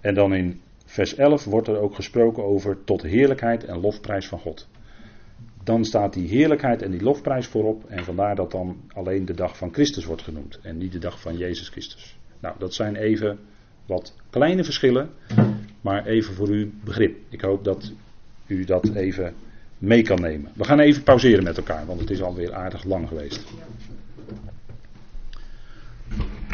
En 0.00 0.14
dan 0.14 0.34
in 0.34 0.60
vers 0.88 1.14
11 1.14 1.44
wordt 1.44 1.68
er 1.68 1.78
ook 1.78 1.94
gesproken 1.94 2.44
over 2.44 2.84
tot 2.84 3.02
heerlijkheid 3.02 3.64
en 3.64 3.80
lofprijs 3.80 4.28
van 4.28 4.38
God. 4.38 4.68
Dan 5.64 5.84
staat 5.84 6.12
die 6.12 6.28
heerlijkheid 6.28 6.82
en 6.82 6.90
die 6.90 7.02
lofprijs 7.02 7.46
voorop 7.46 7.84
en 7.88 8.04
vandaar 8.04 8.36
dat 8.36 8.50
dan 8.50 8.76
alleen 8.88 9.24
de 9.24 9.34
dag 9.34 9.56
van 9.56 9.72
Christus 9.72 10.04
wordt 10.04 10.22
genoemd 10.22 10.58
en 10.62 10.78
niet 10.78 10.92
de 10.92 10.98
dag 10.98 11.20
van 11.20 11.36
Jezus 11.36 11.68
Christus. 11.68 12.18
Nou, 12.40 12.54
dat 12.58 12.74
zijn 12.74 12.96
even 12.96 13.38
wat 13.86 14.14
kleine 14.30 14.64
verschillen, 14.64 15.10
maar 15.80 16.06
even 16.06 16.34
voor 16.34 16.48
uw 16.48 16.70
begrip. 16.84 17.16
Ik 17.28 17.40
hoop 17.40 17.64
dat 17.64 17.92
u 18.46 18.64
dat 18.64 18.94
even 18.94 19.34
mee 19.78 20.02
kan 20.02 20.20
nemen. 20.20 20.52
We 20.54 20.64
gaan 20.64 20.80
even 20.80 21.02
pauzeren 21.02 21.44
met 21.44 21.56
elkaar, 21.56 21.86
want 21.86 22.00
het 22.00 22.10
is 22.10 22.22
alweer 22.22 22.54
aardig 22.54 22.84
lang 22.84 23.08
geweest. 23.08 23.46